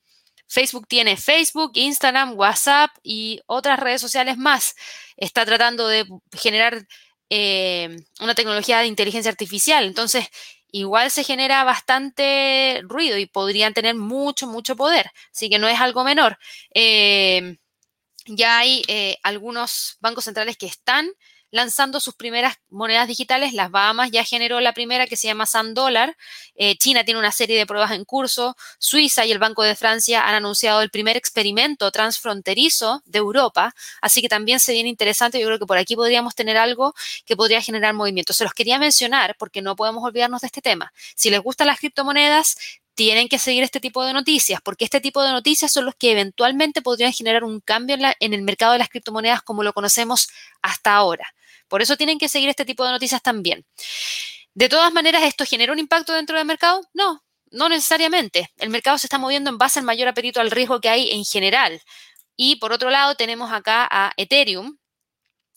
Facebook 0.48 0.88
tiene 0.88 1.16
Facebook, 1.16 1.72
Instagram, 1.76 2.38
WhatsApp 2.38 2.90
y 3.04 3.40
otras 3.46 3.80
redes 3.80 4.02
sociales 4.02 4.38
más. 4.38 4.76
Está 5.16 5.46
tratando 5.46 5.88
de 5.88 6.06
generar 6.34 6.88
eh, 7.30 7.98
una 8.20 8.34
tecnología 8.34 8.80
de 8.80 8.88
inteligencia 8.88 9.30
artificial. 9.32 9.86
Entonces, 9.86 10.28
igual 10.72 11.12
se 11.12 11.24
genera 11.24 11.64
bastante 11.64 12.82
ruido 12.84 13.18
y 13.18 13.28
podrían 13.28 13.74
tener 13.74 13.96
mucho, 13.96 14.48
mucho 14.48 14.76
poder. 14.76 15.12
Así 15.32 15.50
que 15.50 15.60
no 15.60 15.68
es 15.68 15.80
algo 15.80 16.04
menor. 16.04 16.40
Eh, 16.74 17.58
ya 18.26 18.60
hay 18.60 18.84
eh, 18.88 19.18
algunos 19.24 19.98
bancos 20.00 20.26
centrales 20.26 20.58
que 20.58 20.66
están 20.66 21.10
lanzando 21.52 22.00
sus 22.00 22.16
primeras 22.16 22.56
monedas 22.70 23.08
digitales. 23.08 23.54
Las 23.54 23.72
Bahamas 23.72 24.12
ya 24.12 24.24
generó 24.24 24.60
la 24.60 24.74
primera 24.74 25.08
que 25.08 25.16
se 25.16 25.28
llama 25.28 25.46
Sand 25.46 25.76
Dollar. 25.76 26.16
Eh, 26.56 26.76
China 26.78 27.04
tiene 27.04 27.20
una 27.20 27.32
serie 27.32 27.58
de 27.58 27.66
pruebas 27.66 27.92
en 27.92 28.06
curso. 28.06 28.56
Suiza 28.78 29.26
y 29.26 29.32
el 29.32 29.40
Banco 29.40 29.64
de 29.64 29.76
Francia 29.76 30.28
han 30.28 30.36
anunciado 30.36 30.82
el 30.82 30.90
primer 30.90 31.18
experimento 31.18 31.92
transfronterizo 31.92 33.02
de 33.06 33.20
Europa. 33.20 33.74
Así 34.02 34.22
que 34.22 34.30
también 34.30 34.60
se 34.60 34.74
viene 34.74 34.90
interesante. 34.90 35.40
Yo 35.40 35.48
creo 35.48 35.60
que 35.60 35.66
por 35.66 35.78
aquí 35.78 35.96
podríamos 35.96 36.36
tener 36.36 36.58
algo 36.58 36.94
que 37.26 37.36
podría 37.36 37.62
generar 37.62 37.94
movimiento. 37.94 38.34
Se 38.34 38.44
los 38.44 38.54
quería 38.54 38.80
mencionar 38.80 39.36
porque 39.38 39.62
no 39.62 39.76
podemos 39.76 40.04
olvidarnos 40.04 40.42
de 40.42 40.48
este 40.48 40.62
tema. 40.62 40.94
Si 41.16 41.30
les 41.30 41.42
gustan 41.42 41.68
las 41.68 41.80
criptomonedas, 41.80 42.58
tienen 43.00 43.30
que 43.30 43.40
seguir 43.40 43.64
este 43.64 43.80
tipo 43.80 44.04
de 44.04 44.12
noticias, 44.12 44.60
porque 44.62 44.84
este 44.84 45.00
tipo 45.00 45.24
de 45.24 45.32
noticias 45.32 45.72
son 45.72 45.86
los 45.86 45.96
que 45.96 46.12
eventualmente 46.12 46.82
podrían 46.82 47.14
generar 47.14 47.46
un 47.46 47.62
cambio 47.62 47.96
en, 48.20 48.34
el 48.34 48.42
mercado 48.42 48.74
de 48.74 48.80
las 48.80 48.90
criptomonedas 48.90 49.42
como 49.42 49.64
lo 49.64 49.72
conocemos 49.72 50.28
hasta 50.62 50.96
ahora. 50.96 51.26
Por 51.70 51.82
eso 51.82 51.96
tienen 51.96 52.20
que 52.20 52.28
seguir 52.28 52.50
este 52.50 52.66
tipo 52.66 52.84
de 52.84 52.92
noticias 52.92 53.22
también. 53.22 53.66
De 54.54 54.68
todas 54.68 54.92
maneras, 54.92 55.24
¿esto 55.24 55.46
genera 55.46 55.72
un 55.72 55.80
impacto 55.80 56.14
dentro 56.14 56.38
del 56.38 56.46
mercado? 56.46 56.82
No, 56.94 57.24
no 57.52 57.70
necesariamente. 57.70 58.52
El 58.58 58.70
mercado 58.70 58.98
se 58.98 59.08
está 59.08 59.18
moviendo 59.18 59.50
en 59.50 59.58
base 59.58 59.80
al 59.80 59.86
mayor 59.86 60.08
apetito 60.08 60.42
al 60.42 60.52
riesgo 60.52 60.82
que 60.82 60.90
hay 60.90 61.12
en 61.12 61.24
general. 61.24 61.82
Y 62.36 62.58
por 62.58 62.74
otro 62.74 62.90
lado, 62.90 63.16
tenemos 63.16 63.52
acá 63.52 63.88
a 63.90 64.12
Ethereum. 64.18 64.78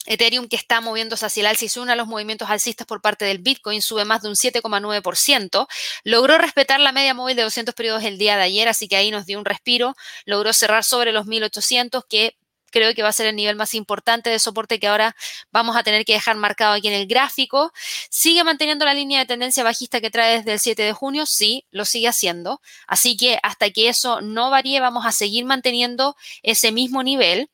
Ethereum 0.06 0.48
que 0.48 0.56
está 0.56 0.80
moviéndose 0.80 1.24
hacia 1.24 1.42
el 1.42 1.46
alza 1.46 1.64
y 1.64 1.68
se 1.68 1.80
a 1.80 1.96
los 1.96 2.08
movimientos 2.08 2.50
alcistas 2.50 2.86
por 2.88 3.00
parte 3.00 3.24
del 3.24 3.38
Bitcoin, 3.38 3.80
sube 3.82 4.04
más 4.04 4.22
de 4.22 4.28
un 4.28 4.34
7,9%. 4.34 5.68
Logró 6.02 6.38
respetar 6.38 6.80
la 6.80 6.90
media 6.90 7.14
móvil 7.14 7.36
de 7.36 7.42
200 7.42 7.74
periodos 7.74 8.02
el 8.02 8.18
día 8.18 8.36
de 8.36 8.42
ayer, 8.42 8.68
así 8.68 8.88
que 8.88 8.96
ahí 8.96 9.12
nos 9.12 9.26
dio 9.26 9.38
un 9.38 9.44
respiro. 9.44 9.94
Logró 10.24 10.52
cerrar 10.52 10.82
sobre 10.82 11.12
los 11.12 11.26
1800, 11.26 12.04
que 12.08 12.36
creo 12.72 12.94
que 12.94 13.02
va 13.02 13.10
a 13.10 13.12
ser 13.12 13.26
el 13.26 13.36
nivel 13.36 13.54
más 13.54 13.74
importante 13.74 14.30
de 14.30 14.40
soporte 14.40 14.80
que 14.80 14.88
ahora 14.88 15.14
vamos 15.52 15.76
a 15.76 15.84
tener 15.84 16.04
que 16.04 16.14
dejar 16.14 16.36
marcado 16.36 16.72
aquí 16.72 16.88
en 16.88 16.94
el 16.94 17.06
gráfico. 17.06 17.72
¿Sigue 18.10 18.42
manteniendo 18.42 18.84
la 18.84 18.94
línea 18.94 19.20
de 19.20 19.26
tendencia 19.26 19.62
bajista 19.62 20.00
que 20.00 20.10
trae 20.10 20.38
desde 20.38 20.54
el 20.54 20.58
7 20.58 20.82
de 20.82 20.92
junio? 20.92 21.26
Sí, 21.26 21.66
lo 21.70 21.84
sigue 21.84 22.08
haciendo. 22.08 22.60
Así 22.88 23.16
que 23.16 23.38
hasta 23.42 23.70
que 23.70 23.88
eso 23.88 24.20
no 24.20 24.50
varíe, 24.50 24.80
vamos 24.80 25.06
a 25.06 25.12
seguir 25.12 25.44
manteniendo 25.44 26.16
ese 26.42 26.72
mismo 26.72 27.02
nivel. 27.02 27.50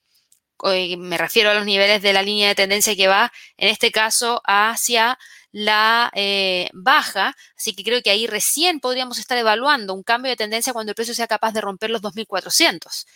Me 0.99 1.19
refiero 1.19 1.51
a 1.51 1.55
los 1.55 1.67
niveles 1.67 2.03
de 2.03 2.13
la 2.13 2.23
línea 2.23 2.49
de 2.49 2.55
tendencia 2.55 2.97
que 2.97 3.07
va, 3.07 3.33
en 3.57 3.69
este 3.69 3.93
caso, 3.93 4.41
hacia 4.45 5.19
la 5.53 6.11
eh, 6.15 6.69
baja, 6.73 7.35
así 7.57 7.75
que 7.75 7.83
creo 7.83 8.03
que 8.03 8.11
ahí 8.11 8.27
recién 8.27 8.81
podríamos 8.81 9.19
estar 9.19 9.39
evaluando 9.39 9.95
un 9.95 10.03
cambio 10.03 10.31
de 10.31 10.37
tendencia 10.37 10.73
cuando 10.73 10.91
el 10.91 10.95
precio 10.95 11.15
sea 11.15 11.27
capaz 11.27 11.53
de 11.53 11.61
romper 11.61 11.91
los 11.91 12.03
2.400. 12.03 13.07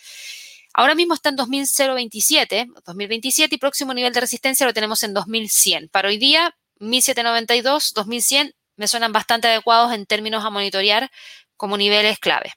Ahora 0.73 0.95
mismo 0.95 1.13
está 1.13 1.29
en 1.29 1.35
2027, 1.35 2.67
2027 2.85 3.55
y 3.55 3.57
próximo 3.59 3.93
nivel 3.93 4.11
de 4.11 4.21
resistencia 4.21 4.65
lo 4.65 4.73
tenemos 4.73 5.03
en 5.03 5.13
2100. 5.13 5.89
Para 5.89 6.07
hoy 6.07 6.17
día, 6.17 6.55
1792, 6.79 7.93
2100 7.93 8.55
me 8.75 8.87
suenan 8.87 9.13
bastante 9.13 9.47
adecuados 9.47 9.93
en 9.93 10.07
términos 10.07 10.43
a 10.43 10.49
monitorear 10.49 11.11
como 11.57 11.77
niveles 11.77 12.17
clave. 12.17 12.53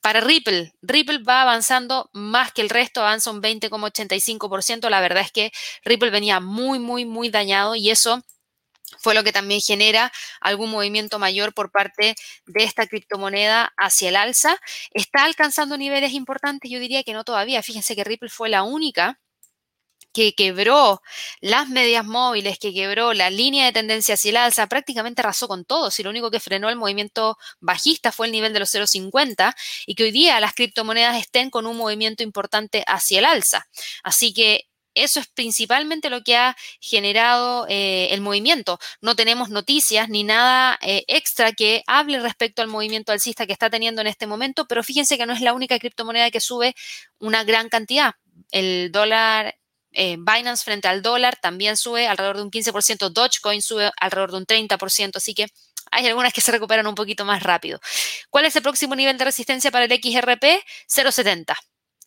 Para 0.00 0.20
Ripple, 0.20 0.72
Ripple 0.80 1.18
va 1.18 1.42
avanzando 1.42 2.08
más 2.14 2.52
que 2.52 2.62
el 2.62 2.70
resto, 2.70 3.00
avanza 3.00 3.30
un 3.30 3.42
20,85%. 3.42 4.88
La 4.88 5.00
verdad 5.00 5.22
es 5.22 5.32
que 5.32 5.52
Ripple 5.84 6.10
venía 6.10 6.40
muy, 6.40 6.78
muy, 6.78 7.04
muy 7.04 7.28
dañado 7.28 7.74
y 7.74 7.90
eso 7.90 8.22
fue 8.98 9.14
lo 9.14 9.22
que 9.24 9.32
también 9.32 9.60
genera 9.60 10.12
algún 10.40 10.70
movimiento 10.70 11.18
mayor 11.18 11.52
por 11.52 11.70
parte 11.70 12.14
de 12.46 12.64
esta 12.64 12.86
criptomoneda 12.86 13.72
hacia 13.76 14.08
el 14.08 14.16
alza. 14.16 14.58
Está 14.92 15.24
alcanzando 15.24 15.76
niveles 15.76 16.12
importantes, 16.12 16.70
yo 16.70 16.80
diría 16.80 17.02
que 17.02 17.12
no 17.12 17.24
todavía. 17.24 17.62
Fíjense 17.62 17.94
que 17.94 18.04
Ripple 18.04 18.30
fue 18.30 18.48
la 18.48 18.62
única 18.62 19.18
que 20.12 20.34
quebró 20.34 21.02
las 21.40 21.68
medias 21.68 22.04
móviles, 22.04 22.58
que 22.58 22.72
quebró 22.72 23.12
la 23.14 23.30
línea 23.30 23.66
de 23.66 23.72
tendencia 23.72 24.14
hacia 24.14 24.30
el 24.30 24.36
alza, 24.38 24.66
prácticamente 24.66 25.20
arrasó 25.20 25.48
con 25.48 25.64
todo. 25.64 25.90
Si 25.90 26.02
lo 26.02 26.10
único 26.10 26.30
que 26.30 26.40
frenó 26.40 26.68
el 26.68 26.76
movimiento 26.76 27.36
bajista 27.60 28.10
fue 28.10 28.26
el 28.26 28.32
nivel 28.32 28.52
de 28.52 28.60
los 28.60 28.74
0,50 28.74 29.54
y 29.86 29.94
que 29.94 30.04
hoy 30.04 30.10
día 30.10 30.40
las 30.40 30.54
criptomonedas 30.54 31.16
estén 31.18 31.50
con 31.50 31.66
un 31.66 31.76
movimiento 31.76 32.22
importante 32.22 32.82
hacia 32.86 33.20
el 33.20 33.26
alza. 33.26 33.68
Así 34.02 34.32
que 34.32 34.68
eso 35.04 35.20
es 35.20 35.26
principalmente 35.28 36.10
lo 36.10 36.22
que 36.22 36.36
ha 36.36 36.56
generado 36.80 37.66
eh, 37.68 38.08
el 38.10 38.20
movimiento. 38.20 38.78
No 39.00 39.16
tenemos 39.16 39.50
noticias 39.50 40.08
ni 40.08 40.24
nada 40.24 40.78
eh, 40.82 41.04
extra 41.08 41.52
que 41.52 41.82
hable 41.86 42.20
respecto 42.20 42.62
al 42.62 42.68
movimiento 42.68 43.12
alcista 43.12 43.46
que 43.46 43.52
está 43.52 43.70
teniendo 43.70 44.00
en 44.00 44.06
este 44.06 44.26
momento, 44.26 44.66
pero 44.66 44.82
fíjense 44.82 45.16
que 45.18 45.26
no 45.26 45.32
es 45.32 45.40
la 45.40 45.52
única 45.52 45.78
criptomoneda 45.78 46.30
que 46.30 46.40
sube 46.40 46.74
una 47.18 47.44
gran 47.44 47.68
cantidad. 47.68 48.14
El 48.50 48.90
dólar 48.92 49.56
eh, 49.92 50.16
Binance 50.18 50.64
frente 50.64 50.88
al 50.88 51.02
dólar 51.02 51.38
también 51.40 51.76
sube 51.76 52.06
alrededor 52.06 52.36
de 52.36 52.42
un 52.42 52.50
15%, 52.50 53.10
Dogecoin 53.10 53.62
sube 53.62 53.90
alrededor 54.00 54.30
de 54.32 54.36
un 54.38 54.46
30%, 54.46 55.16
así 55.16 55.34
que 55.34 55.46
Hay 55.90 56.06
algunas 56.06 56.34
que 56.34 56.42
se 56.42 56.52
recuperan 56.52 56.86
un 56.86 56.94
poquito 56.94 57.24
más 57.24 57.42
rápido. 57.42 57.80
¿Cuál 58.30 58.44
es 58.44 58.54
el 58.56 58.62
próximo 58.62 58.94
nivel 58.94 59.16
de 59.16 59.24
resistencia 59.24 59.70
para 59.70 59.86
el 59.86 59.90
XRP? 59.90 60.44
0,70. 60.86 61.56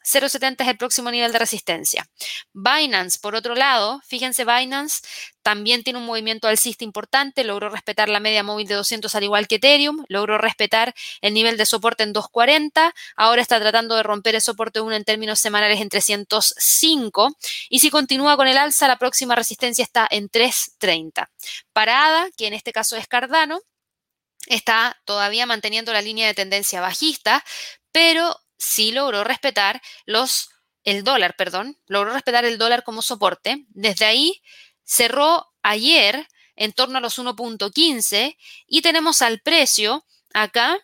0,70 0.03 0.61
es 0.61 0.67
el 0.67 0.77
próximo 0.77 1.11
nivel 1.11 1.31
de 1.31 1.39
resistencia. 1.39 2.07
Binance, 2.53 3.19
por 3.19 3.35
otro 3.35 3.55
lado, 3.55 4.01
fíjense, 4.07 4.45
Binance 4.45 5.01
también 5.41 5.83
tiene 5.83 5.99
un 5.99 6.05
movimiento 6.05 6.47
alcista 6.47 6.83
importante, 6.83 7.43
logró 7.43 7.69
respetar 7.69 8.09
la 8.09 8.19
media 8.19 8.43
móvil 8.43 8.67
de 8.67 8.75
200 8.75 9.13
al 9.15 9.23
igual 9.23 9.47
que 9.47 9.55
Ethereum, 9.55 10.03
logró 10.07 10.37
respetar 10.37 10.93
el 11.21 11.33
nivel 11.33 11.57
de 11.57 11.65
soporte 11.65 12.03
en 12.03 12.13
240, 12.13 12.93
ahora 13.15 13.41
está 13.41 13.59
tratando 13.59 13.95
de 13.95 14.03
romper 14.03 14.35
el 14.35 14.41
soporte 14.41 14.81
1 14.81 14.95
en 14.95 15.03
términos 15.03 15.39
semanales 15.39 15.81
en 15.81 15.89
305 15.89 17.35
y 17.69 17.79
si 17.79 17.89
continúa 17.89 18.37
con 18.37 18.47
el 18.47 18.57
alza, 18.57 18.87
la 18.87 18.97
próxima 18.97 19.35
resistencia 19.35 19.83
está 19.83 20.07
en 20.09 20.29
330. 20.29 21.29
Parada, 21.73 22.29
que 22.37 22.47
en 22.47 22.53
este 22.53 22.71
caso 22.71 22.95
es 22.95 23.07
Cardano, 23.07 23.59
está 24.47 24.99
todavía 25.05 25.45
manteniendo 25.45 25.93
la 25.93 26.01
línea 26.01 26.27
de 26.27 26.33
tendencia 26.33 26.81
bajista, 26.81 27.43
pero 27.91 28.37
sí 28.61 28.91
logró 28.91 29.23
respetar 29.23 29.81
los, 30.05 30.49
el 30.83 31.03
dólar, 31.03 31.35
perdón, 31.35 31.77
logró 31.87 32.13
respetar 32.13 32.45
el 32.45 32.57
dólar 32.57 32.83
como 32.83 33.01
soporte. 33.01 33.65
Desde 33.69 34.05
ahí 34.05 34.41
cerró 34.83 35.47
ayer 35.63 36.27
en 36.55 36.71
torno 36.71 36.99
a 36.99 37.01
los 37.01 37.17
1.15 37.17 38.37
y 38.67 38.81
tenemos 38.81 39.21
al 39.21 39.39
precio 39.41 40.05
acá 40.33 40.79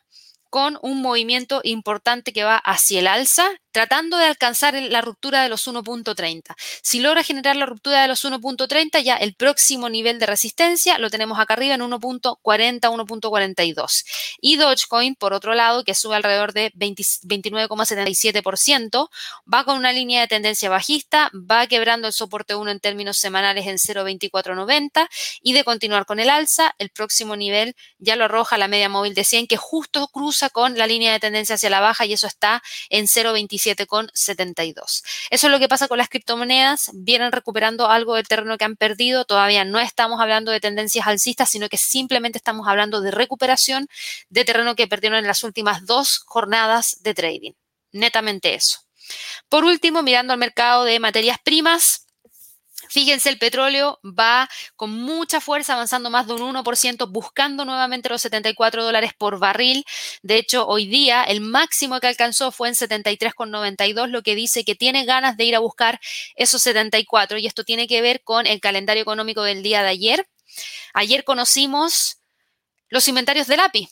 con 0.49 0.79
un 0.81 1.01
movimiento 1.01 1.61
importante 1.63 2.33
que 2.33 2.43
va 2.43 2.57
hacia 2.57 2.99
el 2.99 3.07
alza 3.07 3.47
tratando 3.77 4.17
de 4.17 4.25
alcanzar 4.25 4.73
la 4.73 5.01
ruptura 5.01 5.43
de 5.43 5.49
los 5.49 5.67
1.30. 5.67 6.55
Si 6.81 6.99
logra 6.99 7.21
generar 7.21 7.55
la 7.55 7.67
ruptura 7.67 8.01
de 8.01 8.07
los 8.07 8.25
1.30, 8.25 9.03
ya 9.03 9.17
el 9.17 9.35
próximo 9.35 9.87
nivel 9.87 10.17
de 10.17 10.25
resistencia 10.25 10.97
lo 10.97 11.11
tenemos 11.11 11.39
acá 11.39 11.53
arriba 11.53 11.75
en 11.75 11.81
1.40, 11.81 12.39
1.42. 12.41 14.03
Y 14.41 14.55
Dogecoin, 14.55 15.13
por 15.13 15.33
otro 15.33 15.53
lado, 15.53 15.83
que 15.83 15.93
sube 15.93 16.15
alrededor 16.15 16.53
de 16.53 16.73
29,77%, 16.73 19.09
va 19.53 19.63
con 19.63 19.77
una 19.77 19.93
línea 19.93 20.21
de 20.21 20.27
tendencia 20.27 20.71
bajista, 20.71 21.29
va 21.35 21.67
quebrando 21.67 22.07
el 22.07 22.13
soporte 22.13 22.55
1 22.55 22.71
en 22.71 22.79
términos 22.79 23.19
semanales 23.19 23.67
en 23.67 23.77
0.2490 23.77 25.07
y 25.43 25.53
de 25.53 25.63
continuar 25.63 26.07
con 26.07 26.19
el 26.19 26.31
alza, 26.31 26.73
el 26.79 26.89
próximo 26.89 27.35
nivel 27.35 27.75
ya 27.99 28.15
lo 28.15 28.25
arroja 28.25 28.57
la 28.57 28.67
media 28.67 28.89
móvil 28.89 29.13
de 29.13 29.23
100 29.23 29.45
que 29.45 29.57
justo 29.57 30.07
cruza 30.07 30.49
con 30.49 30.79
la 30.79 30.87
línea 30.87 31.13
de 31.13 31.19
tendencia 31.19 31.53
hacia 31.53 31.69
la 31.69 31.79
baja 31.79 32.07
y 32.07 32.13
eso 32.13 32.25
está 32.25 32.63
en 32.89 33.05
0.27 33.05 33.66
72. 33.75 35.03
Eso 35.29 35.47
es 35.47 35.51
lo 35.51 35.59
que 35.59 35.67
pasa 35.67 35.87
con 35.87 35.97
las 35.97 36.09
criptomonedas. 36.09 36.91
Vienen 36.93 37.31
recuperando 37.31 37.89
algo 37.89 38.15
del 38.15 38.27
terreno 38.27 38.57
que 38.57 38.65
han 38.65 38.75
perdido. 38.75 39.25
Todavía 39.25 39.65
no 39.65 39.79
estamos 39.79 40.19
hablando 40.19 40.51
de 40.51 40.59
tendencias 40.59 41.07
alcistas, 41.07 41.49
sino 41.49 41.69
que 41.69 41.77
simplemente 41.77 42.37
estamos 42.37 42.67
hablando 42.67 43.01
de 43.01 43.11
recuperación 43.11 43.87
de 44.29 44.45
terreno 44.45 44.75
que 44.75 44.87
perdieron 44.87 45.19
en 45.19 45.27
las 45.27 45.43
últimas 45.43 45.85
dos 45.85 46.19
jornadas 46.25 46.97
de 47.01 47.13
trading. 47.13 47.51
Netamente 47.91 48.53
eso. 48.53 48.79
Por 49.49 49.63
último, 49.63 50.03
mirando 50.03 50.33
al 50.33 50.39
mercado 50.39 50.83
de 50.83 50.99
materias 50.99 51.37
primas, 51.43 52.06
Fíjense, 52.89 53.29
el 53.29 53.37
petróleo 53.37 53.99
va 54.03 54.49
con 54.75 54.91
mucha 54.91 55.41
fuerza, 55.41 55.73
avanzando 55.73 56.09
más 56.09 56.27
de 56.27 56.33
un 56.33 56.41
1%, 56.41 57.11
buscando 57.11 57.65
nuevamente 57.65 58.09
los 58.09 58.21
74 58.21 58.83
dólares 58.83 59.11
por 59.17 59.39
barril. 59.39 59.85
De 60.21 60.37
hecho, 60.37 60.67
hoy 60.67 60.87
día 60.87 61.23
el 61.23 61.41
máximo 61.41 61.99
que 61.99 62.07
alcanzó 62.07 62.51
fue 62.51 62.69
en 62.69 62.75
73,92, 62.75 64.07
lo 64.07 64.21
que 64.23 64.35
dice 64.35 64.63
que 64.63 64.75
tiene 64.75 65.05
ganas 65.05 65.37
de 65.37 65.45
ir 65.45 65.55
a 65.55 65.59
buscar 65.59 65.99
esos 66.35 66.61
74. 66.61 67.37
Y 67.37 67.47
esto 67.47 67.63
tiene 67.63 67.87
que 67.87 68.01
ver 68.01 68.21
con 68.23 68.47
el 68.47 68.59
calendario 68.59 69.03
económico 69.03 69.43
del 69.43 69.63
día 69.63 69.83
de 69.83 69.89
ayer. 69.89 70.27
Ayer 70.93 71.23
conocimos 71.23 72.19
los 72.89 73.07
inventarios 73.07 73.47
del 73.47 73.59
API. 73.59 73.89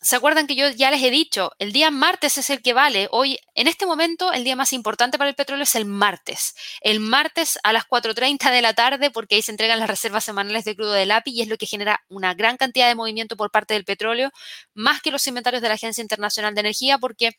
¿Se 0.00 0.14
acuerdan 0.14 0.46
que 0.46 0.54
yo 0.54 0.68
ya 0.70 0.92
les 0.92 1.02
he 1.02 1.10
dicho? 1.10 1.50
El 1.58 1.72
día 1.72 1.90
martes 1.90 2.38
es 2.38 2.50
el 2.50 2.62
que 2.62 2.72
vale. 2.72 3.08
Hoy, 3.10 3.40
en 3.54 3.66
este 3.66 3.84
momento, 3.84 4.32
el 4.32 4.44
día 4.44 4.54
más 4.54 4.72
importante 4.72 5.18
para 5.18 5.28
el 5.28 5.34
petróleo 5.34 5.64
es 5.64 5.74
el 5.74 5.86
martes. 5.86 6.54
El 6.80 7.00
martes 7.00 7.58
a 7.64 7.72
las 7.72 7.84
4.30 7.84 8.52
de 8.52 8.62
la 8.62 8.74
tarde, 8.74 9.10
porque 9.10 9.34
ahí 9.34 9.42
se 9.42 9.50
entregan 9.50 9.80
las 9.80 9.88
reservas 9.88 10.22
semanales 10.22 10.64
de 10.64 10.76
crudo 10.76 10.92
del 10.92 11.10
API 11.10 11.32
y 11.32 11.42
es 11.42 11.48
lo 11.48 11.56
que 11.56 11.66
genera 11.66 12.04
una 12.08 12.34
gran 12.34 12.56
cantidad 12.56 12.86
de 12.86 12.94
movimiento 12.94 13.36
por 13.36 13.50
parte 13.50 13.74
del 13.74 13.84
petróleo, 13.84 14.30
más 14.72 15.02
que 15.02 15.10
los 15.10 15.26
inventarios 15.26 15.62
de 15.62 15.68
la 15.68 15.74
Agencia 15.74 16.00
Internacional 16.00 16.54
de 16.54 16.60
Energía, 16.60 16.98
porque 16.98 17.32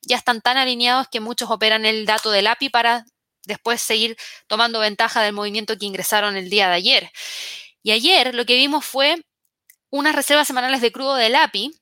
ya 0.00 0.16
están 0.16 0.40
tan 0.40 0.56
alineados 0.56 1.08
que 1.10 1.20
muchos 1.20 1.50
operan 1.50 1.84
el 1.84 2.06
dato 2.06 2.30
del 2.30 2.46
API 2.46 2.70
para 2.70 3.04
después 3.44 3.82
seguir 3.82 4.16
tomando 4.46 4.80
ventaja 4.80 5.22
del 5.22 5.34
movimiento 5.34 5.76
que 5.76 5.84
ingresaron 5.84 6.36
el 6.36 6.48
día 6.48 6.68
de 6.68 6.74
ayer. 6.76 7.10
Y 7.82 7.92
ayer 7.92 8.34
lo 8.34 8.46
que 8.46 8.56
vimos 8.56 8.86
fue 8.86 9.22
unas 9.90 10.14
reservas 10.14 10.46
semanales 10.46 10.80
de 10.80 10.92
crudo 10.92 11.14
del 11.14 11.34
API 11.34 11.72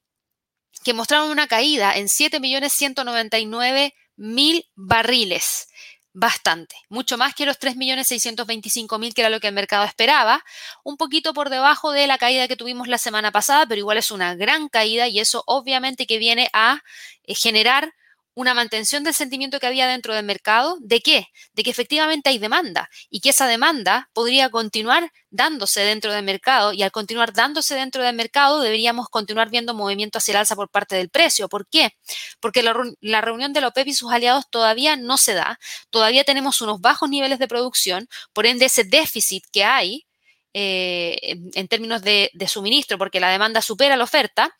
que 0.84 0.94
mostraron 0.94 1.30
una 1.30 1.48
caída 1.48 1.96
en 1.96 2.06
7.199.000 2.06 4.70
barriles. 4.74 5.66
Bastante, 6.16 6.76
mucho 6.88 7.18
más 7.18 7.34
que 7.34 7.44
los 7.44 7.58
3.625.000 7.58 9.14
que 9.14 9.22
era 9.22 9.30
lo 9.30 9.40
que 9.40 9.48
el 9.48 9.54
mercado 9.54 9.84
esperaba, 9.84 10.44
un 10.84 10.96
poquito 10.96 11.34
por 11.34 11.50
debajo 11.50 11.90
de 11.90 12.06
la 12.06 12.18
caída 12.18 12.46
que 12.46 12.54
tuvimos 12.54 12.86
la 12.86 12.98
semana 12.98 13.32
pasada, 13.32 13.66
pero 13.66 13.80
igual 13.80 13.98
es 13.98 14.12
una 14.12 14.36
gran 14.36 14.68
caída 14.68 15.08
y 15.08 15.18
eso 15.18 15.42
obviamente 15.48 16.06
que 16.06 16.18
viene 16.18 16.50
a 16.52 16.84
eh, 17.24 17.34
generar 17.34 17.94
una 18.34 18.54
mantención 18.54 19.04
del 19.04 19.14
sentimiento 19.14 19.60
que 19.60 19.66
había 19.66 19.86
dentro 19.86 20.14
del 20.14 20.24
mercado. 20.24 20.76
¿De 20.80 21.00
qué? 21.00 21.28
De 21.54 21.62
que 21.62 21.70
efectivamente 21.70 22.30
hay 22.30 22.38
demanda 22.38 22.90
y 23.10 23.20
que 23.20 23.30
esa 23.30 23.46
demanda 23.46 24.10
podría 24.12 24.50
continuar 24.50 25.12
dándose 25.30 25.80
dentro 25.80 26.12
del 26.12 26.24
mercado 26.24 26.72
y 26.72 26.82
al 26.82 26.92
continuar 26.92 27.32
dándose 27.32 27.74
dentro 27.74 28.02
del 28.02 28.14
mercado 28.14 28.60
deberíamos 28.60 29.08
continuar 29.08 29.50
viendo 29.50 29.74
movimiento 29.74 30.18
hacia 30.18 30.32
el 30.32 30.36
alza 30.38 30.56
por 30.56 30.68
parte 30.68 30.96
del 30.96 31.10
precio. 31.10 31.48
¿Por 31.48 31.66
qué? 31.68 31.96
Porque 32.40 32.62
la, 32.62 33.20
reunión 33.20 33.52
de 33.52 33.60
la 33.60 33.68
OPEP 33.68 33.88
y 33.88 33.94
sus 33.94 34.12
aliados 34.12 34.48
todavía 34.50 34.96
no 34.96 35.16
se 35.16 35.34
da, 35.34 35.58
todavía 35.90 36.24
tenemos 36.24 36.60
unos 36.60 36.80
bajos 36.80 37.08
niveles 37.08 37.38
de 37.38 37.48
producción, 37.48 38.08
por 38.32 38.46
ende 38.46 38.66
ese 38.66 38.84
déficit 38.84 39.44
que 39.52 39.64
hay 39.64 40.06
eh, 40.56 41.36
en, 41.54 41.66
términos 41.68 42.02
de, 42.02 42.30
suministro, 42.46 42.96
porque 42.96 43.18
la 43.18 43.28
demanda 43.28 43.60
supera 43.60 43.96
la 43.96 44.04
oferta, 44.04 44.56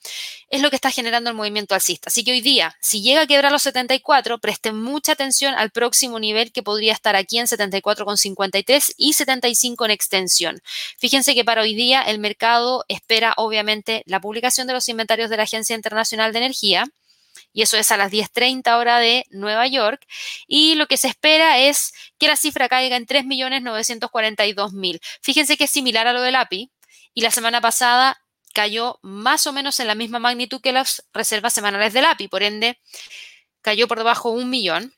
es 0.51 0.61
lo 0.61 0.69
que 0.69 0.77
está 0.77 0.91
generando 0.91 1.31
el 1.31 1.37
movimiento 1.37 1.75
alcista. 1.75 2.09
Así 2.09 2.25
que 2.25 2.33
hoy 2.33 2.41
día, 2.41 2.77
si 2.81 3.01
llega 3.01 3.23
a 3.23 3.27
quebrar 3.29 3.53
los 3.53 3.63
74, 3.63 4.39
presten 4.39 4.81
mucha 4.83 5.13
atención 5.13 5.55
al 5.55 5.71
próximo 5.71 6.19
nivel 6.19 6.51
que 6.51 6.65
podría 6.65 6.93
estar 6.93 7.15
aquí 7.15 7.39
en 7.39 7.47
74,53 7.47 8.95
y 8.97 9.13
75 9.13 9.85
en 9.85 9.91
extensión. 9.93 10.61
Fíjense 10.99 11.35
que 11.35 11.45
para 11.45 11.63
hoy 11.63 11.77
día 11.77 12.03
el 12.03 12.19
mercado 12.19 12.85
espera 12.89 13.35
obviamente 13.37 14.03
la 14.07 14.21
publicación 14.21 14.67
de 14.67 14.73
los 14.73 14.89
inventarios 14.89 15.31
de 15.31 15.37
la 15.37 15.45
Agencia 15.45 15.77
Internacional 15.77 16.33
de 16.33 16.39
Energía 16.39 16.87
y 17.55 17.63
eso 17.63 17.79
es 17.79 17.91
a 17.91 17.97
las 17.97 18.13
10.30 18.13 18.77
hora 18.77 18.99
de 18.99 19.25
Nueva 19.31 19.67
York. 19.69 20.05
Y 20.47 20.75
lo 20.75 20.87
que 20.87 20.99
se 20.99 21.09
espera 21.09 21.59
es 21.59 21.95
que 22.19 22.27
la 22.27 22.37
cifra 22.37 22.69
caiga 22.69 22.97
en 22.97 23.07
3.942.000. 23.07 25.01
Fíjense 25.23 25.57
que 25.57 25.65
es 25.65 25.71
similar 25.71 26.07
a 26.07 26.13
lo 26.13 26.21
del 26.21 26.35
API 26.35 26.71
y 27.15 27.23
la 27.23 27.31
semana 27.31 27.63
pasada 27.63 28.21
cayó 28.53 28.99
más 29.03 29.47
o 29.47 29.53
menos 29.53 29.81
en 29.81 29.87
la 29.87 29.95
misma 29.95 30.19
magnitud 30.19 30.61
que 30.61 30.73
las 30.73 31.05
reservas 31.15 31.55
semanales 31.55 31.93
del 31.93 32.05
API, 32.05 32.29
por 32.29 32.43
ende 32.43 32.79
cayó 33.63 33.89
por 33.89 33.99
debajo 33.99 34.33
de 34.33 34.43
un 34.43 34.51
millón 34.51 34.95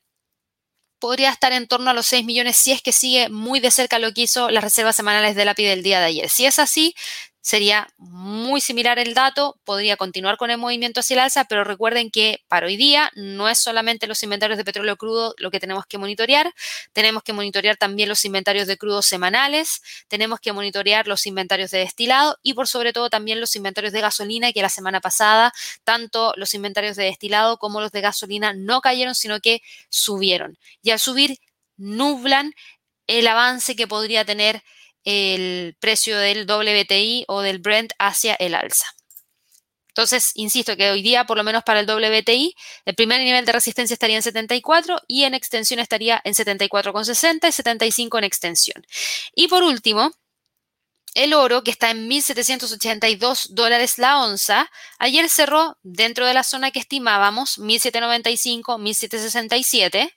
podría 0.98 1.30
estar 1.30 1.52
en 1.52 1.68
torno 1.68 1.90
a 1.90 1.94
los 1.94 2.06
6 2.06 2.24
millones 2.24 2.56
si 2.56 2.72
es 2.72 2.82
que 2.82 2.92
sigue 2.92 3.28
muy 3.28 3.60
de 3.60 3.70
cerca 3.70 3.98
lo 3.98 4.12
que 4.12 4.22
hizo 4.22 4.50
las 4.50 4.64
reservas 4.64 4.96
semanales 4.96 5.36
del 5.36 5.48
API 5.48 5.64
del 5.64 5.82
día 5.82 6.00
de 6.00 6.06
ayer. 6.06 6.28
Si 6.30 6.46
es 6.46 6.58
así, 6.58 6.94
sería 7.46 7.86
muy 7.96 8.60
similar 8.60 8.98
el 8.98 9.14
dato, 9.14 9.56
podría 9.62 9.96
continuar 9.96 10.36
con 10.36 10.50
el 10.50 10.58
movimiento 10.58 10.98
hacia 10.98 11.14
el 11.14 11.20
alza, 11.20 11.44
pero 11.44 11.62
recuerden 11.62 12.10
que 12.10 12.42
para 12.48 12.66
hoy 12.66 12.76
día 12.76 13.12
no 13.14 13.48
es 13.48 13.60
solamente 13.60 14.08
los 14.08 14.20
inventarios 14.24 14.58
de 14.58 14.64
petróleo 14.64 14.96
crudo 14.96 15.32
lo 15.38 15.52
que 15.52 15.60
tenemos 15.60 15.86
que 15.86 15.96
monitorear, 15.96 16.52
tenemos 16.92 17.22
que 17.22 17.32
monitorear 17.32 17.76
también 17.76 18.08
los 18.08 18.24
inventarios 18.24 18.66
de 18.66 18.76
crudo 18.76 19.00
semanales, 19.00 19.80
tenemos 20.08 20.40
que 20.40 20.52
monitorear 20.52 21.06
los 21.06 21.24
inventarios 21.24 21.70
de 21.70 21.78
destilado 21.78 22.36
y 22.42 22.54
por 22.54 22.66
sobre 22.66 22.92
todo 22.92 23.10
también 23.10 23.38
los 23.40 23.54
inventarios 23.54 23.92
de 23.92 24.00
gasolina, 24.00 24.52
que 24.52 24.60
la 24.60 24.68
semana 24.68 25.00
pasada 25.00 25.52
tanto 25.84 26.32
los 26.36 26.52
inventarios 26.52 26.96
de 26.96 27.04
destilado 27.04 27.58
como 27.58 27.80
los 27.80 27.92
de 27.92 28.00
gasolina 28.00 28.54
no 28.54 28.80
cayeron, 28.80 29.14
sino 29.14 29.38
que 29.38 29.62
subieron. 29.88 30.58
Y 30.82 30.90
al 30.90 30.98
subir, 30.98 31.38
nublan 31.76 32.54
el 33.06 33.28
avance 33.28 33.76
que 33.76 33.86
podría 33.86 34.24
tener 34.24 34.64
el 35.06 35.76
precio 35.80 36.18
del 36.18 36.46
WTI 36.46 37.24
o 37.28 37.40
del 37.40 37.60
Brent 37.60 37.92
hacia 37.98 38.34
el 38.34 38.54
alza. 38.54 38.86
Entonces, 39.88 40.32
insisto 40.34 40.76
que 40.76 40.90
hoy 40.90 41.00
día, 41.00 41.24
por 41.24 41.38
lo 41.38 41.44
menos 41.44 41.62
para 41.62 41.80
el 41.80 41.86
WTI, 41.86 42.54
el 42.84 42.94
primer 42.94 43.22
nivel 43.22 43.46
de 43.46 43.52
resistencia 43.52 43.94
estaría 43.94 44.16
en 44.16 44.22
74 44.22 45.00
y 45.08 45.24
en 45.24 45.32
extensión 45.32 45.80
estaría 45.80 46.20
en 46.22 46.34
74,60 46.34 47.48
y 47.48 47.52
75 47.52 48.18
en 48.18 48.24
extensión. 48.24 48.86
Y 49.34 49.48
por 49.48 49.62
último, 49.62 50.12
el 51.14 51.32
oro, 51.32 51.64
que 51.64 51.70
está 51.70 51.90
en 51.90 52.10
1.782 52.10 53.48
dólares 53.50 53.96
la 53.96 54.22
onza, 54.22 54.70
ayer 54.98 55.30
cerró 55.30 55.78
dentro 55.82 56.26
de 56.26 56.34
la 56.34 56.42
zona 56.42 56.72
que 56.72 56.80
estimábamos, 56.80 57.58
1.795, 57.58 58.78
1.767, 58.78 60.12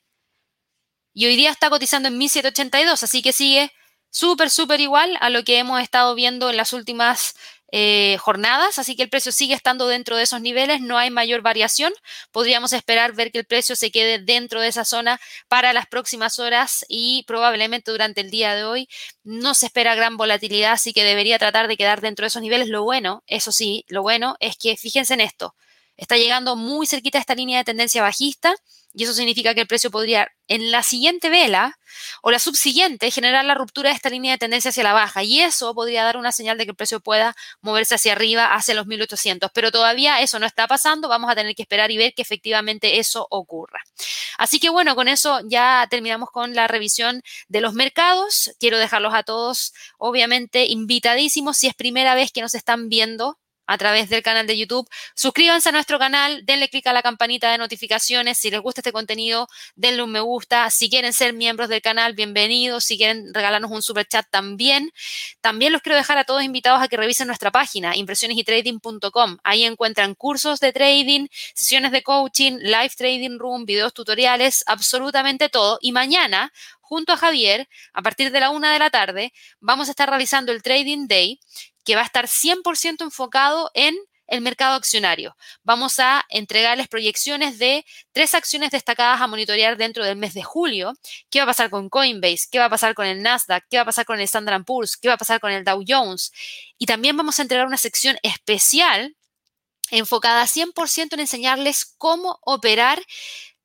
y 1.13 1.25
hoy 1.25 1.37
día 1.37 1.51
está 1.51 1.69
cotizando 1.69 2.09
en 2.09 2.19
1.782, 2.19 3.03
así 3.03 3.21
que 3.21 3.31
sigue 3.31 3.71
súper, 4.09 4.49
súper 4.49 4.81
igual 4.81 5.17
a 5.21 5.29
lo 5.29 5.43
que 5.43 5.59
hemos 5.59 5.81
estado 5.81 6.15
viendo 6.15 6.49
en 6.49 6.57
las 6.57 6.73
últimas 6.73 7.35
eh, 7.71 8.17
jornadas, 8.19 8.79
así 8.79 8.95
que 8.95 9.03
el 9.03 9.09
precio 9.09 9.31
sigue 9.31 9.53
estando 9.53 9.87
dentro 9.87 10.17
de 10.17 10.23
esos 10.23 10.41
niveles, 10.41 10.81
no 10.81 10.97
hay 10.97 11.11
mayor 11.11 11.41
variación. 11.41 11.93
Podríamos 12.31 12.73
esperar 12.73 13.13
ver 13.13 13.31
que 13.31 13.39
el 13.39 13.45
precio 13.45 13.75
se 13.75 13.91
quede 13.91 14.17
dentro 14.17 14.59
de 14.61 14.69
esa 14.69 14.85
zona 14.85 15.19
para 15.47 15.71
las 15.71 15.85
próximas 15.85 16.39
horas 16.39 16.83
y 16.87 17.23
probablemente 17.27 17.91
durante 17.91 18.21
el 18.21 18.31
día 18.31 18.55
de 18.55 18.63
hoy 18.63 18.89
no 19.23 19.53
se 19.53 19.67
espera 19.67 19.93
gran 19.95 20.17
volatilidad, 20.17 20.73
así 20.73 20.93
que 20.93 21.03
debería 21.03 21.37
tratar 21.37 21.67
de 21.67 21.77
quedar 21.77 22.01
dentro 22.01 22.23
de 22.23 22.29
esos 22.29 22.41
niveles. 22.41 22.69
Lo 22.69 22.83
bueno, 22.83 23.23
eso 23.27 23.51
sí, 23.51 23.85
lo 23.87 24.01
bueno 24.01 24.35
es 24.39 24.57
que 24.57 24.75
fíjense 24.75 25.13
en 25.13 25.21
esto, 25.21 25.55
está 25.95 26.17
llegando 26.17 26.55
muy 26.55 26.87
cerquita 26.87 27.19
a 27.19 27.21
esta 27.21 27.35
línea 27.35 27.59
de 27.59 27.65
tendencia 27.65 28.01
bajista 28.01 28.55
y 28.93 29.03
eso 29.03 29.13
significa 29.13 29.53
que 29.53 29.61
el 29.61 29.67
precio 29.67 29.91
podría 29.91 30.31
en 30.47 30.71
la 30.71 30.81
siguiente 30.81 31.29
vela 31.29 31.77
o 32.23 32.31
la 32.31 32.39
subsiguiente 32.39 33.11
generar 33.11 33.45
la 33.45 33.53
ruptura 33.53 33.89
de 33.89 33.95
esta 33.95 34.09
línea 34.09 34.31
de 34.31 34.39
tendencia 34.39 34.69
hacia 34.69 34.83
la 34.83 34.93
baja 34.93 35.23
y 35.23 35.41
eso 35.41 35.75
podría 35.75 36.03
dar 36.03 36.17
una 36.17 36.31
señal 36.31 36.57
de 36.57 36.65
que 36.65 36.71
el 36.71 36.75
precio 36.75 36.99
pueda 36.99 37.35
moverse 37.61 37.95
hacia 37.95 38.13
arriba 38.13 38.53
hacia 38.53 38.73
los 38.73 38.87
1800, 38.87 39.51
pero 39.53 39.71
todavía 39.71 40.21
eso 40.21 40.39
no 40.39 40.47
está 40.47 40.67
pasando, 40.67 41.07
vamos 41.07 41.31
a 41.31 41.35
tener 41.35 41.53
que 41.55 41.61
esperar 41.61 41.91
y 41.91 41.97
ver 41.97 42.13
que 42.13 42.23
efectivamente 42.23 42.99
eso 42.99 43.27
ocurra. 43.29 43.81
Así 44.37 44.59
que 44.59 44.69
bueno, 44.69 44.95
con 44.95 45.07
eso 45.07 45.39
ya 45.45 45.85
terminamos 45.89 46.29
con 46.31 46.55
la 46.55 46.67
revisión 46.67 47.21
de 47.47 47.61
los 47.61 47.73
mercados. 47.73 48.51
Quiero 48.59 48.79
dejarlos 48.79 49.13
a 49.13 49.23
todos 49.23 49.73
obviamente 49.97 50.65
invitadísimos 50.65 51.57
si 51.57 51.67
es 51.67 51.75
primera 51.75 52.15
vez 52.15 52.31
que 52.31 52.41
nos 52.41 52.55
están 52.55 52.89
viendo 52.89 53.37
a 53.69 53.77
través 53.77 54.09
del 54.09 54.23
canal 54.23 54.47
de 54.47 54.57
YouTube. 54.57 54.89
Suscríbanse 55.13 55.69
a 55.69 55.71
nuestro 55.71 55.99
canal, 55.99 56.43
denle 56.43 56.69
clic 56.69 56.87
a 56.87 56.93
la 56.93 57.03
campanita 57.03 57.51
de 57.51 57.59
notificaciones. 57.59 58.39
Si 58.39 58.49
les 58.49 58.61
gusta 58.61 58.81
este 58.81 58.91
contenido, 58.91 59.47
denle 59.75 60.01
un 60.01 60.11
me 60.11 60.21
gusta. 60.21 60.67
Si 60.71 60.89
quieren 60.89 61.13
ser 61.13 61.33
miembros 61.33 61.69
del 61.69 61.79
canal, 61.79 62.13
bienvenidos. 62.13 62.85
Si 62.85 62.97
quieren 62.97 63.31
regalarnos 63.31 63.69
un 63.69 63.83
super 63.83 64.07
chat 64.07 64.25
también. 64.31 64.91
También 65.39 65.71
los 65.71 65.83
quiero 65.83 65.97
dejar 65.97 66.17
a 66.17 66.23
todos 66.23 66.43
invitados 66.43 66.81
a 66.81 66.87
que 66.87 66.97
revisen 66.97 67.27
nuestra 67.27 67.51
página, 67.51 67.95
impresionesytrading.com. 67.95 69.37
Ahí 69.43 69.63
encuentran 69.65 70.15
cursos 70.15 70.59
de 70.59 70.73
trading, 70.73 71.27
sesiones 71.53 71.91
de 71.91 72.01
coaching, 72.01 72.53
live 72.61 72.91
trading 72.97 73.37
room, 73.37 73.65
videos 73.65 73.93
tutoriales, 73.93 74.63
absolutamente 74.65 75.47
todo. 75.47 75.77
Y 75.79 75.91
mañana 75.91 76.51
junto 76.89 77.13
a 77.13 77.17
Javier, 77.17 77.69
a 77.93 78.01
partir 78.01 78.31
de 78.31 78.39
la 78.39 78.49
una 78.49 78.73
de 78.73 78.79
la 78.79 78.89
tarde, 78.89 79.31
vamos 79.59 79.89
a 79.89 79.91
estar 79.91 80.09
realizando 80.09 80.51
el 80.51 80.63
Trading 80.63 81.07
Day, 81.07 81.39
que 81.89 81.95
va 81.95 82.01
a 82.01 82.05
estar 82.05 82.27
100% 82.27 83.01
enfocado 83.01 83.71
en 83.73 83.97
el 84.27 84.41
mercado 84.41 84.75
accionario. 84.75 85.35
Vamos 85.63 85.97
a 85.97 86.23
entregarles 86.29 86.87
proyecciones 86.87 87.57
de 87.57 87.83
tres 88.11 88.35
acciones 88.35 88.69
destacadas 88.69 89.19
a 89.21 89.25
monitorear 89.25 89.75
dentro 89.75 90.05
del 90.05 90.15
mes 90.15 90.35
de 90.35 90.43
julio. 90.43 90.93
¿Qué 91.31 91.39
va 91.39 91.45
a 91.45 91.47
pasar 91.47 91.71
con 91.71 91.89
Coinbase? 91.89 92.47
¿Qué 92.51 92.59
va 92.59 92.65
a 92.65 92.69
pasar 92.69 92.93
con 92.93 93.07
el 93.07 93.23
Nasdaq? 93.23 93.65
¿Qué 93.71 93.77
va 93.77 93.81
a 93.81 93.85
pasar 93.85 94.05
con 94.05 94.19
el 94.19 94.25
Standard 94.25 94.65
Poor's? 94.65 94.97
¿Qué 94.97 95.07
va 95.07 95.15
a 95.15 95.17
pasar 95.17 95.39
con 95.39 95.51
el 95.51 95.63
Dow 95.63 95.83
Jones? 95.87 96.31
Y 96.77 96.85
también 96.85 97.17
vamos 97.17 97.39
a 97.39 97.41
entregar 97.41 97.65
una 97.65 97.77
sección 97.77 98.19
especial 98.21 99.15
enfocada 99.89 100.45
100% 100.45 101.13
en 101.13 101.21
enseñarles 101.21 101.95
cómo 101.97 102.37
operar 102.43 103.01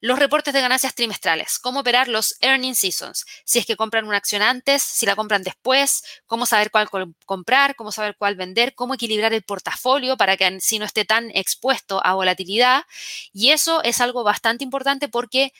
los 0.04 0.18
reportes 0.18 0.52
de 0.52 0.60
ganancias 0.60 0.94
trimestrales, 0.94 1.58
cómo 1.58 1.80
operar 1.80 2.08
los 2.08 2.36
earning 2.42 2.74
seasons, 2.74 3.24
si 3.46 3.58
es 3.58 3.64
que 3.64 3.74
compran 3.74 4.06
una 4.06 4.18
acción 4.18 4.42
antes, 4.42 4.82
si 4.82 5.06
la 5.06 5.16
compran 5.16 5.42
después, 5.42 6.04
cómo 6.26 6.44
saber 6.44 6.70
cuál 6.70 6.90
comprar, 7.24 7.74
cómo 7.74 7.90
saber 7.90 8.14
cuál 8.18 8.36
vender, 8.36 8.74
cómo 8.74 8.92
equilibrar 8.92 9.32
el 9.32 9.44
portafolio 9.44 10.18
para 10.18 10.36
que 10.36 10.60
si 10.60 10.78
no 10.78 10.84
esté 10.84 11.06
tan 11.06 11.30
expuesto 11.30 12.04
a 12.04 12.12
volatilidad. 12.12 12.84
Y 13.32 13.52
eso 13.52 13.82
es 13.82 14.02
algo 14.02 14.24
bastante 14.24 14.62
importante 14.62 15.08
porque 15.08 15.54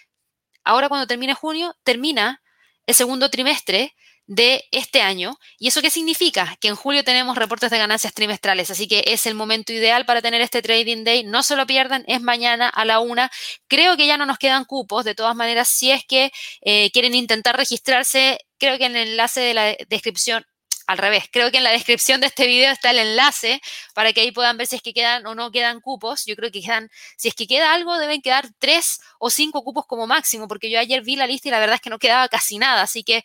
ahora 0.63 0.91
cuando 0.91 1.07
termine 1.07 1.33
junio, 1.33 1.75
termina 1.83 2.43
el 2.85 2.95
segundo 2.95 3.31
trimestre 3.31 3.95
de 4.27 4.65
este 4.71 5.03
año. 5.03 5.39
¿Y 5.59 5.69
eso 5.69 5.83
qué 5.83 5.91
significa? 5.91 6.57
Que 6.61 6.69
en 6.69 6.77
julio 6.77 7.05
tenemos 7.05 7.37
reportes 7.37 7.71
de 7.71 7.79
ganancias 7.79 8.15
trimestrales, 8.15 8.71
así 8.71 8.89
que 8.89 9.05
es 9.07 9.27
el 9.27 9.35
momento 9.35 9.73
ideal 9.73 10.07
para 10.07 10.23
tener 10.23 10.41
este 10.41 10.63
Trading 10.63 11.05
Day. 11.05 11.25
No 11.25 11.43
se 11.43 11.57
lo 11.57 11.67
pierdan, 11.67 12.05
es 12.07 12.23
mañana 12.23 12.69
a 12.69 12.85
la 12.85 13.01
una. 13.01 13.31
Creo 13.69 13.97
que 13.97 14.07
ya 14.07 14.17
no 14.17 14.27
nos 14.27 14.39
quedan 14.39 14.65
cupos, 14.65 15.05
de 15.05 15.15
todas 15.15 15.37
maneras, 15.37 15.69
si 15.69 15.91
es 15.91 16.05
que 16.07 16.33
eh, 16.63 16.91
quieren 16.93 17.15
intentar 17.15 17.57
registrarse, 17.57 18.39
creo 18.59 18.79
que 18.79 18.87
en 18.87 18.97
el 18.97 19.09
enlace 19.09 19.41
de 19.41 19.55
la 19.55 19.77
descripción 19.89 20.45
al 20.87 20.99
revés, 20.99 21.25
creo 21.33 21.51
que 21.51 21.59
en 21.59 21.65
la 21.65 21.71
descripción 21.71 22.21
de 22.21 22.27
este 22.27 22.47
video 22.47 22.71
está 22.71 22.91
el 22.91 22.99
enlace 22.99 23.61
para 23.95 24.13
que 24.13 24.21
ahí 24.21 24.33
puedan 24.33 24.59
ver 24.59 24.67
si 24.67 24.77
es 24.77 24.83
que 24.83 24.93
quedan 24.93 25.27
o 25.27 25.35
no 25.35 25.51
quedan 25.51 25.81
cupos. 25.81 26.25
Yo 26.27 26.37
creo 26.37 26.51
que 26.51 26.61
quedan, 26.61 26.91
si 27.17 27.29
es 27.29 27.35
que 27.35 27.47
queda 27.47 27.73
algo, 27.73 27.97
deben 27.99 28.21
quedar 28.21 28.49
tres 28.59 29.01
o 29.19 29.31
cinco 29.31 29.63
cupos 29.65 29.87
como 29.87 30.07
máximo, 30.07 30.47
porque 30.47 30.71
yo 30.71 30.79
ayer 30.79 31.03
vi 31.03 31.17
la 31.17 31.27
lista 31.27 31.49
y 31.49 31.51
la 31.53 31.59
verdad 31.59 31.77
es 31.77 31.81
que 31.81 31.91
no 31.91 31.99
quedaba 31.99 32.29
casi 32.29 32.59
nada. 32.59 32.83
Así 32.83 33.03
que 33.03 33.25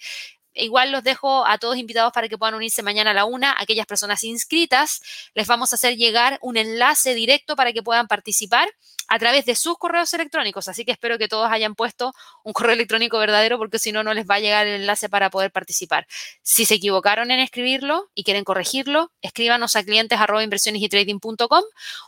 igual 0.60 0.92
los 0.92 1.04
dejo 1.04 1.46
a 1.46 1.58
todos 1.58 1.78
invitados 1.78 2.12
para 2.14 2.28
que 2.28 2.38
puedan 2.38 2.56
unirse 2.56 2.84
mañana 2.84 3.12
a 3.12 3.14
la 3.14 3.26
una. 3.26 3.56
Aquellas 3.58 3.86
personas 3.86 4.24
inscritas, 4.24 5.02
les 5.34 5.48
vamos 5.48 5.74
a 5.74 5.76
hacer 5.76 5.96
llegar 5.96 6.38
un 6.42 6.58
enlace 6.58 7.14
directo 7.14 7.56
para 7.56 7.74
que 7.74 7.84
puedan 7.84 8.08
participar 8.08 8.70
a 9.10 9.20
través 9.20 9.46
de 9.46 9.56
sus 9.56 9.78
correos 9.78 10.14
electrónicos. 10.14 10.68
Así 10.68 10.86
que 10.86 10.92
espero 10.92 11.18
que 11.18 11.28
todos 11.28 11.52
hayan 11.52 11.76
puesto 11.76 12.14
un 12.44 12.54
correo 12.54 12.74
electrónico 12.74 13.18
verdadero 13.18 13.58
porque 13.58 13.80
si 13.80 13.92
no, 13.92 14.04
no 14.04 14.14
les 14.14 14.26
va 14.26 14.36
a 14.36 14.40
llegar 14.40 14.68
el 14.68 14.82
enlace 14.82 15.10
para 15.10 15.30
poder 15.30 15.52
participar. 15.52 16.08
Si 16.44 16.66
se 16.66 16.76
equivocaron 16.76 17.32
en 17.32 17.40
escribirlo 17.40 18.10
y 18.14 18.24
quieren 18.24 18.44
corregirlo, 18.44 19.12
escríbanos 19.22 19.76
a 19.76 19.84
clientes 19.84 20.20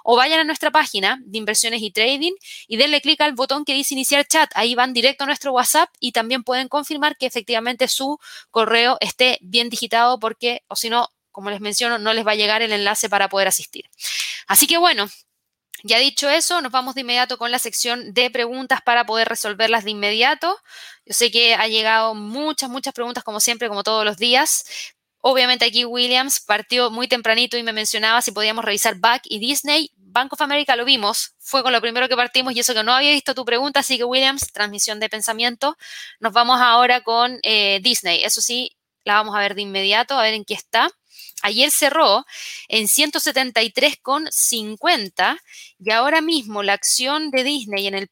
o 0.04 0.16
vayan 0.16 0.40
a 0.40 0.44
nuestra 0.44 0.72
página 0.72 1.20
de 1.26 1.38
inversiones 1.38 1.82
y 1.82 1.92
trading 1.92 2.34
y 2.68 2.78
denle 2.78 3.02
clic 3.02 3.20
al 3.22 3.34
botón 3.34 3.66
que 3.66 3.74
dice 3.74 3.96
iniciar 3.96 4.26
chat. 4.26 4.52
Ahí 4.54 4.76
van 4.76 4.94
directo 4.94 5.24
a 5.24 5.28
nuestro 5.28 5.54
WhatsApp 5.54 5.90
y 6.00 6.12
también 6.12 6.44
pueden 6.44 6.68
confirmar 6.68 7.18
que 7.18 7.26
efectivamente 7.26 7.88
su 7.88 8.20
correo 8.52 8.98
esté 9.00 9.40
bien 9.42 9.70
digitado 9.70 10.20
porque, 10.20 10.62
o 10.68 10.76
si 10.76 10.90
no, 10.90 11.10
como 11.32 11.50
les 11.50 11.62
menciono, 11.62 11.98
no 11.98 12.14
les 12.14 12.26
va 12.26 12.32
a 12.32 12.36
llegar 12.36 12.62
el 12.62 12.72
enlace 12.72 13.10
para 13.10 13.30
poder 13.30 13.48
asistir. 13.48 13.90
Así 14.48 14.68
que 14.68 14.78
bueno, 14.78 15.10
ya 15.84 15.98
dicho 16.00 16.30
eso, 16.30 16.62
nos 16.62 16.72
vamos 16.72 16.96
de 16.96 17.02
inmediato 17.02 17.38
con 17.38 17.52
la 17.52 17.60
sección 17.60 18.14
de 18.14 18.30
preguntas 18.30 18.82
para 18.82 19.06
poder 19.06 19.28
resolverlas 19.28 19.84
de 19.84 19.92
inmediato. 19.92 20.58
Yo 21.06 21.14
sé 21.14 21.32
que 21.32 21.56
ha 21.56 21.68
llegado 21.68 22.14
muchas, 22.16 22.70
muchas 22.70 22.94
preguntas 22.94 23.24
como 23.24 23.40
siempre, 23.40 23.68
como 23.68 23.84
todos 23.84 24.06
los 24.06 24.18
días. 24.18 24.66
Obviamente 25.20 25.66
aquí 25.66 25.86
Williams 25.86 26.40
partió 26.40 26.90
muy 26.90 27.08
tempranito 27.08 27.58
y 27.58 27.64
me 27.64 27.74
mencionaba 27.74 28.22
si 28.22 28.32
podíamos 28.32 28.66
revisar 28.66 28.96
Back 28.96 29.24
y 29.26 29.40
Disney. 29.40 29.92
Bank 29.96 30.34
of 30.34 30.42
America 30.42 30.76
lo 30.76 30.84
vimos, 30.84 31.36
fue 31.40 31.64
con 31.64 31.72
lo 31.72 31.80
primero 31.80 32.10
que 32.10 32.18
partimos 32.18 32.54
y 32.54 32.60
eso 32.60 32.74
que 32.74 32.84
no 32.84 32.92
había 32.92 33.12
visto 33.12 33.34
tu 33.34 33.46
pregunta, 33.46 33.80
así 33.80 33.98
que 33.98 34.04
Williams, 34.04 34.52
transmisión 34.52 35.00
de 35.00 35.08
pensamiento. 35.10 35.78
Nos 36.20 36.34
vamos 36.34 36.60
ahora 36.60 37.02
con 37.02 37.40
eh, 37.44 37.80
Disney. 37.82 38.24
Eso 38.24 38.42
sí, 38.42 38.76
la 39.06 39.14
vamos 39.14 39.36
a 39.36 39.40
ver 39.40 39.56
de 39.56 39.62
inmediato, 39.62 40.18
a 40.18 40.24
ver 40.24 40.34
en 40.34 40.44
qué 40.44 40.54
está. 40.54 40.90
Ayer 41.44 41.72
cerró 41.72 42.26
en 42.68 42.88
173,50 42.88 45.40
y 45.80 45.92
ahora 45.92 46.22
mismo 46.22 46.64
la 46.64 46.74
acción 46.74 47.32
de 47.32 47.44
Disney 47.44 47.88
en 47.88 47.96
el 47.96 48.10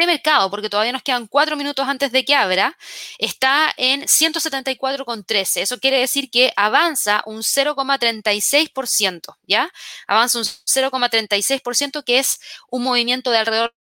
premercado, 0.00 0.50
porque 0.50 0.70
todavía 0.70 0.92
nos 0.92 1.02
quedan 1.02 1.26
cuatro 1.26 1.56
minutos 1.56 1.86
antes 1.86 2.10
de 2.10 2.24
que 2.24 2.34
abra, 2.34 2.74
está 3.18 3.72
en 3.76 4.08
174,13. 4.08 5.60
Eso 5.60 5.78
quiere 5.78 5.98
decir 5.98 6.30
que 6.30 6.52
avanza 6.56 7.22
un 7.26 7.42
0,36%, 7.42 9.36
¿ya? 9.46 9.70
Avanza 10.06 10.38
un 10.38 10.44
0,36%, 10.44 12.02
que 12.02 12.18
es 12.18 12.38
un 12.70 12.82
movimiento 12.82 13.30
de 13.30 13.38
alrededor 13.38 13.74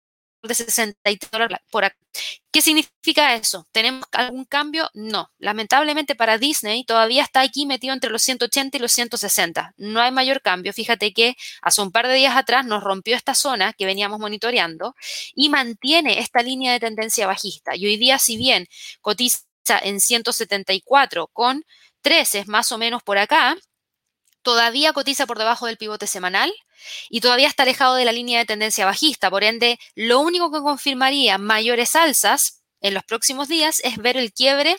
de 0.47 0.55
60 0.55 0.97
dólares 1.31 1.59
por 1.69 1.85
acá. 1.85 1.97
¿Qué 2.51 2.61
significa 2.61 3.35
eso? 3.35 3.67
¿Tenemos 3.71 4.05
algún 4.11 4.45
cambio? 4.45 4.89
No. 4.93 5.29
Lamentablemente 5.37 6.15
para 6.15 6.37
Disney 6.37 6.85
todavía 6.85 7.23
está 7.23 7.41
aquí 7.41 7.65
metido 7.65 7.93
entre 7.93 8.09
los 8.09 8.23
180 8.23 8.77
y 8.77 8.79
los 8.79 8.91
160. 8.93 9.73
No 9.77 10.01
hay 10.01 10.11
mayor 10.11 10.41
cambio. 10.41 10.73
Fíjate 10.73 11.13
que 11.13 11.35
hace 11.61 11.81
un 11.81 11.91
par 11.91 12.07
de 12.07 12.15
días 12.15 12.35
atrás 12.35 12.65
nos 12.65 12.83
rompió 12.83 13.15
esta 13.15 13.35
zona 13.35 13.73
que 13.73 13.85
veníamos 13.85 14.19
monitoreando 14.19 14.95
y 15.35 15.49
mantiene 15.49 16.19
esta 16.19 16.41
línea 16.41 16.73
de 16.73 16.79
tendencia 16.79 17.27
bajista. 17.27 17.75
Y 17.75 17.85
hoy 17.85 17.97
día, 17.97 18.17
si 18.19 18.37
bien 18.37 18.67
cotiza 19.01 19.43
en 19.83 19.99
174 19.99 21.27
con 21.27 21.63
13 22.01 22.45
más 22.45 22.71
o 22.71 22.77
menos 22.77 23.03
por 23.03 23.17
acá, 23.17 23.55
todavía 24.41 24.93
cotiza 24.93 25.25
por 25.27 25.37
debajo 25.37 25.67
del 25.67 25.77
pivote 25.77 26.07
semanal 26.07 26.51
y 27.09 27.21
todavía 27.21 27.47
está 27.47 27.63
alejado 27.63 27.95
de 27.95 28.05
la 28.05 28.11
línea 28.11 28.39
de 28.39 28.45
tendencia 28.45 28.85
bajista. 28.85 29.29
Por 29.29 29.43
ende, 29.43 29.79
lo 29.95 30.19
único 30.19 30.51
que 30.51 30.59
confirmaría 30.59 31.37
mayores 31.37 31.95
alzas 31.95 32.61
en 32.81 32.93
los 32.93 33.03
próximos 33.03 33.47
días 33.47 33.81
es 33.83 33.97
ver 33.97 34.17
el 34.17 34.31
quiebre 34.33 34.77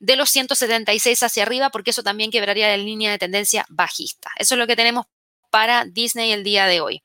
de 0.00 0.16
los 0.16 0.30
176 0.30 1.22
hacia 1.22 1.42
arriba, 1.42 1.70
porque 1.70 1.90
eso 1.90 2.02
también 2.02 2.30
quebraría 2.30 2.68
la 2.68 2.76
línea 2.76 3.10
de 3.10 3.18
tendencia 3.18 3.66
bajista. 3.68 4.30
Eso 4.38 4.54
es 4.54 4.58
lo 4.58 4.66
que 4.66 4.76
tenemos 4.76 5.06
para 5.50 5.84
Disney 5.84 6.32
el 6.32 6.42
día 6.42 6.66
de 6.66 6.80
hoy. 6.80 7.02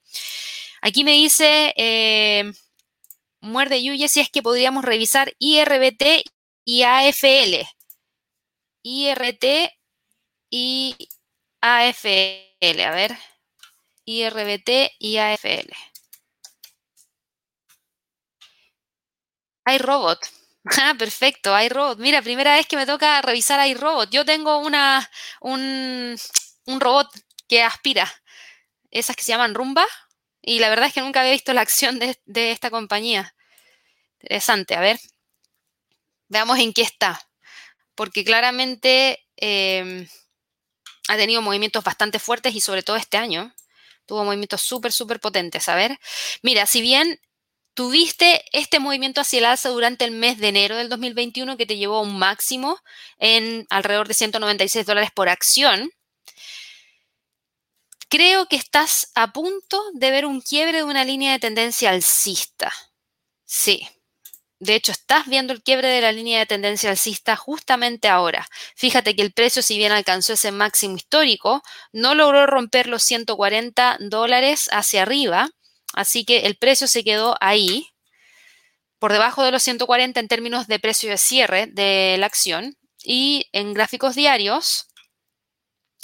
Aquí 0.82 1.04
me 1.04 1.12
dice 1.12 1.74
eh, 1.76 2.52
Muerde 3.42 3.84
Yuye 3.84 4.08
si 4.08 4.22
es 4.22 4.30
que 4.30 4.42
podríamos 4.42 4.84
revisar 4.84 5.34
IRBT 5.40 6.24
y 6.66 6.84
AFL. 6.84 7.68
IRT 8.84 9.46
y 10.50 10.96
AFL, 11.62 12.82
a 12.82 12.92
ver, 12.92 13.18
IRBT 14.10 14.96
y 15.00 15.18
AFL. 15.18 15.70
iRobot. 19.76 20.20
Ah, 20.82 20.94
perfecto, 20.98 21.58
iRobot. 21.60 22.00
Mira, 22.00 22.22
primera 22.22 22.54
vez 22.54 22.68
que 22.68 22.76
me 22.76 22.86
toca 22.86 23.22
revisar 23.22 23.66
iRobot. 23.68 24.10
Yo 24.12 24.26
tengo 24.26 24.58
una, 24.60 25.10
un, 25.42 26.16
un 26.66 26.80
robot 26.80 27.08
que 27.48 27.64
aspira, 27.64 28.12
esas 28.92 29.16
que 29.16 29.24
se 29.24 29.32
llaman 29.32 29.56
rumba, 29.56 29.86
y 30.42 30.60
la 30.60 30.70
verdad 30.70 30.88
es 30.88 30.94
que 30.94 31.02
nunca 31.02 31.22
había 31.22 31.32
visto 31.32 31.54
la 31.54 31.62
acción 31.62 31.98
de, 31.98 32.52
esta 32.52 32.70
compañía. 32.70 33.34
Interesante, 34.22 34.76
a 34.76 34.82
ver. 34.82 35.00
Veamos 36.28 36.60
en 36.60 36.74
qué 36.74 36.82
está. 36.82 37.20
Porque 37.96 38.24
claramente 38.24 39.26
em, 39.38 40.08
ha 41.08 41.18
tenido 41.18 41.42
movimientos 41.42 41.84
bastante 41.84 42.20
fuertes 42.20 42.54
y 42.54 42.62
sobre 42.62 42.84
todo 42.84 42.98
este 42.98 43.18
año. 43.18 43.54
Tuvo 44.10 44.26
movimientos 44.26 44.62
súper, 44.62 44.92
súper 44.92 45.20
potentes. 45.20 45.70
A 45.70 45.76
ver. 45.76 46.00
Mira, 46.42 46.66
si 46.66 46.82
bien 46.82 47.20
tuviste 47.76 48.44
este 48.52 48.80
movimiento 48.80 49.22
hacia 49.22 49.38
el 49.38 49.46
alza 49.46 49.70
durante 49.70 50.04
el 50.04 50.12
mes 50.12 50.40
de 50.40 50.48
enero 50.48 50.76
del 50.76 50.90
2021 50.90 51.58
que 51.58 51.68
te 51.68 51.78
llevó 51.78 51.98
a 51.98 52.02
un 52.02 52.18
máximo 52.18 52.80
en 53.20 53.68
alrededor 53.70 54.08
de 54.08 54.16
196 54.16 54.86
dólares 54.88 55.12
por 55.14 55.30
acción, 55.30 55.92
Creo 58.12 58.48
que 58.48 58.56
estás 58.56 59.12
a 59.14 59.32
punto 59.34 59.84
de 59.94 60.10
ver 60.10 60.26
un 60.26 60.42
quiebre 60.42 60.80
de 60.80 60.84
una 60.84 61.06
línea 61.06 61.32
de 61.32 61.38
tendencia 61.38 61.92
alcista. 61.92 62.74
Sí. 63.46 63.88
De 64.60 64.76
hecho, 64.76 64.92
estás 64.92 65.28
viendo 65.28 65.54
el 65.54 65.64
quiebre 65.64 65.88
de 65.88 66.02
la 66.02 66.12
línea 66.12 66.40
de 66.40 66.46
tendencia 66.46 66.90
alcista 66.90 67.38
justamente 67.38 68.10
ahora. 68.10 68.46
Fíjate 68.76 69.16
que 69.16 69.22
el 69.22 69.32
precio, 69.32 69.62
si 69.62 69.78
bien 69.78 69.94
alcanzó 69.94 70.34
ese 70.34 70.52
máximo 70.52 70.98
histórico, 70.98 71.62
no 71.94 72.14
logró 72.14 72.46
romper 72.46 72.88
los 72.88 73.04
140 73.04 73.98
dólares 74.02 74.68
hacia 74.72 75.04
arriba. 75.04 75.50
Así 75.94 76.26
que 76.26 76.40
el 76.40 76.58
precio 76.58 76.88
se 76.88 77.06
quedó 77.06 77.38
ahí, 77.40 77.88
por 79.00 79.14
debajo 79.14 79.44
de 79.44 79.52
los 79.52 79.64
140 79.64 80.20
en 80.20 80.28
términos 80.28 80.68
de 80.68 80.80
precio 80.80 81.10
de 81.10 81.18
cierre 81.18 81.68
de 81.68 82.18
la 82.20 82.26
acción. 82.26 82.76
Y 83.02 83.48
en 83.54 83.74
gráficos 83.74 84.16
diarios, 84.16 84.88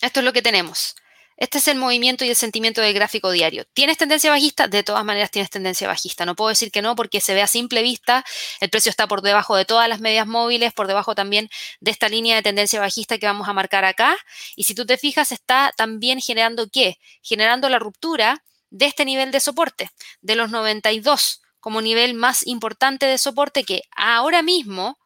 esto 0.01 0.21
es 0.21 0.23
lo 0.23 0.31
que 0.31 0.41
tenemos. 0.41 0.95
Este 1.37 1.57
es 1.57 1.67
el 1.67 1.77
movimiento 1.77 2.23
y 2.23 2.29
el 2.29 2.35
sentimiento 2.35 2.81
del 2.81 2.93
gráfico 2.93 3.29
diario. 3.31 3.65
¿Tienes 3.73 3.97
tendencia 3.97 4.31
bajista? 4.31 4.67
De 4.67 4.83
todas 4.83 5.03
maneras 5.03 5.31
tienes 5.31 5.49
tendencia 5.49 5.87
bajista. 5.87 6.25
No 6.25 6.35
puedo 6.35 6.49
decir 6.49 6.71
que 6.71 6.81
no 6.81 6.95
porque 6.95 7.19
se 7.19 7.33
ve 7.33 7.41
a 7.41 7.47
simple 7.47 7.81
vista. 7.81 8.23
El 8.61 8.69
precio 8.69 8.89
está 8.89 9.07
por 9.07 9.21
debajo 9.21 9.55
de 9.55 9.65
todas 9.65 9.89
las 9.89 9.99
medias 9.99 10.27
móviles, 10.27 10.73
por 10.73 10.87
debajo 10.87 11.13
también 11.13 11.49
de 11.81 11.91
esta 11.91 12.07
línea 12.07 12.35
de 12.37 12.41
tendencia 12.41 12.79
bajista 12.79 13.17
que 13.17 13.25
vamos 13.25 13.49
a 13.49 13.53
marcar 13.53 13.83
acá. 13.83 14.15
Y 14.55 14.63
si 14.63 14.75
tú 14.75 14.85
te 14.85 14.97
fijas, 14.97 15.31
está 15.31 15.73
también 15.75 16.21
generando 16.21 16.67
qué? 16.71 16.99
Generando 17.21 17.67
la 17.69 17.79
ruptura 17.79 18.43
de 18.69 18.85
este 18.85 19.05
nivel 19.05 19.31
de 19.31 19.39
soporte, 19.39 19.89
de 20.21 20.35
los 20.35 20.51
92 20.51 21.41
como 21.65 21.81
nivel 21.81 22.13
más 22.13 22.45
importante 22.45 23.07
de 23.07 23.17
soporte 23.17 23.63
que 23.63 23.81
ahora 23.95 24.43
mismo, 24.43 24.99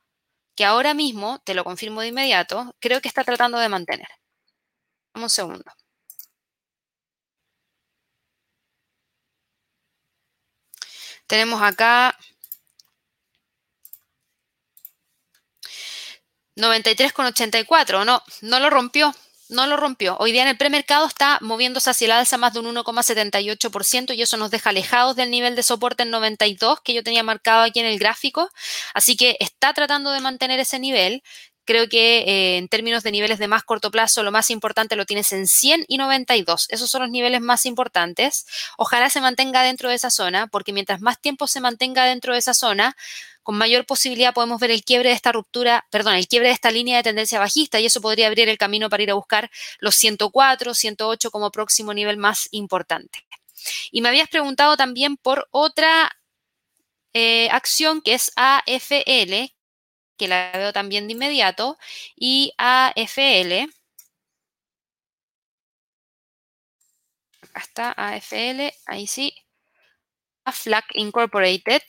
que 0.55 0.65
ahora 0.65 0.93
mismo, 0.93 1.39
te 1.45 1.53
lo 1.53 1.63
confirmo 1.63 2.01
de 2.01 2.07
inmediato, 2.09 2.75
creo 2.81 2.99
que 2.99 3.07
está 3.07 3.23
tratando 3.23 3.57
de 3.59 3.69
mantener. 3.69 4.09
un 5.15 5.29
segundo. 5.29 5.71
Tenemos 11.29 11.61
acá 11.61 12.17
93,84. 16.55 18.03
No, 18.03 18.23
no 18.41 18.59
lo 18.59 18.69
rompió. 18.71 19.13
No 19.47 19.67
lo 19.67 19.77
rompió. 19.77 20.17
Hoy 20.19 20.31
día 20.31 20.41
en 20.41 20.47
el 20.47 20.57
premercado 20.57 21.05
está 21.07 21.37
moviéndose 21.41 21.89
hacia 21.89 22.05
el 22.05 22.11
alza 22.11 22.37
más 22.37 22.53
de 22.53 22.59
un 22.59 22.75
1,78% 22.75 24.15
y 24.15 24.21
eso 24.23 24.37
nos 24.37 24.49
deja 24.49 24.71
alejados 24.71 25.15
del 25.15 25.29
nivel 25.29 25.55
de 25.55 25.63
soporte 25.63 26.03
en 26.03 26.09
92 26.09 26.81
que 26.81 26.93
yo 26.93 27.03
tenía 27.03 27.23
marcado 27.23 27.63
aquí 27.63 27.79
en 27.79 27.85
el 27.85 27.99
gráfico. 27.99 28.49
Así 28.95 29.15
que 29.15 29.37
está 29.39 29.73
tratando 29.73 30.11
de 30.11 30.21
mantener 30.21 30.59
ese 30.59 30.79
nivel. 30.79 31.21
Creo 31.69 31.87
que 31.87 32.21
eh, 32.21 32.57
en 32.57 32.67
términos 32.67 33.03
de 33.03 33.11
niveles 33.11 33.37
de 33.37 33.47
más 33.47 33.63
corto 33.63 33.91
plazo, 33.91 34.23
lo 34.23 34.31
más 34.31 34.49
importante 34.49 34.95
lo 34.95 35.05
tienes 35.05 35.31
en 35.33 35.45
100 35.45 35.85
y 35.87 35.99
92. 35.99 36.65
Esos 36.69 36.89
son 36.89 37.03
los 37.03 37.11
niveles 37.11 37.41
más 37.41 37.67
importantes. 37.67 38.47
Ojalá 38.75 39.11
se 39.11 39.21
mantenga 39.21 39.61
dentro 39.61 39.87
de 39.87 39.93
esa 39.93 40.09
zona, 40.09 40.47
porque 40.47 40.73
mientras 40.73 40.99
más 40.99 41.21
tiempo 41.21 41.45
se 41.45 41.61
mantenga 41.61 42.05
dentro 42.05 42.33
de 42.33 42.39
esa 42.39 42.55
zona, 42.55 42.97
con 43.43 43.55
mayor 43.55 43.85
posibilidad 43.85 44.33
podemos 44.33 44.59
ver 44.59 44.71
el 44.71 44.83
quiebre 44.83 45.09
de 45.09 45.15
esta 45.15 45.31
ruptura, 45.31 45.85
perdón, 45.91 46.15
el 46.15 46.27
quiebre 46.27 46.47
de 46.47 46.55
esta 46.55 46.71
línea 46.71 46.97
de 46.97 47.03
tendencia 47.03 47.37
bajista 47.37 47.79
y 47.79 47.85
eso 47.85 48.01
podría 48.01 48.25
abrir 48.25 48.49
el 48.49 48.57
camino 48.57 48.89
para 48.89 49.03
ir 49.03 49.11
a 49.11 49.13
buscar 49.13 49.51
los 49.77 49.93
104, 49.93 50.73
108 50.73 51.29
como 51.29 51.51
próximo 51.51 51.93
nivel 51.93 52.17
más 52.17 52.47
importante. 52.49 53.27
Y 53.91 54.01
me 54.01 54.09
habías 54.09 54.27
preguntado 54.27 54.75
también 54.75 55.17
por 55.17 55.47
otra 55.51 56.17
eh, 57.13 57.47
acción 57.51 58.01
que 58.01 58.15
es 58.15 58.31
AFL, 58.35 59.53
que 60.19 60.27
la 60.27 60.51
veo 60.53 60.73
también 60.73 61.07
de 61.07 61.13
inmediato, 61.13 61.77
y 62.15 62.53
AFL. 62.57 63.69
Está 67.55 67.93
AFL, 67.97 68.71
ahí 68.85 69.07
sí. 69.07 69.33
AFLAC 70.45 70.85
Incorporated. 70.95 71.81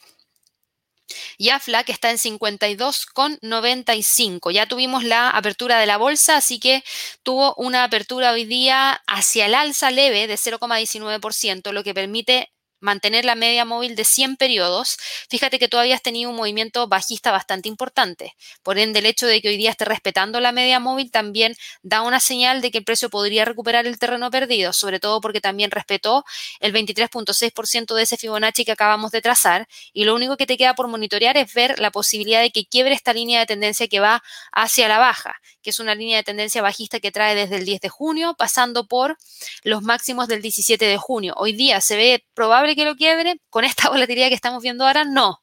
Y 1.39 1.49
AFLAC 1.51 1.89
está 1.91 2.11
en 2.11 2.19
52,95. 2.19 4.51
Ya 4.53 4.67
tuvimos 4.67 5.05
la 5.05 5.31
apertura 5.31 5.79
de 5.79 5.87
la 5.87 5.97
bolsa, 5.97 6.37
así 6.37 6.59
que 6.61 6.83
tuvo 7.23 7.55
una 7.57 7.85
apertura 7.85 8.33
hoy 8.33 8.45
día 8.45 9.03
hacia 9.07 9.47
el 9.47 9.55
alza 9.55 9.91
leve 9.91 10.27
de 10.27 10.37
0,19%, 10.37 11.73
lo 11.73 11.83
que 11.83 11.95
permite 11.95 12.53
mantener 12.81 13.25
la 13.25 13.35
media 13.35 13.65
móvil 13.65 13.95
de 13.95 14.05
100 14.05 14.37
periodos, 14.37 14.97
fíjate 15.29 15.59
que 15.59 15.69
todavía 15.69 15.95
has 15.95 16.03
tenido 16.03 16.31
un 16.31 16.37
movimiento 16.37 16.89
bajista 16.89 17.31
bastante 17.31 17.69
importante. 17.69 18.35
Por 18.63 18.79
ende, 18.79 18.99
el 18.99 19.07
hecho 19.07 19.27
de 19.27 19.41
que 19.41 19.49
hoy 19.49 19.57
día 19.57 19.71
esté 19.71 19.85
respetando 19.85 20.41
la 20.41 20.53
media 20.53 20.81
móvil 20.81 21.11
también 21.11 21.55
da 21.83 22.03
una 22.03 22.21
señal 22.21 22.61
de 22.61 22.71
que 22.71 22.79
el 22.79 22.85
precio 22.85 23.11
podría 23.11 23.45
recuperar 23.45 23.87
el 23.87 23.99
terreno 23.99 24.31
perdido, 24.31 24.73
sobre 24.73 25.01
todo 25.01 25.21
porque 25.21 25.41
también 25.41 25.71
respetó 25.71 26.25
el 26.61 26.73
23.6% 26.73 27.95
de 27.95 28.03
ese 28.03 28.17
Fibonacci 28.17 28.65
que 28.65 28.73
acabamos 28.73 29.11
de 29.13 29.23
trazar 29.23 29.69
y 29.93 30.05
lo 30.05 30.15
único 30.15 30.37
que 30.37 30.47
te 30.47 30.57
queda 30.57 30.75
por 30.75 30.89
monitorear 30.89 31.37
es 31.37 31.53
ver 31.55 31.79
la 31.79 31.91
posibilidad 31.91 32.41
de 32.41 32.51
que 32.51 32.65
quiebre 32.65 32.95
esta 32.95 33.13
línea 33.13 33.41
de 33.41 33.47
tendencia 33.47 33.89
que 33.89 34.01
va 34.01 34.23
hacia 34.53 34.89
la 34.89 34.99
baja, 34.99 35.41
que 35.63 35.71
es 35.71 35.81
una 35.81 35.95
línea 35.95 36.19
de 36.19 36.23
tendencia 36.23 36.63
bajista 36.63 37.01
que 37.01 37.13
trae 37.13 37.35
desde 37.35 37.57
el 37.57 37.65
10 37.65 37.81
de 37.81 37.89
junio, 37.89 38.35
pasando 38.39 38.87
por 38.87 39.17
los 39.63 39.83
máximos 39.83 40.29
del 40.29 40.43
17 40.43 40.85
de 40.85 40.97
junio. 40.97 41.35
Hoy 41.37 41.53
día 41.53 41.81
se 41.81 41.97
ve 41.97 42.25
probable 42.35 42.77
que 42.77 42.85
lo 42.85 42.97
quiebre. 42.97 43.41
Con 43.51 43.65
esta 43.65 43.89
volatilidad 43.91 44.29
que 44.29 44.35
estamos 44.35 44.63
viendo 44.63 44.87
ahora, 44.87 45.05
no. 45.05 45.43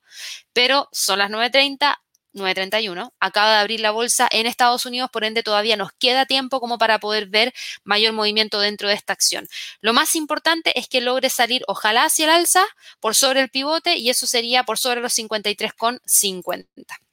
Pero 0.54 0.90
son 0.92 1.20
las 1.20 1.30
9.30, 1.30 1.96
9.31. 2.34 3.12
Acaba 3.20 3.52
de 3.52 3.58
abrir 3.58 3.80
la 3.80 3.92
bolsa 3.92 4.28
en 4.32 4.46
Estados 4.46 4.86
Unidos, 4.86 5.10
por 5.12 5.24
ende 5.24 5.44
todavía 5.44 5.76
nos 5.76 5.92
queda 6.00 6.26
tiempo 6.26 6.60
como 6.60 6.78
para 6.78 7.00
poder 7.00 7.28
ver 7.28 7.54
mayor 7.84 8.14
movimiento 8.14 8.60
dentro 8.60 8.88
de 8.90 8.96
esta 8.96 9.14
acción. 9.14 9.48
Lo 9.82 9.94
más 9.94 10.16
importante 10.16 10.78
es 10.80 10.88
que 10.88 11.02
logre 11.02 11.30
salir, 11.30 11.64
ojalá 11.68 12.06
hacia 12.06 12.26
el 12.26 12.32
alza, 12.32 12.66
por 13.00 13.16
sobre 13.16 13.42
el 13.42 13.50
pivote 13.50 13.98
y 13.98 14.10
eso 14.10 14.28
sería 14.28 14.64
por 14.64 14.78
sobre 14.78 15.02
los 15.02 15.18
53,50. 15.18 17.07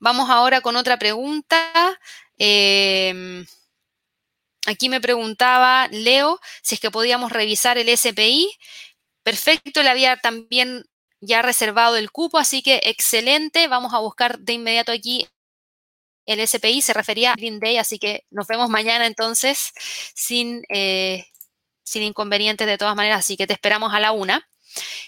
Vamos 0.00 0.30
ahora 0.30 0.60
con 0.60 0.76
otra 0.76 0.98
pregunta. 0.98 1.98
Eh, 2.38 3.44
aquí 4.66 4.88
me 4.88 5.00
preguntaba 5.00 5.88
Leo 5.88 6.40
si 6.62 6.76
es 6.76 6.80
que 6.80 6.90
podíamos 6.90 7.32
revisar 7.32 7.78
el 7.78 7.88
SPI. 7.96 8.50
Perfecto, 9.22 9.82
le 9.82 9.90
había 9.90 10.16
también 10.18 10.84
ya 11.20 11.42
reservado 11.42 11.96
el 11.96 12.10
cupo, 12.10 12.38
así 12.38 12.62
que 12.62 12.80
excelente. 12.84 13.68
Vamos 13.68 13.92
a 13.94 13.98
buscar 13.98 14.38
de 14.38 14.54
inmediato 14.54 14.92
aquí 14.92 15.26
el 16.26 16.46
SPI, 16.46 16.82
se 16.82 16.92
refería 16.92 17.32
a 17.32 17.36
Green 17.36 17.58
Day, 17.58 17.78
así 17.78 17.98
que 17.98 18.24
nos 18.30 18.46
vemos 18.46 18.68
mañana 18.68 19.06
entonces 19.06 19.72
sin, 20.14 20.62
eh, 20.68 21.24
sin 21.84 22.02
inconvenientes 22.02 22.66
de 22.66 22.76
todas 22.76 22.94
maneras, 22.94 23.20
así 23.20 23.36
que 23.36 23.46
te 23.46 23.54
esperamos 23.54 23.94
a 23.94 24.00
la 24.00 24.12
una. 24.12 24.46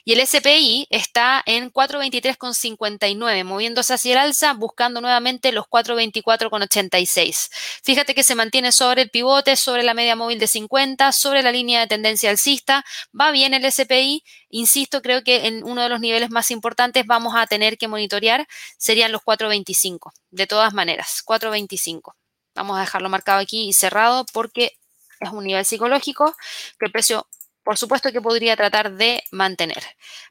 Y 0.04 0.12
el 0.12 0.26
SPI 0.26 0.86
está 0.90 1.42
en 1.46 1.72
423,59, 1.72 3.44
moviéndose 3.44 3.94
hacia 3.94 4.12
el 4.12 4.18
alza, 4.18 4.52
buscando 4.54 5.00
nuevamente 5.00 5.52
los 5.52 5.66
424,86. 5.66 7.50
Fíjate 7.82 8.14
que 8.14 8.22
se 8.22 8.34
mantiene 8.34 8.72
sobre 8.72 9.02
el 9.02 9.10
pivote, 9.10 9.56
sobre 9.56 9.82
la 9.82 9.94
media 9.94 10.16
móvil 10.16 10.38
de 10.38 10.46
50, 10.46 11.12
sobre 11.12 11.42
la 11.42 11.52
línea 11.52 11.80
de 11.80 11.86
tendencia 11.86 12.30
alcista. 12.30 12.84
Va 13.18 13.30
bien 13.30 13.54
el 13.54 13.70
SPI. 13.70 14.24
Insisto, 14.48 15.02
creo 15.02 15.22
que 15.22 15.46
en 15.46 15.64
uno 15.64 15.82
de 15.82 15.88
los 15.88 16.00
niveles 16.00 16.30
más 16.30 16.50
importantes 16.50 17.06
vamos 17.06 17.34
a 17.36 17.46
tener 17.46 17.78
que 17.78 17.88
monitorear 17.88 18.46
serían 18.78 19.12
los 19.12 19.22
425. 19.22 20.12
De 20.30 20.46
todas 20.46 20.74
maneras, 20.74 21.22
425. 21.24 22.16
Vamos 22.54 22.76
a 22.76 22.80
dejarlo 22.80 23.08
marcado 23.08 23.38
aquí 23.38 23.68
y 23.68 23.72
cerrado 23.72 24.26
porque 24.32 24.72
es 25.20 25.30
un 25.30 25.44
nivel 25.44 25.64
psicológico 25.64 26.34
que 26.78 26.86
el 26.86 26.92
precio 26.92 27.26
por 27.70 27.78
supuesto 27.78 28.10
que 28.10 28.20
podría 28.20 28.56
tratar 28.56 28.94
de 28.94 29.22
mantener. 29.30 29.80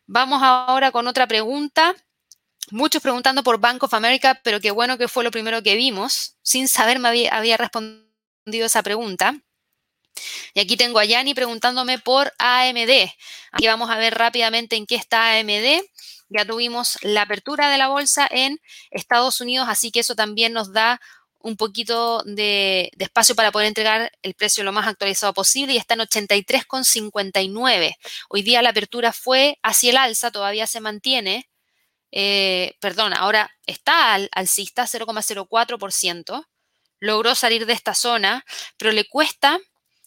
Vamos 0.05 0.43
ahora 0.43 0.91
con 0.91 1.07
otra 1.07 1.25
pregunta. 1.25 1.95
Muchos 2.69 3.01
preguntando 3.01 3.43
por 3.43 3.61
Bank 3.61 3.81
of 3.81 3.93
America, 3.93 4.41
pero 4.43 4.59
qué 4.59 4.71
bueno 4.71 4.97
que 4.97 5.07
fue 5.07 5.23
lo 5.23 5.31
primero 5.31 5.63
que 5.63 5.75
vimos. 5.75 6.35
Sin 6.41 6.67
saber 6.67 6.99
me 6.99 7.29
había, 7.29 7.55
respondido 7.55 8.65
esa 8.65 8.83
pregunta. 8.83 9.39
Y 10.53 10.59
aquí 10.59 10.75
tengo 10.75 10.99
a 10.99 11.05
Yanni 11.05 11.33
preguntándome 11.33 11.97
por 11.97 12.33
AMD. 12.39 13.09
Aquí 13.53 13.67
vamos 13.67 13.89
a 13.89 13.95
ver 13.95 14.15
rápidamente 14.15 14.75
en 14.75 14.85
qué 14.85 14.95
está 14.95 15.39
AMD. 15.39 15.81
Ya 16.27 16.43
tuvimos 16.43 16.97
la 17.03 17.21
apertura 17.21 17.69
de 17.71 17.77
la 17.77 17.87
bolsa 17.87 18.27
en 18.29 18.59
Estados 18.91 19.39
Unidos, 19.39 19.69
así 19.69 19.91
que 19.91 20.01
eso 20.01 20.13
también 20.13 20.51
nos 20.51 20.73
da 20.73 20.99
un 21.41 21.55
poquito 21.57 22.21
de, 22.25 22.91
espacio 22.99 23.35
para 23.35 23.51
poder 23.51 23.67
entregar 23.67 24.11
el 24.21 24.33
precio 24.33 24.63
lo 24.63 24.71
más 24.71 24.87
actualizado 24.87 25.33
posible 25.33 25.73
y 25.73 25.77
está 25.77 25.93
en 25.93 26.01
83,59. 26.01 27.95
Hoy 28.29 28.41
día 28.41 28.61
la 28.61 28.69
apertura 28.69 29.13
fue 29.13 29.57
hacia 29.63 29.91
el 29.91 29.97
alza, 29.97 30.31
todavía 30.31 30.67
se 30.67 30.81
mantiene. 30.81 31.49
Eh, 32.11 32.75
perdón, 32.79 33.13
ahora 33.13 33.51
está 33.65 34.13
al, 34.13 34.29
alcista 34.31 34.83
0,04%. 34.83 36.45
Logró 36.99 37.35
salir 37.35 37.65
de 37.65 37.73
esta 37.73 37.93
zona, 37.93 38.45
pero 38.77 38.91
le 38.91 39.05
cuesta 39.05 39.59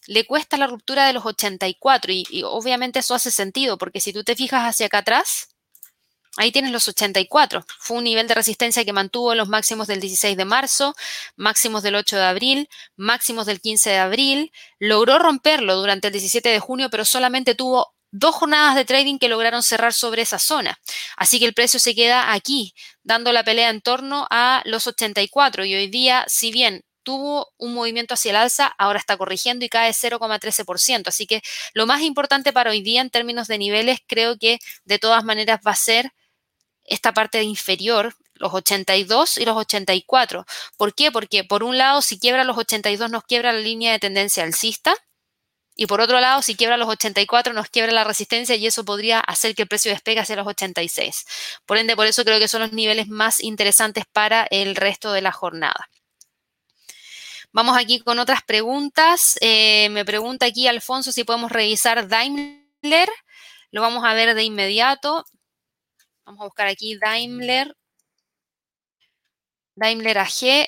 le 0.08 0.26
cuesta 0.26 0.56
la 0.56 0.66
ruptura 0.66 1.06
de 1.06 1.12
los 1.12 1.24
84 1.24 2.12
y, 2.12 2.24
y, 2.28 2.42
obviamente 2.42 2.98
eso 2.98 3.14
hace 3.14 3.30
sentido 3.30 3.78
porque 3.78 4.00
si 4.00 4.12
tú 4.12 4.24
te 4.24 4.34
fijas 4.34 4.62
hacia 4.68 4.86
acá 4.86 4.98
atrás, 4.98 5.51
Ahí 6.38 6.50
tienes 6.50 6.72
los 6.72 6.88
84. 6.88 7.64
Fue 7.78 7.98
un 7.98 8.04
nivel 8.04 8.26
de 8.26 8.34
resistencia 8.34 8.84
que 8.84 8.92
mantuvo 8.92 9.34
los 9.34 9.48
máximos 9.48 9.86
del 9.86 10.00
16 10.00 10.36
de 10.36 10.44
marzo, 10.44 10.94
máximos 11.36 11.82
del 11.82 11.94
8 11.94 12.16
de 12.16 12.24
abril, 12.24 12.68
máximos 12.96 13.46
del 13.46 13.60
15 13.60 13.90
de 13.90 13.98
abril. 13.98 14.52
Logró 14.78 15.18
romperlo 15.18 15.76
durante 15.76 16.08
el 16.08 16.12
17 16.12 16.48
de 16.48 16.58
junio, 16.58 16.88
pero 16.90 17.04
solamente 17.04 17.54
tuvo 17.54 17.94
dos 18.10 18.34
jornadas 18.34 18.74
de 18.76 18.84
trading 18.84 19.18
que 19.18 19.28
lograron 19.28 19.62
cerrar 19.62 19.92
sobre 19.92 20.22
esa 20.22 20.38
zona. 20.38 20.78
Así 21.16 21.38
que 21.38 21.46
el 21.46 21.54
precio 21.54 21.80
se 21.80 21.94
queda 21.94 22.32
aquí, 22.32 22.74
dando 23.02 23.32
la 23.32 23.44
pelea 23.44 23.70
en 23.70 23.80
torno 23.80 24.26
a 24.30 24.62
los 24.64 24.86
84. 24.86 25.64
Y 25.64 25.74
hoy 25.74 25.88
día, 25.88 26.24
si 26.28 26.50
bien 26.50 26.82
tuvo 27.02 27.52
un 27.58 27.74
movimiento 27.74 28.14
hacia 28.14 28.30
el 28.30 28.36
alza, 28.36 28.72
ahora 28.78 28.98
está 28.98 29.16
corrigiendo 29.16 29.64
y 29.64 29.68
cae 29.68 29.92
0,13%. 29.92 31.08
Así 31.08 31.26
que 31.26 31.42
lo 31.74 31.86
más 31.86 32.02
importante 32.02 32.52
para 32.52 32.70
hoy 32.70 32.82
día 32.82 33.00
en 33.00 33.10
términos 33.10 33.48
de 33.48 33.58
niveles, 33.58 33.98
creo 34.06 34.38
que 34.38 34.58
de 34.84 34.98
todas 34.98 35.24
maneras 35.24 35.60
va 35.66 35.72
a 35.72 35.76
ser 35.76 36.12
esta 36.84 37.12
parte 37.12 37.42
inferior, 37.42 38.14
los 38.34 38.52
82 38.54 39.38
y 39.38 39.44
los 39.44 39.56
84. 39.56 40.44
¿Por 40.76 40.94
qué? 40.94 41.12
Porque 41.12 41.44
por 41.44 41.62
un 41.62 41.78
lado, 41.78 42.02
si 42.02 42.18
quiebra 42.18 42.44
los 42.44 42.58
82 42.58 43.10
nos 43.10 43.24
quiebra 43.24 43.52
la 43.52 43.60
línea 43.60 43.92
de 43.92 43.98
tendencia 43.98 44.42
alcista 44.42 44.94
y 45.74 45.86
por 45.86 46.00
otro 46.00 46.20
lado, 46.20 46.42
si 46.42 46.54
quiebra 46.54 46.76
los 46.76 46.88
84 46.88 47.54
nos 47.54 47.68
quiebra 47.70 47.92
la 47.92 48.04
resistencia 48.04 48.54
y 48.56 48.66
eso 48.66 48.84
podría 48.84 49.20
hacer 49.20 49.54
que 49.54 49.62
el 49.62 49.68
precio 49.68 49.90
despegue 49.90 50.20
hacia 50.20 50.36
los 50.36 50.46
86. 50.46 51.24
Por 51.64 51.78
ende, 51.78 51.96
por 51.96 52.06
eso 52.06 52.24
creo 52.24 52.38
que 52.38 52.48
son 52.48 52.60
los 52.60 52.72
niveles 52.72 53.08
más 53.08 53.40
interesantes 53.40 54.04
para 54.12 54.46
el 54.50 54.76
resto 54.76 55.12
de 55.12 55.22
la 55.22 55.32
jornada. 55.32 55.88
Vamos 57.52 57.76
aquí 57.76 58.00
con 58.00 58.18
otras 58.18 58.42
preguntas. 58.42 59.38
Eh, 59.40 59.88
me 59.90 60.04
pregunta 60.04 60.46
aquí 60.46 60.68
Alfonso 60.68 61.12
si 61.12 61.24
podemos 61.24 61.52
revisar 61.52 62.08
Daimler. 62.08 63.08
Lo 63.70 63.80
vamos 63.80 64.04
a 64.04 64.14
ver 64.14 64.34
de 64.34 64.42
inmediato. 64.42 65.24
Vamos 66.32 66.44
a 66.44 66.46
buscar 66.46 66.68
aquí 66.68 66.96
Daimler. 66.96 67.76
Daimler 69.74 70.16
AG. 70.16 70.66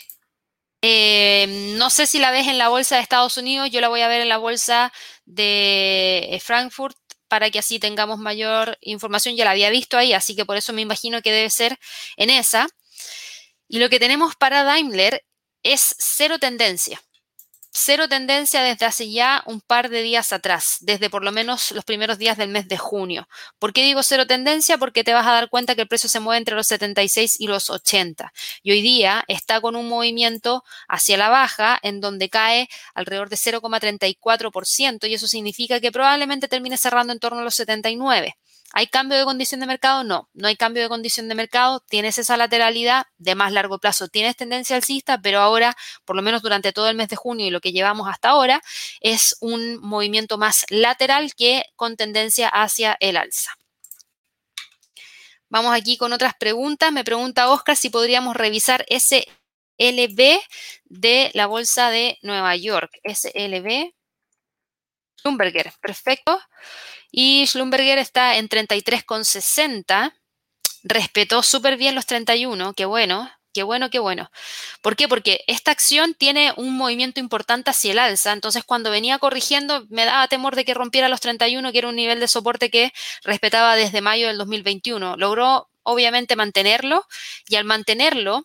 Eh, 0.82 1.74
no 1.78 1.88
sé 1.88 2.06
si 2.06 2.18
la 2.18 2.30
ves 2.30 2.48
en 2.48 2.58
la 2.58 2.68
bolsa 2.68 2.96
de 2.96 3.00
Estados 3.00 3.38
Unidos, 3.38 3.70
yo 3.70 3.80
la 3.80 3.88
voy 3.88 4.02
a 4.02 4.08
ver 4.08 4.20
en 4.20 4.28
la 4.28 4.36
bolsa 4.36 4.92
de 5.24 6.28
eh, 6.32 6.40
Frankfurt 6.40 6.98
para 7.28 7.50
que 7.50 7.60
así 7.60 7.78
tengamos 7.78 8.18
mayor 8.18 8.76
información. 8.82 9.36
Ya 9.36 9.46
la 9.46 9.52
había 9.52 9.70
visto 9.70 9.96
ahí, 9.96 10.12
así 10.12 10.36
que 10.36 10.44
por 10.44 10.58
eso 10.58 10.74
me 10.74 10.82
imagino 10.82 11.22
que 11.22 11.32
debe 11.32 11.48
ser 11.48 11.78
en 12.18 12.28
esa. 12.28 12.68
Y 13.66 13.78
lo 13.78 13.88
que 13.88 13.98
tenemos 13.98 14.36
para 14.36 14.64
Daimler 14.64 15.24
es 15.62 15.94
cero 15.98 16.38
tendencia 16.38 17.00
cero 17.76 18.08
tendencia 18.08 18.62
desde 18.62 18.86
hace 18.86 19.10
ya 19.10 19.42
un 19.46 19.60
par 19.60 19.88
de 19.88 20.02
días 20.02 20.32
atrás, 20.32 20.76
desde 20.80 21.10
por 21.10 21.24
lo 21.24 21.32
menos 21.32 21.72
los 21.72 21.84
primeros 21.84 22.18
días 22.18 22.36
del 22.38 22.48
mes 22.48 22.68
de 22.68 22.78
junio. 22.78 23.28
¿Por 23.58 23.72
qué 23.72 23.82
digo 23.82 24.04
cero 24.04 24.26
tendencia? 24.28 24.78
Porque 24.78 25.02
te 25.02 25.12
vas 25.12 25.26
a 25.26 25.32
dar 25.32 25.48
cuenta 25.50 25.74
que 25.74 25.82
el 25.82 25.88
precio 25.88 26.08
se 26.08 26.20
mueve 26.20 26.38
entre 26.38 26.54
los 26.54 26.68
76 26.68 27.40
y 27.40 27.48
los 27.48 27.70
80. 27.70 28.32
Y 28.62 28.70
hoy 28.70 28.80
día 28.80 29.24
está 29.26 29.60
con 29.60 29.74
un 29.74 29.88
movimiento 29.88 30.62
hacia 30.88 31.16
la 31.16 31.28
baja 31.30 31.78
en 31.82 32.00
donde 32.00 32.28
cae 32.28 32.68
alrededor 32.94 33.28
de 33.28 33.36
0,34% 33.36 35.08
y 35.08 35.14
eso 35.14 35.26
significa 35.26 35.80
que 35.80 35.90
probablemente 35.90 36.46
termine 36.46 36.76
cerrando 36.76 37.12
en 37.12 37.18
torno 37.18 37.40
a 37.40 37.44
los 37.44 37.56
79. 37.56 38.36
¿Hay 38.76 38.88
cambio 38.88 39.16
de 39.16 39.24
condición 39.24 39.60
de 39.60 39.66
mercado? 39.66 40.02
No, 40.02 40.28
no 40.34 40.48
hay 40.48 40.56
cambio 40.56 40.82
de 40.82 40.88
condición 40.88 41.28
de 41.28 41.36
mercado. 41.36 41.78
Tienes 41.88 42.18
esa 42.18 42.36
lateralidad 42.36 43.06
de 43.18 43.36
más 43.36 43.52
largo 43.52 43.78
plazo. 43.78 44.08
Tienes 44.08 44.34
tendencia 44.34 44.74
alcista, 44.74 45.20
pero 45.22 45.38
ahora, 45.38 45.76
por 46.04 46.16
lo 46.16 46.22
menos 46.22 46.42
durante 46.42 46.72
todo 46.72 46.88
el 46.88 46.96
mes 46.96 47.08
de 47.08 47.14
junio 47.14 47.46
y 47.46 47.50
lo 47.50 47.60
que 47.60 47.70
llevamos 47.70 48.08
hasta 48.08 48.30
ahora, 48.30 48.60
es 49.00 49.36
un 49.40 49.76
movimiento 49.80 50.38
más 50.38 50.66
lateral 50.70 51.34
que 51.36 51.64
con 51.76 51.96
tendencia 51.96 52.48
hacia 52.48 52.96
el 52.98 53.16
alza. 53.16 53.52
Vamos 55.48 55.72
aquí 55.72 55.96
con 55.96 56.12
otras 56.12 56.34
preguntas. 56.34 56.90
Me 56.90 57.04
pregunta 57.04 57.50
Oscar 57.50 57.76
si 57.76 57.90
podríamos 57.90 58.34
revisar 58.34 58.84
ese 58.88 59.28
LB 59.78 60.40
de 60.86 61.30
la 61.32 61.46
bolsa 61.46 61.90
de 61.90 62.18
Nueva 62.22 62.56
York. 62.56 62.90
SLB. 63.04 63.94
Bloomberger, 65.24 65.72
perfecto. 65.80 66.38
Y 67.10 67.46
Schlumberger 67.46 67.96
está 67.96 68.36
en 68.36 68.48
33,60. 68.48 70.12
Respetó 70.82 71.42
súper 71.42 71.78
bien 71.78 71.94
los 71.94 72.04
31, 72.04 72.74
qué 72.74 72.84
bueno, 72.84 73.30
qué 73.54 73.62
bueno, 73.62 73.88
qué 73.88 74.00
bueno. 74.00 74.30
¿Por 74.82 74.96
qué? 74.96 75.08
Porque 75.08 75.42
esta 75.46 75.70
acción 75.70 76.12
tiene 76.12 76.52
un 76.56 76.76
movimiento 76.76 77.20
importante 77.20 77.70
hacia 77.70 77.92
el 77.92 78.00
alza. 78.00 78.32
Entonces, 78.32 78.64
cuando 78.64 78.90
venía 78.90 79.18
corrigiendo, 79.18 79.86
me 79.88 80.04
daba 80.04 80.28
temor 80.28 80.56
de 80.56 80.66
que 80.66 80.74
rompiera 80.74 81.08
los 81.08 81.22
31, 81.22 81.72
que 81.72 81.78
era 81.78 81.88
un 81.88 81.96
nivel 81.96 82.20
de 82.20 82.28
soporte 82.28 82.68
que 82.68 82.92
respetaba 83.22 83.76
desde 83.76 84.02
mayo 84.02 84.26
del 84.26 84.36
2021. 84.36 85.16
Logró, 85.16 85.70
obviamente, 85.85 86.37
mantenerlo 86.37 87.07
y 87.49 87.57
al 87.57 87.64
mantenerlo, 87.64 88.43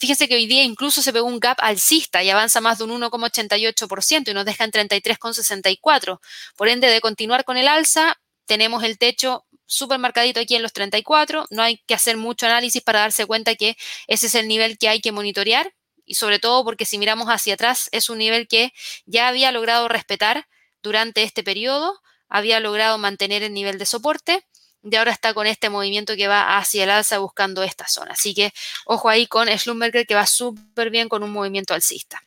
Fíjense 0.00 0.28
que 0.28 0.36
hoy 0.36 0.46
día 0.46 0.62
incluso 0.62 1.02
se 1.02 1.12
pegó 1.12 1.26
un 1.26 1.40
gap 1.40 1.58
alcista 1.60 2.22
y 2.22 2.30
avanza 2.30 2.60
más 2.60 2.78
de 2.78 2.84
un 2.84 3.02
1,88% 3.02 4.30
y 4.30 4.34
nos 4.34 4.44
deja 4.44 4.62
en 4.62 4.70
33,64. 4.70 6.20
Por 6.56 6.68
ende, 6.68 6.86
de 6.86 7.00
continuar 7.00 7.44
con 7.44 7.56
el 7.56 7.66
alza, 7.66 8.16
tenemos 8.46 8.84
el 8.84 8.96
techo 8.96 9.44
súper 9.66 9.98
marcadito 9.98 10.38
aquí 10.38 10.54
en 10.54 10.62
los 10.62 10.72
34. 10.72 11.46
No 11.50 11.62
hay 11.62 11.78
que 11.78 11.94
hacer 11.94 12.16
mucho 12.16 12.46
análisis 12.46 12.80
para 12.80 13.00
darse 13.00 13.26
cuenta 13.26 13.56
que 13.56 13.76
ese 14.06 14.28
es 14.28 14.36
el 14.36 14.46
nivel 14.46 14.78
que 14.78 14.88
hay 14.88 15.00
que 15.00 15.10
monitorear 15.10 15.74
y 16.04 16.14
sobre 16.14 16.38
todo 16.38 16.64
porque 16.64 16.86
si 16.86 16.96
miramos 16.96 17.26
hacia 17.28 17.54
atrás 17.54 17.88
es 17.90 18.08
un 18.08 18.18
nivel 18.18 18.46
que 18.46 18.72
ya 19.04 19.26
había 19.26 19.50
logrado 19.50 19.88
respetar 19.88 20.46
durante 20.80 21.24
este 21.24 21.42
periodo, 21.42 22.00
había 22.28 22.60
logrado 22.60 22.98
mantener 22.98 23.42
el 23.42 23.52
nivel 23.52 23.78
de 23.78 23.86
soporte 23.86 24.46
y 24.82 24.96
ahora 24.96 25.12
está 25.12 25.34
con 25.34 25.46
este 25.46 25.70
movimiento 25.70 26.16
que 26.16 26.28
va 26.28 26.58
hacia 26.58 26.84
el 26.84 26.90
alza 26.90 27.18
buscando 27.18 27.62
esta 27.62 27.86
zona. 27.88 28.12
Así 28.12 28.34
que 28.34 28.52
ojo 28.86 29.08
ahí 29.08 29.26
con 29.26 29.48
Schlumberger 29.48 30.06
que 30.06 30.14
va 30.14 30.26
súper 30.26 30.90
bien 30.90 31.08
con 31.08 31.22
un 31.22 31.30
movimiento 31.30 31.74
alcista. 31.74 32.22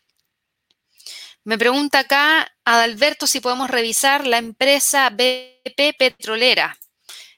Me 1.43 1.57
pregunta 1.57 1.99
acá 1.99 2.51
Adalberto 2.65 3.25
si 3.25 3.39
podemos 3.39 3.69
revisar 3.69 4.27
la 4.27 4.37
empresa 4.37 5.09
BP 5.09 5.97
Petrolera. 5.97 6.77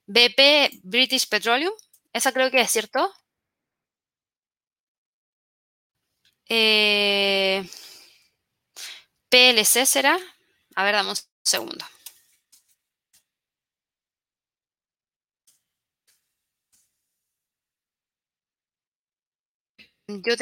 BP 0.05 0.81
British 0.83 1.27
Petroleum. 1.29 1.73
Esa 2.11 2.31
creo 2.33 2.51
que 2.51 2.61
es, 2.61 2.71
¿cierto? 2.71 3.13
Eh, 6.49 7.63
PLC 9.29 9.85
será. 9.85 10.17
A 10.75 10.83
ver, 10.83 10.95
dame 10.95 11.11
un 11.11 11.17
segundo. 11.43 11.85
Yo. 20.07 20.35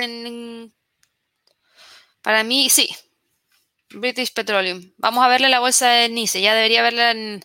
Para 2.22 2.44
mí, 2.44 2.70
sí. 2.70 2.90
British 3.90 4.34
Petroleum. 4.34 4.94
Vamos 4.98 5.24
a 5.24 5.28
verle 5.28 5.50
la 5.50 5.60
bolsa 5.60 5.90
de 5.90 6.10
Nice. 6.10 6.42
Ya 6.42 6.56
debería 6.56 6.82
verla 6.82 7.12
en, 7.12 7.44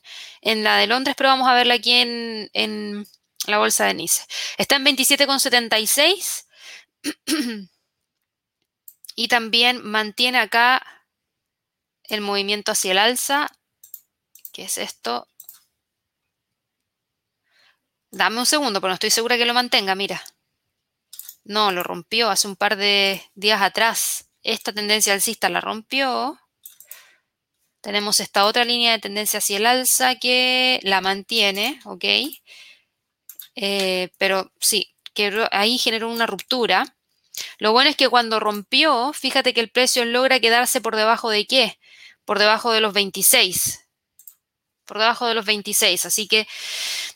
la 0.65 0.77
de 0.79 0.87
Londres, 0.87 1.17
pero 1.17 1.31
vamos 1.31 1.49
a 1.49 1.55
verla 1.55 1.75
aquí 1.75 1.93
en, 1.93 2.51
en 2.53 3.07
la 3.47 3.59
bolsa 3.59 3.87
de 3.87 3.95
Nice. 3.95 4.23
Está 4.59 4.77
en 4.77 4.85
27,76. 4.85 6.47
y 9.17 9.29
también 9.29 9.85
mantiene 9.85 10.39
acá 10.39 10.83
el 12.05 12.21
movimiento 12.21 12.73
hacia 12.73 12.93
el 12.93 12.99
alza. 12.99 13.51
¿Qué 14.53 14.65
es 14.65 14.79
esto? 14.79 15.29
Dame 18.11 18.39
un 18.39 18.47
segundo, 18.47 18.81
pero 18.81 18.91
no 18.91 18.95
estoy 18.95 19.11
segura 19.11 19.37
que 19.37 19.45
lo 19.45 19.55
mantenga, 19.55 19.95
mira. 19.95 20.23
No, 21.47 21.71
lo 21.71 21.85
rompió 21.85 22.29
hace 22.29 22.49
un 22.49 22.57
par 22.57 22.77
de 22.77 23.23
días 23.35 23.63
atrás. 23.63 24.29
Esta 24.43 24.73
tendencia 24.73 25.13
alcista 25.13 25.49
la 25.49 25.61
rompió. 25.61 26.39
Tenemos 27.81 28.19
esta 28.19 28.47
otra 28.47 28.65
línea 28.65 28.93
de 28.93 28.99
tendencia 28.99 29.39
hacia 29.39 29.59
el 29.59 29.67
alza 29.67 30.17
que 30.17 30.81
la 30.83 31.01
mantiene, 31.01 31.81
¿ok? 31.85 32.05
Eh, 33.55 34.11
pero 34.19 34.51
sí, 34.59 34.93
que 35.15 35.47
ahí 35.53 35.79
generó 35.79 36.11
una 36.11 36.27
ruptura. 36.27 36.97
Lo 37.59 37.71
bueno 37.71 37.91
es 37.91 37.97
que 37.97 38.09
cuando 38.09 38.41
rompió, 38.41 39.13
fíjate 39.13 39.55
que 39.55 39.61
el 39.61 39.71
precio 39.71 40.05
logra 40.05 40.41
quedarse 40.41 40.81
por 40.81 40.97
debajo 40.97 41.31
de 41.31 41.47
qué? 41.47 41.79
Por 42.25 42.41
debajo 42.41 42.73
de 42.73 42.81
los 42.81 42.93
26. 42.93 43.86
Por 44.87 44.99
debajo 44.99 45.27
de 45.27 45.35
los 45.35 45.45
26. 45.45 46.07
Así 46.07 46.27
que 46.27 46.47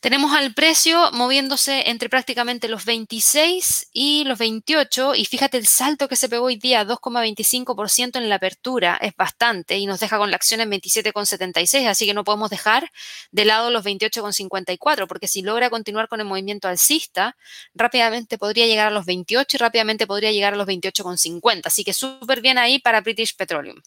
tenemos 0.01 0.35
al 0.35 0.53
precio 0.55 1.11
moviéndose 1.12 1.89
entre 1.89 2.09
prácticamente 2.09 2.68
los 2.68 2.85
26 2.85 3.89
y 3.93 4.25
los 4.25 4.39
28. 4.39 5.14
Y 5.14 5.25
fíjate 5.25 5.57
el 5.57 5.66
salto 5.66 6.09
que 6.09 6.16
se 6.16 6.29
pegó 6.29 6.47
hoy 6.47 6.57
día, 6.57 6.85
2,25% 6.85 8.16
en 8.18 8.29
la 8.29 8.35
apertura. 8.35 8.99
Es 9.01 9.14
bastante 9.16 9.79
y 9.79 9.87
nos 9.87 10.01
deja 10.01 10.18
con 10.18 10.31
la 10.31 10.37
acción 10.37 10.61
en 10.61 10.71
27,76. 10.71 11.87
Así 11.87 12.07
que 12.07 12.14
no 12.14 12.25
podemos 12.25 12.51
dejar 12.51 12.91
de 13.31 13.45
lado 13.45 13.71
los 13.71 13.85
28,54 13.85 15.07
porque 15.07 15.29
si 15.29 15.43
logra 15.43 15.71
continuar 15.71 16.09
con 16.09 16.21
el 16.21 16.27
movimiento 16.27 16.68
alcista, 16.68 17.37
rápidamente 17.75 18.39
podría 18.39 18.66
llegar 18.66 18.89
a 18.89 18.91
los 18.91 19.07
28 19.07 19.57
y 19.57 19.59
rápidamente 19.59 20.07
podría 20.07 20.33
llegar 20.33 20.55
a 20.55 20.57
los 20.57 20.66
28,50. 20.66 21.62
Así 21.66 21.85
que 21.85 21.93
súper 21.93 22.41
bien 22.41 22.59
ahí 22.59 22.79
para 22.79 23.01
British 23.01 23.37
Petroleum. 23.37 23.81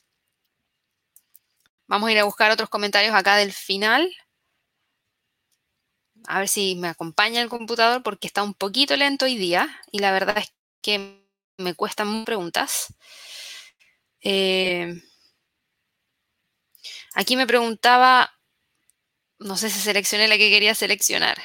Vamos 1.88 2.10
a 2.10 2.12
ir 2.12 2.20
a 2.20 2.26
buscar 2.26 2.52
otros 2.52 2.70
comentarios 2.70 3.16
acá 3.16 3.36
del 3.38 3.54
final. 3.54 4.12
A 6.28 6.40
ver 6.40 6.48
si 6.50 6.76
me 6.76 6.88
acompaña 6.90 7.42
el 7.42 7.50
computador 7.50 8.04
porque 8.04 8.28
está 8.28 8.44
un 8.44 8.54
poquito 8.54 8.96
lento 8.98 9.26
hoy 9.26 9.38
día 9.38 9.70
y 9.92 10.00
la 10.00 10.12
verdad 10.12 10.38
es 10.38 10.54
que 10.82 11.26
me 11.58 11.76
cuestan 11.76 12.26
preguntas. 12.26 12.94
Eh, 14.22 15.02
aquí 17.14 17.36
me 17.36 17.48
preguntaba, 17.48 18.32
no 19.40 19.58
sé 19.58 19.70
si 19.70 19.80
seleccioné 19.80 20.28
la 20.28 20.40
que 20.40 20.50
quería 20.50 20.74
seleccionar, 20.74 21.38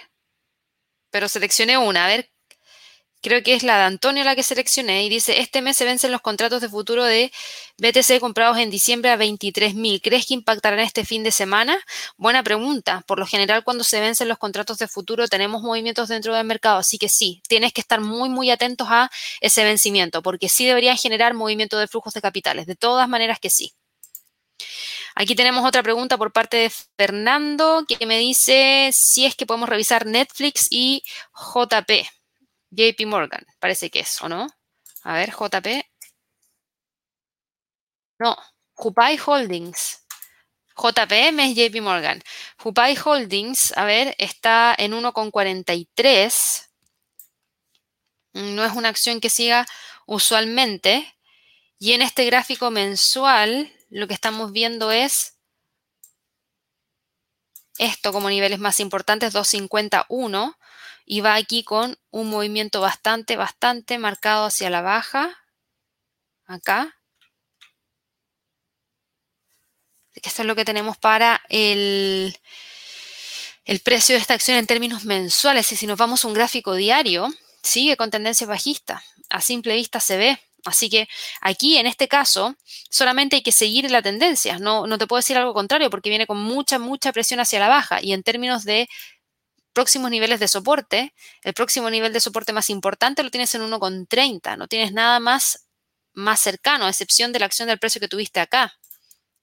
pero 1.11 1.29
seleccioné 1.29 1.77
una. 1.79 2.05
A 2.05 2.09
ver 2.09 2.31
creo 3.23 3.43
que 3.43 3.55
es 3.55 3.63
la 3.63 3.79
de 3.79 3.85
Antonio 3.85 4.25
la 4.25 4.35
que 4.35 4.43
seleccioné, 4.43 5.05
y 5.05 5.09
dice, 5.09 5.41
este 5.41 5.63
mes 5.63 5.77
se 5.77 5.85
vencen 5.85 6.13
los 6.13 6.21
contratos 6.21 6.61
de 6.61 6.69
futuro 6.69 7.05
de 7.05 7.33
BTC 7.79 8.21
comprados 8.21 8.59
en 8.59 8.71
diciembre 8.71 9.11
a 9.11 9.17
23.000. 9.17 10.01
¿Crees 10.03 10.27
que 10.27 10.35
impactarán 10.35 10.81
este 10.81 11.05
fin 11.05 11.23
de 11.23 11.33
semana? 11.33 11.79
Buena 12.17 12.43
pregunta. 12.43 13.03
Por 13.07 13.19
lo 13.19 13.27
general, 13.27 13.65
cuando 13.65 13.85
se 13.85 14.01
vencen 14.01 14.29
los 14.29 14.39
contratos 14.39 14.79
de 14.79 14.89
futuro, 14.89 15.29
tenemos 15.29 15.63
movimientos 15.63 16.09
dentro 16.09 16.35
del 16.35 16.47
mercado, 16.47 16.79
así 16.79 16.99
que 16.99 17.09
sí, 17.09 17.43
tienes 17.49 17.73
que 17.73 17.81
estar 17.81 18.01
muy, 18.01 18.29
muy 18.29 18.51
atentos 18.51 18.89
a 18.91 19.11
ese 19.41 19.65
vencimiento, 19.65 20.23
porque 20.23 20.49
sí 20.49 20.67
debería 20.67 20.97
generar 20.97 21.35
movimiento 21.35 21.79
de 21.79 21.89
flujos 21.89 22.15
de 22.15 22.21
capitales. 22.23 22.67
De 22.67 22.77
todas 22.77 23.09
maneras 23.09 23.39
que 23.41 23.51
sí. 23.51 23.73
Aquí 25.15 25.35
tenemos 25.35 25.67
otra 25.67 25.83
pregunta 25.83 26.17
por 26.17 26.33
parte 26.33 26.57
de 26.59 26.71
Fernando 26.97 27.85
que 27.89 28.07
me 28.07 28.19
dice 28.19 28.91
si 28.93 29.25
es 29.25 29.35
que 29.35 29.47
podemos 29.47 29.69
revisar 29.69 30.07
Netflix 30.07 30.69
y 30.71 31.03
JP. 31.35 32.18
JP 32.71 33.07
Morgan, 33.07 33.45
parece 33.61 33.91
que 33.91 34.01
es, 34.01 34.21
¿o 34.23 34.29
no? 34.29 34.47
A 35.03 35.15
ver, 35.15 35.31
JP. 35.31 35.85
No, 38.19 38.37
Jupai 38.75 39.19
Holdings. 39.25 40.05
JPM 40.77 41.41
es 41.41 41.57
JP 41.57 41.81
Morgan. 41.83 42.23
Jupai 42.59 42.97
Holdings, 42.97 43.77
a 43.77 43.85
ver, 43.85 44.15
está 44.19 44.75
en 44.79 44.93
1,43. 44.93 46.69
No 48.35 48.65
es 48.65 48.73
una 48.73 48.89
acción 48.89 49.21
que 49.21 49.31
siga 49.31 49.67
usualmente. 50.07 51.15
Y 51.79 51.93
en 51.93 52.03
este 52.03 52.25
gráfico 52.27 52.71
mensual, 52.71 53.73
lo 53.89 54.07
que 54.07 54.15
estamos 54.15 54.53
viendo 54.53 54.93
es 54.93 55.39
esto 57.79 58.13
como 58.13 58.29
niveles 58.29 58.59
más 58.59 58.81
importantes, 58.81 59.33
251 59.33 60.57
y 61.11 61.23
va 61.23 61.37
aquí 61.37 61.65
con 61.65 61.99
un 62.11 62.29
movimiento 62.29 62.83
bastante, 62.83 63.37
bastante 63.37 63.97
marcado 63.97 64.45
hacia 64.45 64.69
la 64.69 64.83
baja. 64.83 65.39
Acá. 66.45 66.95
Esto 70.13 70.43
es 70.43 70.47
lo 70.47 70.55
que 70.55 70.67
tenemos 70.67 70.99
para 70.99 71.41
el, 71.49 72.37
el 73.65 73.81
precio 73.81 74.17
de 74.17 74.21
esta 74.21 74.35
acción 74.35 74.59
en 74.59 74.67
términos 74.67 75.07
mensuales. 75.07 75.73
Y 75.73 75.77
si 75.77 75.87
nos 75.87 75.97
vamos 75.97 76.25
a 76.25 76.29
un 76.29 76.35
gráfico 76.35 76.75
diario, 76.75 77.33
sigue 77.63 77.97
con 77.97 78.11
tendencia 78.11 78.47
bajista. 78.47 79.03
A 79.31 79.41
simple 79.41 79.77
vista 79.77 80.01
se 80.01 80.19
ve. 80.19 80.39
Así 80.67 80.91
que 80.91 81.09
aquí, 81.41 81.79
en 81.79 81.87
este 81.87 82.07
caso, 82.07 82.55
solamente 82.91 83.37
hay 83.37 83.43
que 83.43 83.53
seguir 83.53 83.91
la 83.91 84.03
tendencia. 84.03 84.59
No, 84.59 84.87
no 84.87 84.99
te 84.99 85.07
puedo 85.07 85.21
decir 85.21 85.39
algo 85.39 85.55
contrario 85.55 85.89
porque 85.89 86.11
viene 86.11 86.27
con 86.27 86.37
mucha, 86.37 86.79
mucha 86.79 87.13
presión 87.13 87.41
hacia 87.41 87.61
la 87.61 87.69
baja. 87.69 88.03
Y 88.03 88.13
en 88.13 88.23
términos 88.23 88.65
de 88.65 88.91
próximos 89.79 90.11
niveles 90.11 90.41
de 90.41 90.49
soporte, 90.49 91.15
el 91.45 91.55
próximo 91.55 91.89
nivel 91.89 92.13
de 92.13 92.19
soporte 92.19 92.53
más 92.53 92.69
importante 92.69 93.23
lo 93.23 93.31
tienes 93.31 93.55
en 93.55 93.63
1,30, 93.63 94.57
no 94.59 94.67
tienes 94.67 94.93
nada 94.93 95.21
más, 95.21 95.69
más 96.15 96.41
cercano, 96.41 96.87
a 96.87 96.89
excepción 96.89 97.31
de 97.31 97.39
la 97.39 97.47
acción 97.47 97.69
del 97.69 97.79
precio 97.79 98.01
que 98.01 98.09
tuviste 98.09 98.41
acá, 98.41 98.73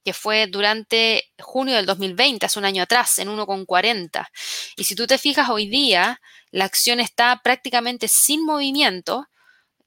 que 0.03 0.11
fue 0.11 0.47
durante 0.47 1.23
junio 1.39 1.77
del 1.77 1.85
2020, 1.85 2.45
hace 2.45 2.59
un 2.59 2.65
año 2.65 2.83
atrás, 2.83 3.17
en 3.19 3.29
1,40. 3.29 4.27
Y 4.75 4.83
si 4.83 4.93
tú 4.93 5.07
te 5.07 5.17
fijas 5.17 5.47
hoy 5.49 5.69
día, 5.69 6.19
la 6.51 6.65
acción 6.65 6.99
está 6.99 7.39
prácticamente 7.41 8.09
sin 8.09 8.43
movimiento 8.43 9.29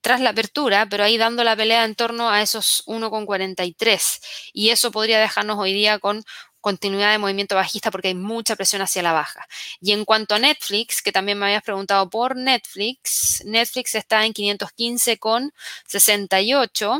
tras 0.00 0.22
la 0.22 0.30
apertura, 0.30 0.86
pero 0.88 1.04
ahí 1.04 1.18
dando 1.18 1.44
la 1.44 1.56
pelea 1.56 1.84
en 1.84 1.94
torno 1.94 2.30
a 2.30 2.40
esos 2.40 2.84
1,43. 2.86 4.20
Y 4.54 4.70
eso 4.70 4.90
podría 4.90 5.20
dejarnos 5.20 5.58
hoy 5.58 5.74
día 5.74 5.98
con 5.98 6.24
continuidad 6.60 7.12
de 7.12 7.18
movimiento 7.18 7.54
bajista 7.54 7.90
porque 7.90 8.08
hay 8.08 8.14
mucha 8.14 8.56
presión 8.56 8.82
hacia 8.82 9.02
la 9.02 9.12
baja. 9.12 9.46
Y 9.80 9.92
en 9.92 10.04
cuanto 10.04 10.34
a 10.34 10.38
Netflix, 10.38 11.02
que 11.02 11.12
también 11.12 11.38
me 11.38 11.46
habías 11.46 11.62
preguntado 11.62 12.08
por 12.10 12.36
Netflix, 12.36 13.42
Netflix 13.44 13.94
está 13.94 14.24
en 14.24 14.32
515 14.32 15.18
con 15.18 15.52
68, 15.86 16.98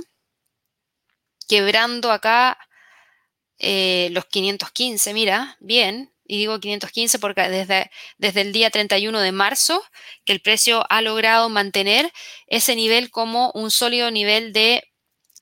quebrando 1.49 2.13
acá 2.13 2.59
eh, 3.59 4.09
los 4.13 4.27
515, 4.27 5.15
mira, 5.15 5.57
bien, 5.61 6.13
y 6.29 6.37
digo 6.39 6.61
515 6.61 7.19
porque 7.19 7.49
desde, 7.49 7.91
desde 8.19 8.43
el 8.43 8.53
día 8.53 8.71
31 8.71 9.21
de 9.21 9.33
marzo 9.33 9.83
que 10.25 10.33
el 10.33 10.41
precio 10.41 10.85
ha 10.91 11.01
logrado 11.03 11.49
mantener 11.49 12.13
ese 12.47 12.77
nivel 12.77 13.11
como 13.11 13.51
un 13.53 13.71
sólido 13.71 14.11
nivel 14.11 14.53
de 14.53 14.88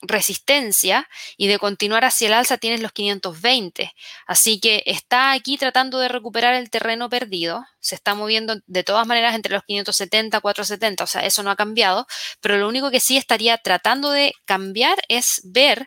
resistencia 0.08 1.08
y 1.36 1.46
de 1.48 1.58
continuar 1.58 2.04
hacia 2.04 2.28
el 2.28 2.34
alza 2.34 2.58
tienes 2.58 2.80
los 2.80 2.92
520. 2.92 3.92
Así 4.26 4.60
que 4.60 4.82
está 4.86 5.32
aquí 5.32 5.56
tratando 5.58 5.98
de 5.98 6.08
recuperar 6.08 6.54
el 6.54 6.70
terreno 6.70 7.08
perdido. 7.08 7.64
Se 7.80 7.94
está 7.94 8.14
moviendo 8.14 8.56
de 8.66 8.84
todas 8.84 9.06
maneras 9.06 9.34
entre 9.34 9.52
los 9.52 9.62
570, 9.64 10.40
470, 10.40 11.04
o 11.04 11.06
sea, 11.06 11.24
eso 11.24 11.42
no 11.42 11.50
ha 11.50 11.56
cambiado, 11.56 12.06
pero 12.40 12.56
lo 12.56 12.68
único 12.68 12.90
que 12.90 13.00
sí 13.00 13.16
estaría 13.16 13.58
tratando 13.58 14.10
de 14.10 14.32
cambiar 14.44 14.98
es 15.08 15.40
ver 15.44 15.86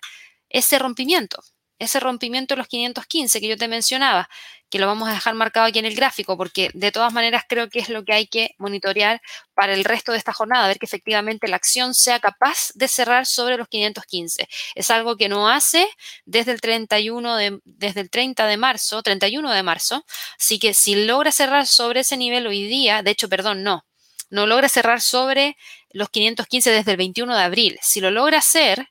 ese 0.50 0.80
rompimiento, 0.80 1.42
ese 1.80 2.00
rompimiento 2.00 2.56
de 2.56 2.60
los 2.60 2.68
515 2.68 3.42
que 3.42 3.48
yo 3.48 3.58
te 3.58 3.68
mencionaba 3.68 4.30
que 4.70 4.80
lo 4.80 4.88
vamos 4.88 5.10
a 5.10 5.14
dejar 5.14 5.34
marcado 5.34 5.66
aquí 5.66 5.80
en 5.80 5.86
el 5.86 5.96
gráfico, 5.96 6.38
porque 6.38 6.70
de 6.74 6.92
todas 6.92 7.12
maneras 7.12 7.44
creo 7.48 7.70
que 7.70 7.80
es 7.80 7.90
lo 7.90 8.06
que 8.06 8.14
hay 8.14 8.28
que 8.28 8.52
monitorear 8.58 9.22
para 9.54 9.74
el 9.74 9.84
resto 9.84 10.12
de 10.12 10.20
esta 10.20 10.34
jornada, 10.34 10.68
ver 10.68 10.78
que 10.78 10.86
efectivamente 10.86 11.48
la 11.48 11.56
acción 11.56 11.96
sea 11.96 12.20
capaz 12.20 12.70
de 12.76 12.88
cerrar 12.88 13.26
sobre 13.26 13.58
los 13.58 13.68
515. 13.68 14.48
Es 14.76 14.90
algo 14.92 15.18
que 15.18 15.28
no 15.28 15.50
hace 15.50 15.88
desde 16.26 16.52
el 16.52 16.62
31 16.62 17.36
de, 17.36 17.60
desde 17.66 18.02
el 18.02 18.10
30 18.10 18.46
de 18.46 18.58
marzo, 18.58 19.02
31 19.02 19.52
de 19.52 19.64
marzo, 19.64 20.06
así 20.40 20.60
que 20.60 20.74
si 20.74 21.06
logra 21.06 21.32
cerrar 21.32 21.66
sobre 21.66 22.02
ese 22.02 22.18
nivel 22.18 22.46
hoy 22.46 22.68
día, 22.68 23.02
de 23.02 23.12
hecho, 23.12 23.28
perdón, 23.28 23.64
no, 23.64 23.86
no 24.30 24.46
logra 24.46 24.70
cerrar 24.70 25.02
sobre 25.02 25.58
los 25.92 26.10
515 26.10 26.72
desde 26.72 26.92
el 26.92 26.98
21 26.98 27.36
de 27.36 27.44
abril. 27.44 27.80
Si 27.82 28.00
lo 28.00 28.12
logra 28.12 28.38
hacer, 28.38 28.90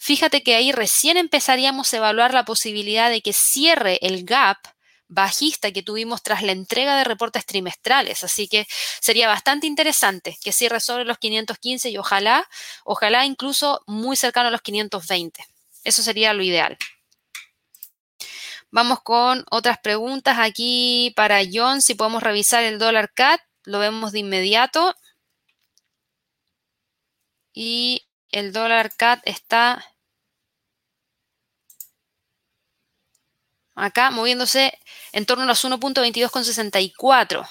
fíjate 0.00 0.42
que 0.42 0.56
ahí 0.56 0.72
recién 0.72 1.16
empezaríamos 1.16 1.92
a 1.92 1.98
evaluar 1.98 2.34
la 2.34 2.44
posibilidad 2.44 3.10
de 3.10 3.20
que 3.20 3.32
cierre 3.32 3.98
el 4.02 4.24
gap 4.24 4.56
bajista 5.10 5.72
que 5.72 5.82
tuvimos 5.82 6.22
tras 6.22 6.42
la 6.42 6.52
entrega 6.52 6.96
de 6.96 7.04
reportes 7.04 7.44
trimestrales. 7.44 8.24
Así 8.24 8.48
que 8.48 8.66
sería 9.00 9.28
bastante 9.28 9.66
interesante 9.66 10.38
que 10.42 10.52
cierre 10.52 10.80
sobre 10.80 11.04
los 11.04 11.18
515 11.18 11.90
y 11.90 11.98
ojalá, 11.98 12.48
ojalá 12.84 13.26
incluso 13.26 13.82
muy 13.86 14.16
cercano 14.16 14.48
a 14.48 14.50
los 14.50 14.62
520. 14.62 15.44
Eso 15.84 16.02
sería 16.02 16.32
lo 16.32 16.42
ideal. 16.42 16.78
Vamos 18.70 19.00
con 19.02 19.44
otras 19.50 19.78
preguntas 19.78 20.38
aquí 20.38 21.12
para 21.16 21.40
John. 21.52 21.82
Si 21.82 21.94
podemos 21.94 22.22
revisar 22.22 22.62
el 22.62 22.78
dólar 22.78 23.12
CAT, 23.12 23.40
lo 23.64 23.80
vemos 23.80 24.12
de 24.12 24.20
inmediato. 24.20 24.94
Y 27.52 28.06
el 28.30 28.52
dólar 28.52 28.94
CAT 28.96 29.20
está 29.24 29.89
acá 33.80 34.10
moviéndose 34.10 34.78
en 35.12 35.26
torno 35.26 35.44
a 35.44 35.46
los 35.46 35.64
1.22,64. 35.64 37.48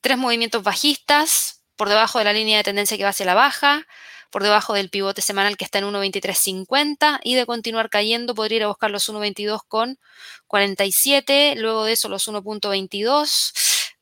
Tres 0.00 0.18
movimientos 0.18 0.62
bajistas 0.62 1.62
por 1.76 1.88
debajo 1.88 2.18
de 2.18 2.24
la 2.24 2.32
línea 2.32 2.58
de 2.58 2.64
tendencia 2.64 2.96
que 2.96 3.04
va 3.04 3.10
hacia 3.10 3.26
la 3.26 3.34
baja, 3.34 3.86
por 4.30 4.42
debajo 4.42 4.74
del 4.74 4.90
pivote 4.90 5.22
semanal 5.22 5.56
que 5.56 5.64
está 5.64 5.78
en 5.78 5.86
1.2350 5.86 7.20
y 7.22 7.34
de 7.34 7.46
continuar 7.46 7.90
cayendo 7.90 8.34
podría 8.34 8.56
ir 8.56 8.64
a 8.64 8.68
buscar 8.68 8.90
los 8.90 9.08
1.22 9.08 9.96
luego 11.56 11.84
de 11.84 11.92
eso 11.92 12.08
los 12.08 12.28
1.22 12.28 13.52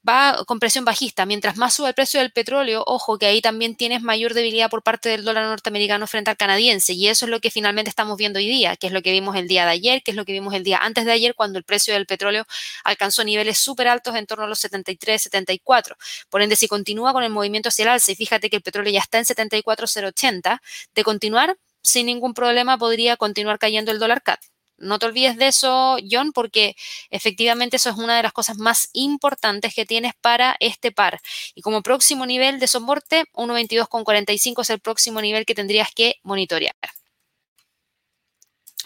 va 0.09 0.45
con 0.47 0.59
presión 0.59 0.85
bajista. 0.85 1.27
Mientras 1.27 1.57
más 1.57 1.75
suba 1.75 1.89
el 1.89 1.95
precio 1.95 2.21
del 2.21 2.33
petróleo, 2.33 2.83
ojo 2.87 3.19
que 3.19 3.27
ahí 3.27 3.41
también 3.41 3.77
tienes 3.77 4.03
mayor 4.03 4.35
debilidad 4.35 4.71
por 4.71 4.83
parte 4.83 5.09
del 5.09 5.25
dólar 5.25 5.47
norteamericano 5.47 6.07
frente 6.07 6.31
al 6.31 6.37
canadiense. 6.37 6.95
Y 6.95 7.09
eso 7.09 7.27
es 7.27 7.31
lo 7.31 7.41
que 7.41 7.51
finalmente 7.51 7.91
estamos 7.91 8.17
viendo 8.17 8.39
hoy 8.39 8.49
día, 8.49 8.77
que 8.77 8.87
es 8.87 8.93
lo 8.93 9.03
que 9.03 9.13
vimos 9.13 9.37
el 9.37 9.49
día 9.49 9.65
de 9.65 9.73
ayer, 9.73 10.03
que 10.03 10.13
es 10.13 10.17
lo 10.17 10.25
que 10.25 10.33
vimos 10.33 10.55
el 10.55 10.65
día 10.65 10.79
antes 10.79 11.05
de 11.05 11.13
ayer, 11.13 11.35
cuando 11.35 11.59
el 11.59 11.65
precio 11.65 11.95
del 11.95 12.07
petróleo 12.07 12.47
alcanzó 12.85 13.25
niveles 13.25 13.59
súper 13.59 13.89
altos 13.89 14.15
en 14.17 14.27
torno 14.27 14.45
a 14.45 14.49
los 14.49 14.59
73, 14.61 15.23
74. 15.23 15.97
Por 16.31 16.43
ende, 16.43 16.57
si 16.57 16.69
continúa 16.69 17.13
con 17.13 17.23
el 17.23 17.31
movimiento 17.31 17.69
hacia 17.69 17.85
el 17.85 17.89
alza, 17.91 18.13
y 18.13 18.17
fíjate 18.17 18.51
que 18.51 18.57
el 18.57 18.63
petróleo 18.63 18.93
ya 18.93 19.01
está 19.01 19.19
en 19.19 19.25
74,080, 19.27 20.63
de 20.95 21.05
continuar 21.05 21.57
sin 21.83 22.07
ningún 22.07 22.35
problema 22.35 22.79
podría 22.79 23.17
continuar 23.17 23.59
cayendo 23.59 23.93
el 23.93 23.99
dólar 23.99 24.23
CAT. 24.23 24.41
No 24.79 24.99
te 24.99 25.07
olvides 25.07 25.37
de 25.37 25.49
eso, 25.49 25.97
John, 26.09 26.33
porque 26.33 26.77
efectivamente 27.11 27.77
eso 27.77 27.91
es 27.91 27.97
una 27.97 28.17
de 28.17 28.23
las 28.23 28.33
cosas 28.33 28.59
más 28.59 28.89
importantes 28.93 29.75
que 29.75 29.85
tienes 29.85 30.13
para 30.21 30.57
este 30.61 30.93
par. 30.93 31.21
Y 31.55 31.63
como 31.63 31.83
próximo 31.83 32.27
nivel 32.27 32.61
de 32.61 32.69
soporte, 32.69 33.25
1.22,45 33.35 34.63
es 34.63 34.71
el 34.71 34.81
próximo 34.81 35.21
nivel 35.21 35.45
que 35.47 35.55
tendrías 35.55 35.91
que 35.95 36.17
monitorear. 36.23 36.77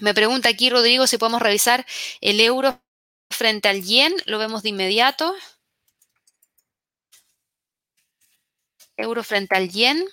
Me 0.01 0.15
pregunta 0.15 0.49
aquí 0.49 0.71
Rodrigo 0.71 1.07
si 1.07 1.19
podemos 1.19 1.43
revisar 1.43 1.87
el 2.21 2.41
euro 2.41 2.83
frente 3.31 3.69
al 3.69 3.83
yen. 3.83 4.15
Lo 4.27 4.39
vemos 4.39 4.63
de 4.63 4.71
inmediato. 4.71 5.35
Euro 8.97 9.23
frente 9.23 9.55
al 9.55 9.69
yen. 9.71 10.05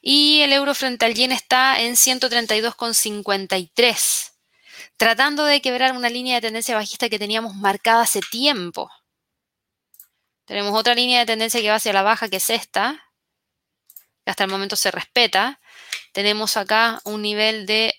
Y 0.00 0.42
el 0.42 0.52
euro 0.52 0.74
frente 0.74 1.06
al 1.06 1.14
yen 1.14 1.32
está 1.32 1.80
en 1.80 1.94
132,53, 1.94 4.32
tratando 4.96 5.44
de 5.44 5.60
quebrar 5.60 5.92
una 5.92 6.08
línea 6.08 6.36
de 6.36 6.42
tendencia 6.42 6.76
bajista 6.76 7.08
que 7.08 7.18
teníamos 7.18 7.54
marcada 7.54 8.02
hace 8.02 8.20
tiempo. 8.20 8.90
Tenemos 10.44 10.78
otra 10.78 10.94
línea 10.94 11.20
de 11.20 11.26
tendencia 11.26 11.60
que 11.60 11.68
va 11.68 11.76
hacia 11.76 11.92
la 11.92 12.02
baja, 12.02 12.28
que 12.28 12.36
es 12.36 12.48
esta, 12.48 13.04
que 14.24 14.30
hasta 14.30 14.44
el 14.44 14.50
momento 14.50 14.76
se 14.76 14.90
respeta. 14.90 15.60
Tenemos 16.12 16.56
acá 16.56 17.00
un 17.04 17.22
nivel 17.22 17.66
de 17.66 17.94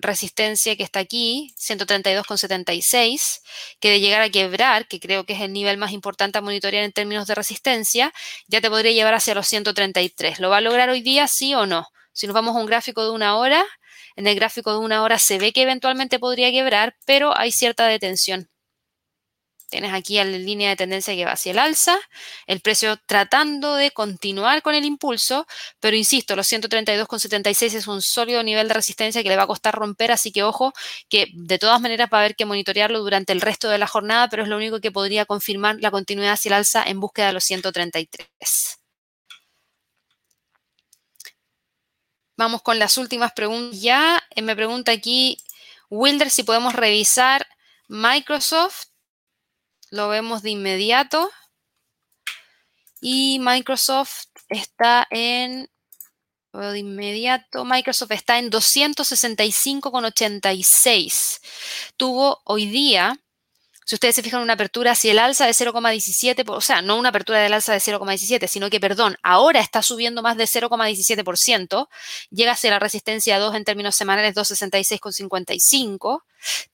resistencia 0.00 0.76
que 0.76 0.82
está 0.82 1.00
aquí, 1.00 1.54
132,76, 1.58 3.40
que 3.80 3.90
de 3.90 4.00
llegar 4.00 4.22
a 4.22 4.30
quebrar, 4.30 4.88
que 4.88 5.00
creo 5.00 5.24
que 5.24 5.34
es 5.34 5.40
el 5.40 5.52
nivel 5.52 5.76
más 5.76 5.92
importante 5.92 6.38
a 6.38 6.40
monitorear 6.40 6.84
en 6.84 6.92
términos 6.92 7.26
de 7.26 7.34
resistencia, 7.34 8.12
ya 8.46 8.60
te 8.60 8.70
podría 8.70 8.92
llevar 8.92 9.14
hacia 9.14 9.34
los 9.34 9.46
133. 9.48 10.40
¿Lo 10.40 10.50
va 10.50 10.58
a 10.58 10.60
lograr 10.60 10.90
hoy 10.90 11.02
día, 11.02 11.26
sí 11.28 11.54
o 11.54 11.66
no? 11.66 11.86
Si 12.12 12.26
nos 12.26 12.34
vamos 12.34 12.56
a 12.56 12.58
un 12.60 12.66
gráfico 12.66 13.04
de 13.04 13.10
una 13.10 13.36
hora, 13.36 13.64
en 14.16 14.26
el 14.26 14.34
gráfico 14.34 14.72
de 14.72 14.78
una 14.78 15.02
hora 15.02 15.18
se 15.18 15.38
ve 15.38 15.52
que 15.52 15.62
eventualmente 15.62 16.18
podría 16.18 16.50
quebrar, 16.50 16.96
pero 17.06 17.36
hay 17.36 17.52
cierta 17.52 17.86
detención. 17.86 18.50
Tienes 19.70 19.94
aquí 19.94 20.16
la 20.16 20.24
línea 20.24 20.70
de 20.70 20.76
tendencia 20.76 21.14
que 21.14 21.24
va 21.24 21.32
hacia 21.32 21.52
el 21.52 21.58
alza, 21.58 21.96
el 22.46 22.60
precio 22.60 22.98
tratando 23.06 23.76
de 23.76 23.92
continuar 23.92 24.62
con 24.62 24.74
el 24.74 24.84
impulso, 24.84 25.46
pero 25.78 25.96
insisto, 25.96 26.34
los 26.36 26.50
132,76 26.50 27.74
es 27.74 27.86
un 27.86 28.02
sólido 28.02 28.42
nivel 28.42 28.68
de 28.68 28.74
resistencia 28.74 29.22
que 29.22 29.28
le 29.28 29.36
va 29.36 29.44
a 29.44 29.46
costar 29.46 29.74
romper, 29.74 30.10
así 30.12 30.32
que 30.32 30.42
ojo 30.42 30.72
que 31.08 31.28
de 31.32 31.58
todas 31.58 31.80
maneras 31.80 32.08
va 32.12 32.18
a 32.18 32.20
haber 32.22 32.36
que 32.36 32.44
monitorearlo 32.44 32.98
durante 32.98 33.32
el 33.32 33.40
resto 33.40 33.68
de 33.68 33.78
la 33.78 33.86
jornada, 33.86 34.28
pero 34.28 34.42
es 34.42 34.48
lo 34.48 34.56
único 34.56 34.80
que 34.80 34.90
podría 34.90 35.24
confirmar 35.24 35.76
la 35.80 35.90
continuidad 35.90 36.32
hacia 36.32 36.50
el 36.50 36.54
alza 36.54 36.82
en 36.84 36.98
búsqueda 37.00 37.28
de 37.28 37.32
los 37.34 37.44
133. 37.44 38.80
Vamos 42.36 42.62
con 42.62 42.78
las 42.78 42.96
últimas 42.96 43.32
preguntas 43.32 43.80
ya. 43.80 44.22
Eh, 44.34 44.42
me 44.42 44.56
pregunta 44.56 44.92
aquí 44.92 45.36
Wilder 45.90 46.30
si 46.30 46.42
podemos 46.42 46.74
revisar 46.74 47.46
Microsoft 47.88 48.89
lo 49.90 50.08
vemos 50.08 50.42
de 50.42 50.50
inmediato. 50.50 51.30
Y 53.00 53.38
Microsoft 53.40 54.26
está 54.48 55.06
en, 55.10 55.68
de 56.52 56.78
inmediato, 56.78 57.64
Microsoft 57.64 58.12
está 58.12 58.38
en 58.38 58.50
265,86. 58.50 61.40
Tuvo 61.96 62.40
hoy 62.44 62.66
día 62.66 63.18
si 63.90 63.96
ustedes 63.96 64.14
se 64.14 64.22
fijan, 64.22 64.40
una 64.40 64.52
apertura 64.52 64.92
hacia 64.92 65.10
el 65.10 65.18
alza 65.18 65.46
de 65.46 65.50
0,17, 65.50 66.44
o 66.46 66.60
sea, 66.60 66.80
no 66.80 66.96
una 66.96 67.08
apertura 67.08 67.40
del 67.40 67.52
alza 67.52 67.72
de 67.72 67.80
0,17, 67.80 68.46
sino 68.46 68.70
que, 68.70 68.78
perdón, 68.78 69.16
ahora 69.24 69.58
está 69.58 69.82
subiendo 69.82 70.22
más 70.22 70.36
de 70.36 70.44
0,17%, 70.44 71.88
llega 72.30 72.52
hacia 72.52 72.70
la 72.70 72.78
resistencia 72.78 73.40
2 73.40 73.56
en 73.56 73.64
términos 73.64 73.96
semanales 73.96 74.36
266,55, 74.36 76.22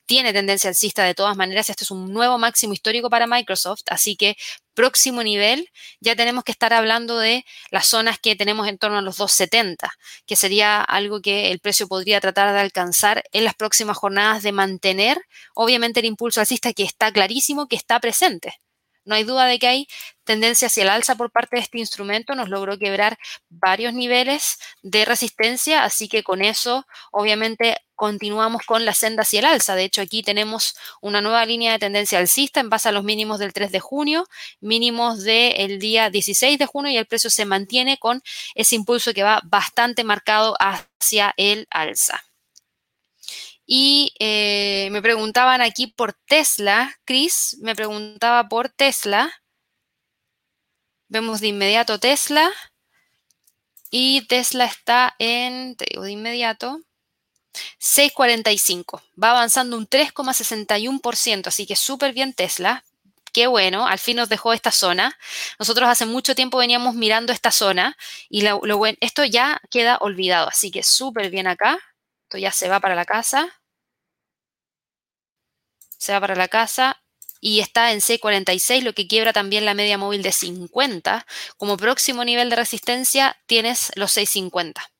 tiene 0.05 0.33
tendencia 0.33 0.69
alcista 0.69 1.03
de 1.03 1.15
todas 1.15 1.37
maneras, 1.37 1.69
este 1.69 1.83
es 1.83 1.91
un 1.91 2.13
nuevo 2.13 2.37
máximo 2.37 2.73
histórico 2.73 3.09
para 3.09 3.27
Microsoft, 3.27 3.81
así 3.89 4.15
que 4.15 4.35
próximo 4.73 5.23
nivel 5.23 5.67
ya 5.99 6.15
tenemos 6.15 6.43
que 6.43 6.51
estar 6.51 6.71
hablando 6.71 7.17
de 7.17 7.43
las 7.71 7.87
zonas 7.87 8.19
que 8.19 8.35
tenemos 8.35 8.67
en 8.67 8.77
torno 8.77 8.99
a 8.99 9.01
los 9.01 9.17
270, 9.17 9.91
que 10.25 10.35
sería 10.35 10.81
algo 10.81 11.19
que 11.19 11.51
el 11.51 11.59
precio 11.59 11.87
podría 11.87 12.21
tratar 12.21 12.53
de 12.53 12.59
alcanzar 12.59 13.23
en 13.31 13.43
las 13.43 13.55
próximas 13.55 13.97
jornadas 13.97 14.43
de 14.43 14.51
mantener, 14.51 15.17
obviamente, 15.55 15.99
el 15.99 16.05
impulso 16.05 16.41
alcista 16.41 16.73
que 16.73 16.83
está 16.83 17.11
clarísimo 17.11 17.67
que 17.67 17.75
está 17.75 17.99
presente. 17.99 18.53
No 19.07 19.15
hay 19.15 19.23
duda 19.23 19.45
de 19.45 19.57
que 19.57 19.67
hay 19.67 19.87
tendencia 20.25 20.67
hacia 20.67 20.83
el 20.83 20.89
alza 20.89 21.15
por 21.15 21.31
parte 21.31 21.55
de 21.55 21.61
este 21.61 21.79
instrumento. 21.79 22.35
Nos 22.35 22.49
logró 22.49 22.77
quebrar 22.77 23.17
varios 23.49 23.93
niveles 23.93 24.59
de 24.83 25.05
resistencia, 25.05 25.85
así 25.85 26.09
que 26.09 26.23
con 26.23 26.41
eso, 26.41 26.85
obviamente, 27.11 27.77
continuamos 27.95 28.63
con 28.65 28.83
la 28.83 28.93
senda 28.93 29.23
hacia 29.23 29.39
el 29.39 29.45
alza. 29.45 29.75
De 29.75 29.85
hecho, 29.85 30.01
aquí 30.01 30.23
tenemos 30.23 30.75
una 31.01 31.21
nueva 31.21 31.45
línea 31.45 31.71
de 31.71 31.79
tendencia 31.79 32.19
alcista 32.19 32.59
en 32.59 32.69
base 32.69 32.89
a 32.89 32.91
los 32.91 33.05
mínimos 33.05 33.39
del 33.39 33.53
3 33.53 33.71
de 33.71 33.79
junio, 33.79 34.27
mínimos 34.59 35.23
del 35.23 35.79
día 35.79 36.09
16 36.09 36.59
de 36.59 36.65
junio 36.65 36.91
y 36.91 36.97
el 36.97 37.07
precio 37.07 37.29
se 37.29 37.45
mantiene 37.45 37.97
con 37.97 38.21
ese 38.55 38.75
impulso 38.75 39.13
que 39.13 39.23
va 39.23 39.41
bastante 39.45 40.03
marcado 40.03 40.57
hacia 40.59 41.33
el 41.37 41.65
alza. 41.69 42.26
Y 43.69 44.13
eh, 44.19 44.87
me 44.91 45.01
preguntaban 45.01 45.59
aquí 45.61 45.87
por 45.87 46.13
Tesla, 46.13 46.97
Chris 47.03 47.57
me 47.61 47.75
preguntaba 47.75 48.47
por 48.47 48.69
Tesla. 48.69 49.31
Vemos 51.09 51.41
de 51.41 51.47
inmediato 51.49 51.99
Tesla. 51.99 52.49
Y 53.89 54.25
Tesla 54.27 54.65
está 54.65 55.15
en, 55.19 55.75
te 55.75 55.85
digo 55.89 56.03
de 56.03 56.11
inmediato, 56.11 56.79
6,45. 57.79 59.01
Va 59.21 59.31
avanzando 59.31 59.77
un 59.77 59.87
3,61%, 59.87 61.47
así 61.47 61.65
que 61.65 61.75
súper 61.75 62.13
bien 62.13 62.33
Tesla. 62.33 62.85
Qué 63.33 63.47
bueno, 63.47 63.85
al 63.85 63.99
fin 63.99 64.17
nos 64.17 64.29
dejó 64.29 64.53
esta 64.53 64.71
zona. 64.71 65.17
Nosotros 65.59 65.89
hace 65.89 66.05
mucho 66.05 66.35
tiempo 66.35 66.57
veníamos 66.57 66.95
mirando 66.95 67.33
esta 67.33 67.51
zona 67.51 67.97
y 68.29 68.41
lo, 68.41 68.61
esto 69.01 69.25
ya 69.25 69.61
queda 69.69 69.97
olvidado, 69.97 70.47
así 70.47 70.71
que 70.71 70.83
súper 70.83 71.29
bien 71.29 71.47
acá. 71.47 71.77
Esto 72.27 72.39
ya 72.39 72.51
se 72.51 72.67
va 72.67 72.81
para 72.81 72.93
la 72.93 73.05
casa. 73.05 73.47
Se 75.97 76.11
va 76.11 76.19
para 76.19 76.35
la 76.35 76.49
casa 76.49 77.01
y 77.39 77.61
está 77.61 77.93
en 77.93 78.01
C46, 78.01 78.81
lo 78.81 78.91
que 78.91 79.07
quiebra 79.07 79.31
también 79.31 79.63
la 79.63 79.73
media 79.73 79.97
móvil 79.97 80.23
de 80.23 80.33
50. 80.33 81.25
Como 81.55 81.77
próximo 81.77 82.25
nivel 82.25 82.49
de 82.49 82.57
resistencia 82.57 83.37
tienes 83.45 83.93
los 83.95 84.11
650. 84.11 84.91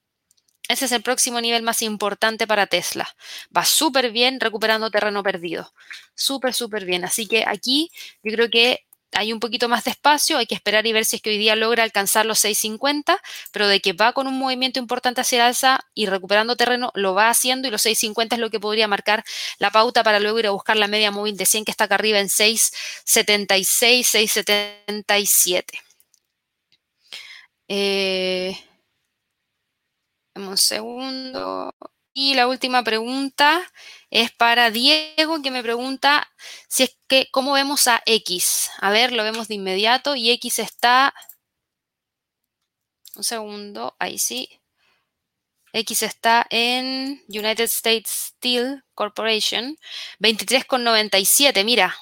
Ese 0.70 0.86
es 0.86 0.94
el 0.94 1.02
próximo 1.04 1.42
nivel 1.42 1.64
más 1.64 1.82
importante 1.82 2.48
para 2.48 2.68
Tesla. 2.68 3.14
Va 3.56 3.66
súper 3.66 4.12
bien 4.12 4.40
recuperando 4.40 4.90
terreno 4.90 5.22
perdido. 5.22 5.74
Súper, 6.16 6.54
súper 6.54 6.86
bien. 6.86 7.04
Así 7.04 7.28
que 7.28 7.44
aquí 7.46 7.92
yo 8.24 8.32
creo 8.32 8.50
que 8.50 8.87
hay 9.14 9.34
un 9.34 9.40
poquito 9.40 9.70
más 9.70 9.84
de 9.86 9.92
espacio, 9.92 10.38
hay 10.38 10.46
que 10.46 10.56
esperar 10.56 10.86
y 10.86 10.94
ver 10.94 11.06
si 11.06 11.18
es 11.18 11.22
que 11.22 11.30
hoy 11.30 11.38
día 11.38 11.56
logra 11.56 11.84
alcanzar 11.84 12.26
los 12.26 12.44
6.50, 12.44 13.20
pero 13.52 13.68
de 13.68 13.80
que 13.80 13.94
va 13.94 14.14
con 14.14 14.28
un 14.28 14.38
movimiento 14.38 14.80
importante 14.80 15.22
hacia 15.22 15.38
el 15.38 15.42
alza 15.44 15.80
y 15.94 16.06
recuperando 16.08 16.56
terreno, 16.56 16.92
lo 16.94 17.14
va 17.14 17.30
haciendo 17.30 17.68
y 17.68 17.72
los 17.72 17.86
6.50 17.86 18.34
es 18.34 18.40
lo 18.40 18.50
que 18.50 18.60
podría 18.60 18.88
marcar 18.88 19.24
la 19.60 19.72
pauta 19.72 20.04
para 20.04 20.20
luego 20.20 20.40
ir 20.40 20.48
a 20.48 20.52
buscar 20.52 20.78
la 20.78 20.88
media 20.88 21.12
móvil 21.12 21.38
de 21.38 21.46
100 21.46 21.66
que 21.66 21.72
está 21.72 21.86
acá 21.86 21.96
arriba 21.96 22.20
en 22.20 22.28
6.76, 22.28 24.04
6.77. 24.04 25.64
Eh, 27.70 28.56
un 30.36 30.58
segundo. 30.58 31.74
Y 32.20 32.34
la 32.34 32.48
última 32.48 32.84
pregunta 32.84 33.62
es 34.10 34.32
para 34.32 34.72
Diego, 34.72 35.40
que 35.44 35.52
me 35.52 35.62
pregunta 35.62 36.28
si 36.68 36.82
es 36.82 36.98
que, 37.08 37.30
¿cómo 37.30 37.54
vemos 37.54 37.88
a 37.88 38.02
X? 38.08 38.72
A 38.80 38.90
ver, 38.90 39.12
lo 39.12 39.24
vemos 39.24 39.48
de 39.48 39.54
inmediato 39.54 40.16
y 40.16 40.32
X 40.32 40.58
está... 40.58 41.14
Un 43.16 43.24
segundo, 43.24 43.96
ahí 44.00 44.18
sí. 44.18 44.50
X 45.74 46.02
está 46.02 46.48
en 46.50 47.24
United 47.28 47.66
States 47.66 48.34
Steel 48.36 48.84
Corporation, 48.96 49.78
23,97. 50.20 51.64
Mira, 51.64 51.96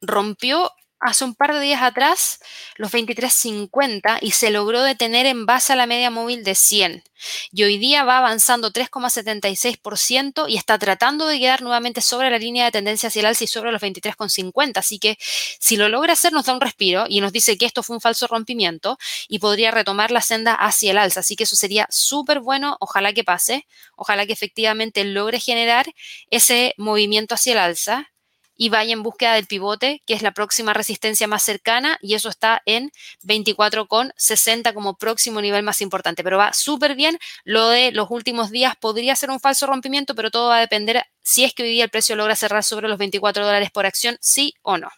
rompió 0.00 0.72
hace 1.02 1.24
un 1.24 1.34
par 1.34 1.52
de 1.52 1.60
días 1.60 1.82
atrás 1.82 2.38
los 2.76 2.92
23.50 2.92 4.18
y 4.20 4.30
se 4.30 4.50
logró 4.50 4.82
detener 4.82 5.26
en 5.26 5.46
base 5.46 5.72
a 5.72 5.76
la 5.76 5.86
media 5.86 6.10
móvil 6.10 6.44
de 6.44 6.54
100. 6.54 7.02
Y 7.52 7.64
hoy 7.64 7.78
día 7.78 8.04
va 8.04 8.18
avanzando 8.18 8.72
3,76% 8.72 10.48
y 10.48 10.56
está 10.56 10.78
tratando 10.78 11.26
de 11.26 11.38
quedar 11.38 11.62
nuevamente 11.62 12.00
sobre 12.00 12.30
la 12.30 12.38
línea 12.38 12.64
de 12.64 12.72
tendencia 12.72 13.08
hacia 13.08 13.20
el 13.20 13.26
alza 13.26 13.44
y 13.44 13.48
sobre 13.48 13.72
los 13.72 13.82
23,50. 13.82 14.78
Así 14.78 14.98
que 14.98 15.18
si 15.20 15.76
lo 15.76 15.88
logra 15.88 16.12
hacer 16.12 16.32
nos 16.32 16.46
da 16.46 16.54
un 16.54 16.60
respiro 16.60 17.04
y 17.08 17.20
nos 17.20 17.32
dice 17.32 17.58
que 17.58 17.66
esto 17.66 17.82
fue 17.82 17.96
un 17.96 18.00
falso 18.00 18.26
rompimiento 18.28 18.98
y 19.28 19.40
podría 19.40 19.72
retomar 19.72 20.10
la 20.12 20.20
senda 20.20 20.54
hacia 20.54 20.92
el 20.92 20.98
alza. 20.98 21.20
Así 21.20 21.36
que 21.36 21.44
eso 21.44 21.56
sería 21.56 21.86
súper 21.90 22.40
bueno. 22.40 22.76
Ojalá 22.80 23.12
que 23.12 23.24
pase. 23.24 23.66
Ojalá 23.96 24.26
que 24.26 24.32
efectivamente 24.32 25.04
logre 25.04 25.40
generar 25.40 25.86
ese 26.30 26.74
movimiento 26.78 27.34
hacia 27.34 27.52
el 27.52 27.58
alza 27.58 28.11
y 28.56 28.68
vaya 28.68 28.92
en 28.92 29.02
búsqueda 29.02 29.34
del 29.34 29.46
pivote, 29.46 30.02
que 30.06 30.14
es 30.14 30.22
la 30.22 30.32
próxima 30.32 30.72
resistencia 30.72 31.26
más 31.26 31.42
cercana, 31.42 31.98
y 32.00 32.14
eso 32.14 32.28
está 32.28 32.62
en 32.66 32.90
24,60 33.22 34.74
como 34.74 34.96
próximo 34.96 35.40
nivel 35.40 35.62
más 35.62 35.80
importante. 35.80 36.22
Pero 36.22 36.38
va 36.38 36.52
súper 36.52 36.94
bien. 36.94 37.18
Lo 37.44 37.68
de 37.68 37.92
los 37.92 38.10
últimos 38.10 38.50
días 38.50 38.74
podría 38.76 39.16
ser 39.16 39.30
un 39.30 39.40
falso 39.40 39.66
rompimiento, 39.66 40.14
pero 40.14 40.30
todo 40.30 40.48
va 40.48 40.58
a 40.58 40.60
depender 40.60 41.04
si 41.22 41.44
es 41.44 41.54
que 41.54 41.62
hoy 41.62 41.70
día 41.70 41.84
el 41.84 41.90
precio 41.90 42.16
logra 42.16 42.36
cerrar 42.36 42.64
sobre 42.64 42.88
los 42.88 42.98
24 42.98 43.44
dólares 43.44 43.70
por 43.70 43.86
acción, 43.86 44.18
sí 44.20 44.54
o 44.62 44.76
no. 44.78 44.88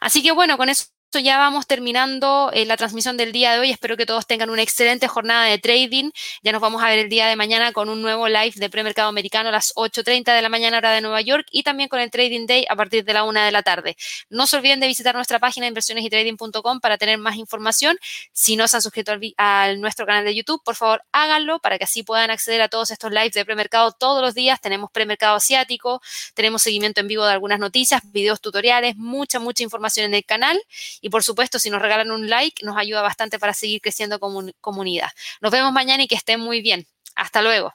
Así 0.00 0.22
que 0.22 0.32
bueno, 0.32 0.56
con 0.56 0.68
eso 0.68 0.84
ya 1.18 1.38
vamos 1.38 1.66
terminando 1.66 2.50
eh, 2.54 2.64
la 2.64 2.76
transmisión 2.76 3.16
del 3.16 3.32
día 3.32 3.52
de 3.52 3.60
hoy. 3.60 3.70
Espero 3.70 3.96
que 3.96 4.06
todos 4.06 4.26
tengan 4.26 4.50
una 4.50 4.62
excelente 4.62 5.08
jornada 5.08 5.44
de 5.44 5.58
trading. 5.58 6.10
Ya 6.42 6.52
nos 6.52 6.60
vamos 6.60 6.82
a 6.82 6.88
ver 6.88 6.98
el 6.98 7.08
día 7.08 7.26
de 7.26 7.36
mañana 7.36 7.72
con 7.72 7.88
un 7.88 8.00
nuevo 8.00 8.28
live 8.28 8.52
de 8.56 8.70
premercado 8.70 9.08
americano 9.08 9.50
a 9.50 9.52
las 9.52 9.74
8.30 9.74 10.34
de 10.34 10.42
la 10.42 10.48
mañana 10.48 10.78
hora 10.78 10.92
de 10.92 11.00
Nueva 11.00 11.20
York 11.20 11.46
y 11.50 11.62
también 11.62 11.88
con 11.88 12.00
el 12.00 12.10
Trading 12.10 12.46
Day 12.46 12.64
a 12.68 12.76
partir 12.76 13.04
de 13.04 13.12
la 13.12 13.24
1 13.24 13.42
de 13.42 13.52
la 13.52 13.62
tarde. 13.62 13.96
No 14.30 14.46
se 14.46 14.56
olviden 14.56 14.80
de 14.80 14.86
visitar 14.86 15.14
nuestra 15.14 15.38
página 15.38 15.66
inversionesytrading.com 15.66 16.80
para 16.80 16.96
tener 16.96 17.18
más 17.18 17.36
información. 17.36 17.98
Si 18.32 18.56
no 18.56 18.66
se 18.66 18.76
han 18.76 18.82
suscrito 18.82 19.12
a 19.36 19.72
nuestro 19.76 20.06
canal 20.06 20.24
de 20.24 20.34
YouTube, 20.34 20.62
por 20.64 20.76
favor 20.76 21.04
háganlo 21.12 21.58
para 21.58 21.78
que 21.78 21.84
así 21.84 22.02
puedan 22.02 22.30
acceder 22.30 22.62
a 22.62 22.68
todos 22.68 22.90
estos 22.90 23.10
lives 23.10 23.34
de 23.34 23.44
premercado 23.44 23.92
todos 23.92 24.22
los 24.22 24.34
días. 24.34 24.60
Tenemos 24.60 24.90
premercado 24.90 25.36
asiático, 25.36 26.00
tenemos 26.34 26.62
seguimiento 26.62 27.00
en 27.00 27.08
vivo 27.08 27.24
de 27.24 27.32
algunas 27.32 27.58
noticias, 27.58 28.00
videos 28.12 28.40
tutoriales, 28.40 28.96
mucha, 28.96 29.38
mucha 29.40 29.62
información 29.62 30.06
en 30.06 30.14
el 30.14 30.24
canal 30.24 30.58
y 31.02 31.10
por 31.10 31.22
supuesto, 31.22 31.58
si 31.58 31.68
nos 31.68 31.82
regalan 31.82 32.10
un 32.10 32.30
like, 32.30 32.64
nos 32.64 32.78
ayuda 32.78 33.02
bastante 33.02 33.38
para 33.38 33.52
seguir 33.52 33.82
creciendo 33.82 34.18
como 34.20 34.42
comunidad. 34.62 35.10
Nos 35.42 35.52
vemos 35.52 35.72
mañana 35.72 36.04
y 36.04 36.08
que 36.08 36.14
estén 36.14 36.40
muy 36.40 36.62
bien. 36.62 36.86
Hasta 37.14 37.42
luego. 37.42 37.74